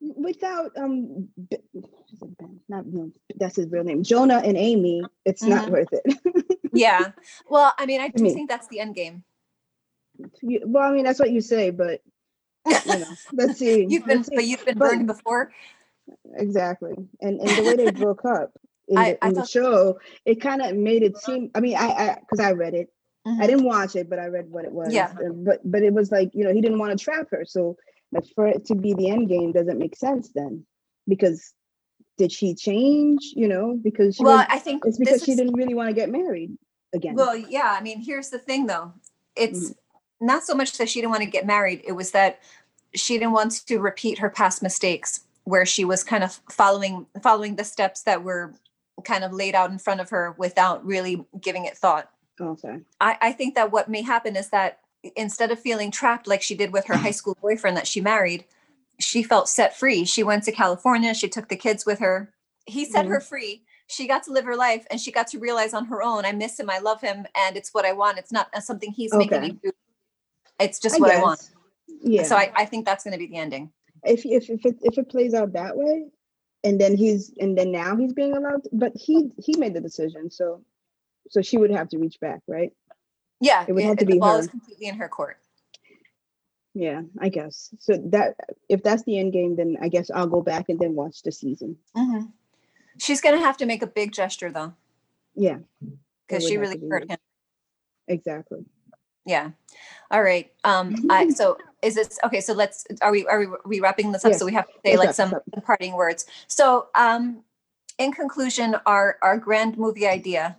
Without 0.00 0.70
um, 0.76 1.28
B- 1.50 1.56
is 1.74 2.22
it 2.22 2.38
Ben? 2.38 2.60
not 2.68 2.86
no, 2.86 3.10
that's 3.36 3.56
his 3.56 3.68
real 3.68 3.82
name, 3.82 4.02
Jonah 4.04 4.40
and 4.44 4.56
Amy. 4.56 5.02
It's 5.24 5.42
not 5.42 5.68
Mhm. 5.68 5.70
worth 5.72 5.88
it. 5.92 6.18
Yeah. 6.72 7.12
Well, 7.48 7.72
I 7.78 7.86
mean, 7.86 8.00
I 8.00 8.08
do 8.08 8.22
mean- 8.22 8.34
think 8.34 8.48
that's 8.50 8.68
the 8.68 8.78
end 8.78 8.94
game. 8.94 9.24
You- 10.42 10.62
well, 10.66 10.88
I 10.88 10.92
mean 10.94 11.04
that's 11.04 11.18
what 11.18 11.30
you 11.32 11.40
say, 11.40 11.70
but 11.70 12.00
you 12.66 12.72
know, 12.86 13.04
let's 13.32 13.58
see. 13.58 13.86
You've 13.88 14.04
been, 14.06 14.22
see. 14.22 14.36
but 14.36 14.44
you've 14.44 14.64
been 14.64 14.78
But- 14.78 14.90
burned 14.90 15.06
before. 15.08 15.52
exactly, 16.36 16.94
and 17.20 17.40
and 17.40 17.48
the 17.48 17.62
way 17.62 17.76
they 17.76 17.90
broke 17.90 18.24
up 18.24 18.52
in 18.86 18.98
I- 18.98 19.12
the, 19.14 19.24
I 19.24 19.28
in 19.28 19.34
the 19.34 19.46
show, 19.46 19.98
it 20.24 20.40
kind 20.40 20.62
of 20.62 20.76
made 20.76 21.02
it 21.02 21.16
seem. 21.18 21.50
I 21.54 21.60
mean, 21.60 21.76
I 21.76 21.86
I 21.88 22.18
because 22.20 22.38
I 22.40 22.52
read 22.52 22.74
it. 22.74 22.92
Mhm. 23.26 23.42
I 23.42 23.46
didn't 23.46 23.64
watch 23.64 23.96
it, 23.96 24.08
but 24.08 24.18
I 24.18 24.26
read 24.26 24.48
what 24.50 24.64
it 24.64 24.72
was. 24.72 24.92
Yeah. 24.92 25.12
But 25.34 25.60
but 25.64 25.82
it 25.82 25.92
was 25.92 26.12
like 26.12 26.30
you 26.34 26.44
know 26.44 26.52
he 26.52 26.60
didn't 26.60 26.78
want 26.78 26.96
to 26.96 27.02
trap 27.02 27.28
her, 27.30 27.44
so 27.44 27.76
like 28.12 28.24
for 28.34 28.46
it 28.46 28.64
to 28.66 28.74
be 28.74 28.94
the 28.94 29.08
end 29.10 29.28
game 29.28 29.52
doesn't 29.52 29.78
make 29.78 29.96
sense 29.96 30.30
then, 30.34 30.64
because 31.06 31.52
did 32.16 32.32
she 32.32 32.54
change? 32.54 33.32
You 33.36 33.48
know, 33.48 33.78
because 33.82 34.16
she 34.16 34.24
Well, 34.24 34.38
was, 34.38 34.46
I 34.48 34.58
think 34.58 34.84
it's 34.86 34.98
because 34.98 35.22
she 35.24 35.32
is- 35.32 35.36
didn't 35.38 35.54
really 35.54 35.74
want 35.74 35.88
to 35.88 35.94
get 35.94 36.10
married 36.10 36.56
again. 36.94 37.14
Well, 37.14 37.36
yeah. 37.36 37.76
I 37.78 37.82
mean, 37.82 38.00
here's 38.02 38.30
the 38.30 38.38
thing, 38.38 38.66
though. 38.66 38.92
It's 39.36 39.70
Mm-hmm. 39.70 40.26
not 40.26 40.42
so 40.44 40.54
much 40.54 40.76
that 40.78 40.88
she 40.88 41.00
didn't 41.00 41.10
want 41.12 41.22
to 41.22 41.30
get 41.30 41.46
married. 41.46 41.82
It 41.86 41.92
was 41.92 42.10
that 42.12 42.40
she 42.94 43.18
didn't 43.18 43.32
want 43.32 43.52
to 43.66 43.78
repeat 43.78 44.18
her 44.18 44.30
past 44.30 44.62
mistakes, 44.62 45.20
where 45.44 45.64
she 45.66 45.84
was 45.84 46.02
kind 46.02 46.24
of 46.24 46.40
following 46.50 47.06
following 47.22 47.56
the 47.56 47.64
steps 47.64 48.02
that 48.02 48.24
were 48.24 48.54
kind 49.04 49.22
of 49.22 49.32
laid 49.32 49.54
out 49.54 49.70
in 49.70 49.78
front 49.78 50.00
of 50.00 50.10
her 50.10 50.34
without 50.38 50.84
really 50.84 51.24
giving 51.40 51.64
it 51.66 51.76
thought. 51.76 52.10
okay. 52.40 52.80
I, 53.00 53.16
I 53.20 53.32
think 53.32 53.54
that 53.54 53.70
what 53.70 53.88
may 53.88 54.02
happen 54.02 54.34
is 54.34 54.48
that 54.48 54.80
instead 55.16 55.50
of 55.50 55.58
feeling 55.60 55.90
trapped 55.90 56.26
like 56.26 56.42
she 56.42 56.54
did 56.54 56.72
with 56.72 56.86
her 56.86 56.96
high 56.96 57.10
school 57.20 57.36
boyfriend 57.40 57.76
that 57.76 57.86
she 57.86 58.00
married, 58.00 58.44
she 58.98 59.22
felt 59.22 59.48
set 59.48 59.76
free. 59.76 60.04
She 60.04 60.22
went 60.22 60.44
to 60.44 60.52
California. 60.52 61.14
She 61.14 61.28
took 61.28 61.48
the 61.48 61.56
kids 61.56 61.86
with 61.86 62.00
her. 62.00 62.32
He 62.66 62.84
set 62.84 63.04
Mm-hmm. 63.04 63.12
her 63.14 63.20
free. 63.20 63.62
She 63.86 64.06
got 64.06 64.22
to 64.24 64.32
live 64.32 64.44
her 64.44 64.56
life 64.56 64.86
and 64.90 65.00
she 65.00 65.10
got 65.10 65.28
to 65.28 65.38
realize 65.38 65.72
on 65.72 65.86
her 65.86 66.02
own, 66.02 66.24
I 66.26 66.32
miss 66.32 66.60
him. 66.60 66.68
I 66.68 66.78
love 66.78 67.00
him. 67.00 67.26
And 67.34 67.56
it's 67.56 67.70
what 67.72 67.86
I 67.86 67.92
want. 67.92 68.18
It's 68.18 68.32
not 68.32 68.48
uh, 68.54 68.60
something 68.60 68.92
he's 68.92 69.14
making 69.14 69.40
me 69.40 69.52
do. 69.62 69.70
It's 70.60 70.78
just 70.78 71.00
what 71.00 71.10
I 71.10 71.22
want. 71.22 71.50
Yeah. 72.02 72.24
So 72.24 72.36
I, 72.36 72.52
I 72.54 72.64
think 72.66 72.84
that's 72.84 73.04
going 73.04 73.12
to 73.12 73.18
be 73.18 73.26
the 73.28 73.38
ending. 73.38 73.72
if 74.04 74.26
if 74.26 74.50
if 74.50 74.66
it, 74.66 74.76
if 74.82 74.98
it 74.98 75.08
plays 75.08 75.32
out 75.32 75.52
that 75.54 75.76
way, 75.76 76.06
and 76.64 76.80
then 76.80 76.96
he's 76.96 77.32
and 77.38 77.56
then 77.56 77.72
now 77.72 77.96
he's 77.96 78.12
being 78.12 78.36
allowed, 78.36 78.62
but 78.72 78.92
he 78.94 79.30
he 79.38 79.56
made 79.56 79.72
the 79.74 79.80
decision, 79.80 80.30
so 80.30 80.62
so 81.30 81.40
she 81.42 81.56
would 81.56 81.70
have 81.70 81.88
to 81.90 81.98
reach 81.98 82.18
back, 82.20 82.40
right? 82.46 82.72
Yeah. 83.40 83.64
It 83.68 83.72
would 83.72 83.84
have 83.84 83.96
to 83.98 84.04
the 84.04 84.12
be 84.12 84.18
ball 84.18 84.34
her. 84.34 84.38
is 84.40 84.46
completely 84.48 84.86
in 84.86 84.96
her 84.96 85.08
court. 85.08 85.38
Yeah, 86.74 87.02
I 87.20 87.28
guess. 87.28 87.70
So 87.78 87.96
that 88.10 88.36
if 88.68 88.82
that's 88.82 89.02
the 89.02 89.18
end 89.18 89.32
game, 89.32 89.56
then 89.56 89.76
I 89.80 89.88
guess 89.88 90.10
I'll 90.14 90.28
go 90.28 90.42
back 90.42 90.68
and 90.68 90.78
then 90.78 90.94
watch 90.94 91.22
the 91.22 91.32
season. 91.32 91.76
Mhm. 91.96 92.32
She's 92.98 93.20
going 93.20 93.36
to 93.38 93.44
have 93.44 93.56
to 93.58 93.66
make 93.66 93.82
a 93.82 93.86
big 93.86 94.12
gesture 94.12 94.50
though, 94.52 94.74
Yeah, 95.34 95.58
because 96.26 96.46
she 96.46 96.56
really 96.56 96.80
hurt 96.88 97.08
him. 97.10 97.18
exactly. 98.06 98.64
Yeah. 99.26 99.50
All 100.10 100.22
right. 100.22 100.52
Um, 100.64 100.94
I, 101.10 101.28
so 101.40 101.58
is 101.82 101.94
this 101.96 102.18
okay? 102.24 102.40
So 102.40 102.52
let's 102.54 102.86
are 103.02 103.10
we 103.12 103.26
are 103.26 103.38
we, 103.40 103.46
are 103.46 103.58
we 103.66 103.80
wrapping 103.80 104.12
this 104.12 104.24
up? 104.24 104.30
Yes. 104.32 104.38
So 104.40 104.46
we 104.46 104.52
have 104.52 104.66
to 104.66 104.72
say 104.84 104.96
Let's 104.96 104.98
like 104.98 105.06
wrap 105.08 105.14
some 105.16 105.34
up. 105.34 105.64
parting 105.64 105.94
words. 105.94 106.26
So 106.46 106.88
um, 106.94 107.42
in 107.98 108.12
conclusion, 108.12 108.76
our 108.86 109.18
our 109.22 109.36
grand 109.38 109.78
movie 109.78 110.06
idea. 110.06 110.56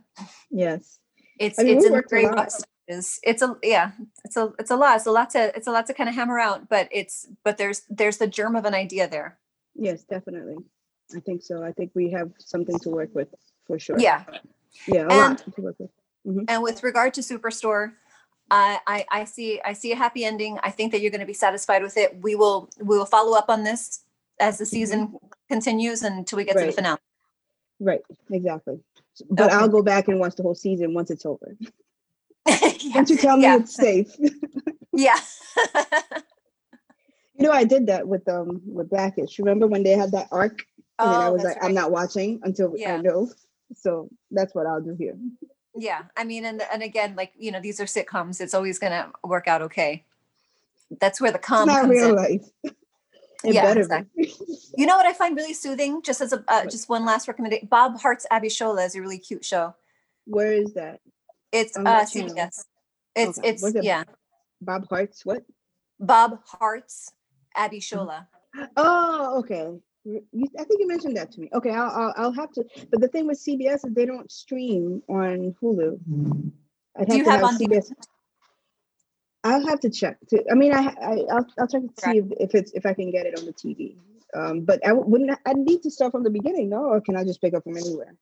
Yes. 0.52 0.99
It's 1.40 1.58
I 1.58 1.64
mean, 1.64 1.78
it's 1.78 1.86
in 1.86 1.96
a 1.96 2.04
very 2.10 2.26
rough 2.26 2.52
stages. 2.52 3.20
It's 3.24 3.42
a 3.42 3.58
yeah. 3.64 3.92
It's 4.26 4.38
a 4.38 4.54
it's 4.60 4.72
a 4.72 4.76
lot. 4.76 4.98
It's 4.98 5.06
a 5.08 5.12
lot 5.12 5.30
to 5.32 5.56
it's 5.56 5.68
a 5.68 5.72
lot 5.72 5.88
to 5.88 5.94
kind 5.94 6.10
of 6.10 6.16
hammer 6.16 6.40
out. 6.40 6.70
But 6.70 6.90
it's 6.92 7.28
but 7.44 7.58
there's 7.58 7.84
there's 7.90 8.18
the 8.18 8.28
germ 8.28 8.56
of 8.56 8.66
an 8.66 8.74
idea 8.74 9.08
there. 9.08 9.38
Yes, 9.76 10.04
definitely. 10.04 10.58
I 11.16 11.20
think 11.22 11.42
so. 11.42 11.64
I 11.64 11.72
think 11.72 11.92
we 11.96 12.12
have 12.12 12.32
something 12.38 12.78
to 12.80 12.90
work 12.90 13.10
with 13.16 13.34
for 13.66 13.80
sure. 13.80 14.00
Yeah. 14.00 14.24
Yeah, 14.88 15.02
a 15.02 15.10
And- 15.10 15.40
lot 15.40 15.56
to 15.56 15.62
work 15.62 15.76
with. 15.80 15.90
Mm-hmm. 16.28 16.44
And 16.50 16.62
with 16.62 16.84
regard 16.84 17.14
to 17.14 17.22
Superstore, 17.22 17.94
I, 18.52 18.80
I 18.86 19.06
I 19.10 19.24
see 19.24 19.62
I 19.64 19.74
see 19.74 19.94
a 19.94 19.96
happy 19.96 20.26
ending. 20.26 20.60
I 20.64 20.70
think 20.70 20.92
that 20.92 21.02
you're 21.02 21.12
going 21.12 21.22
to 21.22 21.28
be 21.28 21.34
satisfied 21.34 21.82
with 21.82 21.96
it. 21.98 22.22
We 22.22 22.36
will 22.36 22.70
we 22.80 22.98
will 22.98 23.06
follow 23.06 23.38
up 23.38 23.50
on 23.50 23.64
this 23.64 24.02
as 24.40 24.58
the 24.58 24.66
mm-hmm. 24.66 24.70
season 24.70 25.18
continues 25.48 26.04
until 26.04 26.38
we 26.38 26.44
get 26.44 26.58
to 26.58 26.66
the 26.66 26.72
finale. 26.72 27.00
Right, 27.80 28.02
exactly. 28.30 28.80
But 29.30 29.48
Okay. 29.48 29.56
I'll 29.56 29.70
go 29.70 29.82
back 29.82 30.08
and 30.08 30.20
watch 30.20 30.36
the 30.36 30.44
whole 30.44 30.56
season 30.56 30.94
once 30.94 31.10
it's 31.12 31.26
over. 31.26 31.56
yeah. 32.48 32.72
Once 32.96 33.10
you 33.10 33.18
tell 33.18 33.38
me 33.38 33.44
yeah. 33.44 33.58
it's 33.58 33.76
safe. 33.76 34.16
yeah. 34.94 35.20
You 37.38 37.46
know, 37.46 37.54
I 37.54 37.64
did 37.64 37.88
that 37.88 38.06
with 38.06 38.28
um 38.28 38.62
with 38.66 38.90
Blackish. 38.90 39.40
Remember 39.40 39.66
when 39.66 39.82
they 39.84 39.92
had 39.92 40.12
that 40.12 40.28
arc? 40.30 40.66
And 41.00 41.14
then 41.14 41.22
I 41.22 41.28
Oh, 41.28 41.34
was 41.34 41.44
like, 41.46 41.56
I'm 41.64 41.74
not 41.74 41.90
watching 41.90 42.42
until 42.44 42.74
Yeah. 42.76 42.96
I 42.96 43.02
know. 43.02 43.30
So 43.76 44.10
that's 44.32 44.54
what 44.54 44.68
I'll 44.68 44.82
do 44.82 44.94
here. 45.00 45.16
yeah. 45.74 46.02
I 46.18 46.26
mean, 46.26 46.44
and 46.44 46.62
and 46.74 46.84
again, 46.84 47.16
like 47.16 47.32
you 47.38 47.52
know, 47.54 47.62
these 47.62 47.80
are 47.80 47.86
sitcoms. 47.86 48.42
It's 48.42 48.54
always 48.54 48.78
going 48.78 48.92
to 48.92 49.10
work 49.24 49.48
out 49.48 49.62
okay. 49.62 50.04
That's 51.00 51.22
where 51.22 51.32
the 51.32 51.38
It's 51.38 51.48
calm 51.48 51.68
not 51.68 51.82
comes 51.84 51.92
real 51.92 52.10
in. 52.10 52.16
life. 52.16 52.74
It 53.44 53.54
Yeah, 53.54 53.64
better 53.64 53.82
exactly. 53.82 54.34
You 54.78 54.86
know 54.86 54.98
what 54.98 55.06
I 55.06 55.14
find 55.14 55.36
really 55.36 55.54
soothing? 55.54 56.02
Just 56.02 56.20
as 56.22 56.34
a 56.34 56.44
uh, 56.48 56.66
just 56.66 56.90
one 56.90 57.06
last 57.06 57.28
recommendation, 57.28 57.68
Bob 57.70 58.00
Hearts 58.00 58.26
Abishola 58.32 58.86
is 58.86 58.96
a 58.96 59.02
really 59.02 59.18
cute 59.18 59.46
show. 59.46 59.76
Where 60.26 60.52
is 60.54 60.74
that? 60.74 61.00
It's 61.52 61.76
On 61.78 61.88
uh? 61.88 62.02
CBS. 62.02 62.66
It's 63.16 63.40
Okay. 63.40 63.50
it's 63.50 63.64
it- 63.64 63.84
yeah. 63.84 64.04
Bob 64.62 64.88
Hearts 64.90 65.26
what? 65.26 65.44
Bob 66.00 66.40
Hearts 66.46 67.12
Abby 67.56 67.80
Mm-hmm. 67.80 67.98
Shola. 67.98 68.28
Oh, 68.76 69.40
okay. 69.40 69.68
You, 70.06 70.24
I 70.60 70.64
think 70.64 70.80
you 70.80 70.88
mentioned 70.88 71.16
that 71.18 71.32
to 71.34 71.40
me. 71.42 71.50
Okay, 71.54 71.70
I'll, 71.72 71.90
I'll 71.92 72.14
I'll 72.18 72.32
have 72.34 72.52
to. 72.54 72.64
But 72.92 73.00
the 73.02 73.08
thing 73.08 73.28
with 73.28 73.38
CBS 73.40 73.86
is 73.86 73.94
they 73.94 74.06
don't 74.06 74.30
stream 74.32 75.02
on 75.08 75.56
Hulu. 75.62 76.00
I'd 76.98 77.08
Do 77.08 77.18
you 77.18 77.24
to 77.24 77.30
have 77.32 77.42
have 77.42 77.50
on 77.50 77.58
CBS. 77.60 77.92
I'll 79.44 79.66
have 79.68 79.80
to 79.82 79.90
check. 79.90 80.18
To, 80.30 80.44
I 80.52 80.56
mean, 80.56 80.74
I, 80.74 80.94
I 81.02 81.12
I'll 81.32 81.48
I'll 81.58 81.68
check 81.68 81.82
to 81.82 82.02
see 82.02 82.18
if, 82.18 82.26
if 82.40 82.56
it's 82.56 82.72
if 82.74 82.86
I 82.86 82.94
can 82.94 83.12
get 83.12 83.26
it 83.26 83.38
on 83.38 83.46
the 83.46 83.54
TV. 83.54 83.96
Um, 84.36 84.62
but 84.62 84.86
I 84.86 84.94
wouldn't. 84.94 85.32
I 85.46 85.54
need 85.54 85.82
to 85.84 85.92
start 85.92 86.12
from 86.12 86.24
the 86.24 86.30
beginning, 86.30 86.70
no? 86.70 86.86
Or 86.86 87.02
can 87.02 87.16
I 87.16 87.24
just 87.24 87.42
pick 87.42 87.54
up 87.54 87.64
from 87.64 87.78
anywhere? 87.78 88.16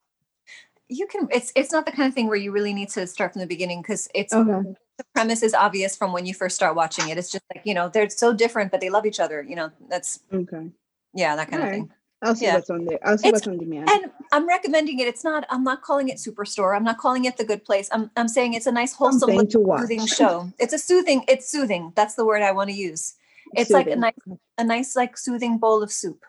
You 0.90 1.06
can 1.08 1.28
it's 1.32 1.52
it's 1.56 1.72
not 1.72 1.86
the 1.86 1.92
kind 1.92 2.08
of 2.08 2.14
thing 2.14 2.28
where 2.28 2.38
you 2.38 2.52
really 2.52 2.74
need 2.74 2.90
to 2.90 3.06
start 3.08 3.34
from 3.34 3.42
the 3.42 3.48
beginning 3.48 3.82
because 3.82 4.08
it's 4.16 4.34
Okay. 4.34 4.74
the 4.98 5.04
premise 5.14 5.44
is 5.44 5.54
obvious 5.54 5.96
from 5.96 6.14
when 6.14 6.26
you 6.26 6.34
first 6.34 6.56
start 6.56 6.76
watching 6.76 7.10
it. 7.10 7.18
It's 7.18 7.32
just 7.32 7.44
like, 7.54 7.64
you 7.66 7.74
know, 7.74 7.90
they're 7.90 8.10
so 8.10 8.34
different, 8.34 8.72
but 8.72 8.80
they 8.80 8.90
love 8.90 9.06
each 9.06 9.20
other. 9.20 9.44
You 9.44 9.56
know, 9.56 9.72
that's 9.90 10.22
Okay. 10.34 10.70
yeah, 11.14 11.36
that 11.36 11.50
kind 11.50 11.62
Alright. 11.62 11.82
of 11.82 11.88
thing. 11.90 11.97
I'll 12.24 12.36
see 12.36 12.46
Yeah. 12.46 12.56
what's 12.56 12.70
on 12.70 12.86
there. 12.86 13.00
I'll 13.04 13.18
see 13.18 13.28
It's- 13.28 13.42
what's 13.42 13.48
on 13.48 13.58
demand. 13.60 13.90
And 13.90 14.12
I'm 14.32 14.48
recommending 14.48 15.00
it. 15.00 15.08
It's 15.08 15.24
not, 15.24 15.46
I'm 15.50 15.64
not 15.64 15.82
calling 15.84 16.10
it 16.10 16.18
Superstore. 16.18 16.76
I'm 16.76 16.84
not 16.84 16.98
calling 16.98 17.26
it 17.26 17.38
the 17.38 17.46
good 17.46 17.64
place. 17.64 17.90
I'm 17.92 18.10
I'm 18.18 18.28
saying 18.28 18.54
it's 18.56 18.66
a 18.66 18.72
nice, 18.72 18.94
wholesome, 18.94 19.20
Something 19.30 19.48
to 19.50 19.60
watch. 19.60 19.82
soothing 19.82 20.06
show. 20.08 20.52
It's 20.58 20.74
a 20.74 20.80
soothing, 20.80 21.24
it's 21.28 21.50
soothing. 21.50 21.94
That's 21.96 22.16
the 22.16 22.26
word 22.26 22.42
I 22.42 22.52
want 22.54 22.70
to 22.72 22.76
use. 22.76 23.16
It's 23.54 23.70
like 23.70 23.88
a 23.88 23.96
nice, 23.96 24.14
a 24.58 24.64
nice, 24.64 24.96
like 24.96 25.18
soothing 25.18 25.58
bowl 25.60 25.82
of 25.84 25.92
soup. 25.92 26.26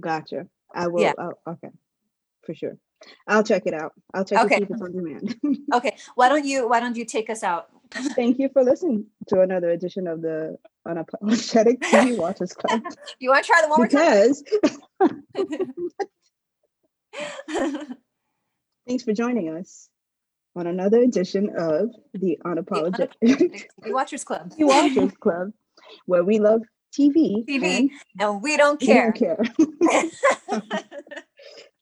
Gotcha. 0.00 0.48
I 0.74 0.88
will. 0.88 1.02
Yeah. 1.02 1.12
I'll, 1.18 1.38
okay, 1.46 1.70
for 2.42 2.54
sure. 2.54 2.76
I'll 3.26 3.42
check 3.44 3.62
it 3.66 3.74
out. 3.74 3.92
I'll 4.12 4.24
check 4.24 4.44
Okay. 4.44 4.56
if 4.62 4.70
it's 4.70 4.82
on 4.82 4.92
demand. 4.92 5.36
Okay. 5.74 5.96
Why 6.14 6.28
don't 6.28 6.44
you 6.44 6.68
why 6.68 6.80
don't 6.80 6.96
you 6.96 7.04
take 7.04 7.28
us 7.30 7.42
out? 7.42 7.68
Thank 7.92 8.38
you 8.38 8.48
for 8.52 8.62
listening 8.62 9.06
to 9.28 9.40
another 9.40 9.70
edition 9.70 10.06
of 10.06 10.20
the 10.22 10.56
Unapologetic 10.86 11.78
TV 11.80 12.16
Watchers 12.18 12.52
Club. 12.52 12.82
You 13.18 13.30
want 13.30 13.44
to 13.44 13.48
try 13.50 13.62
the 13.62 13.68
one 13.68 13.78
more 13.78 13.86
because 13.88 14.42
time? 15.00 15.24
thanks 18.86 19.02
for 19.04 19.12
joining 19.12 19.48
us 19.56 19.88
on 20.56 20.66
another 20.66 21.00
edition 21.00 21.50
of 21.56 21.90
the 22.14 22.38
Unapologetic 22.44 23.10
TV 23.22 23.64
Watchers 23.86 24.24
Club. 24.24 24.50
TV 24.50 24.66
Watchers 24.66 25.12
Club, 25.20 25.52
where 26.06 26.24
we 26.24 26.38
love 26.38 26.62
TV. 26.98 27.44
TV, 27.46 27.64
and 27.64 27.90
and 28.20 28.42
we 28.42 28.56
don't 28.56 28.80
we 28.80 28.86
don't 28.86 29.14
care. 29.16 29.42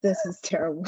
this 0.03 0.19
is 0.25 0.41
terrible. 0.43 0.85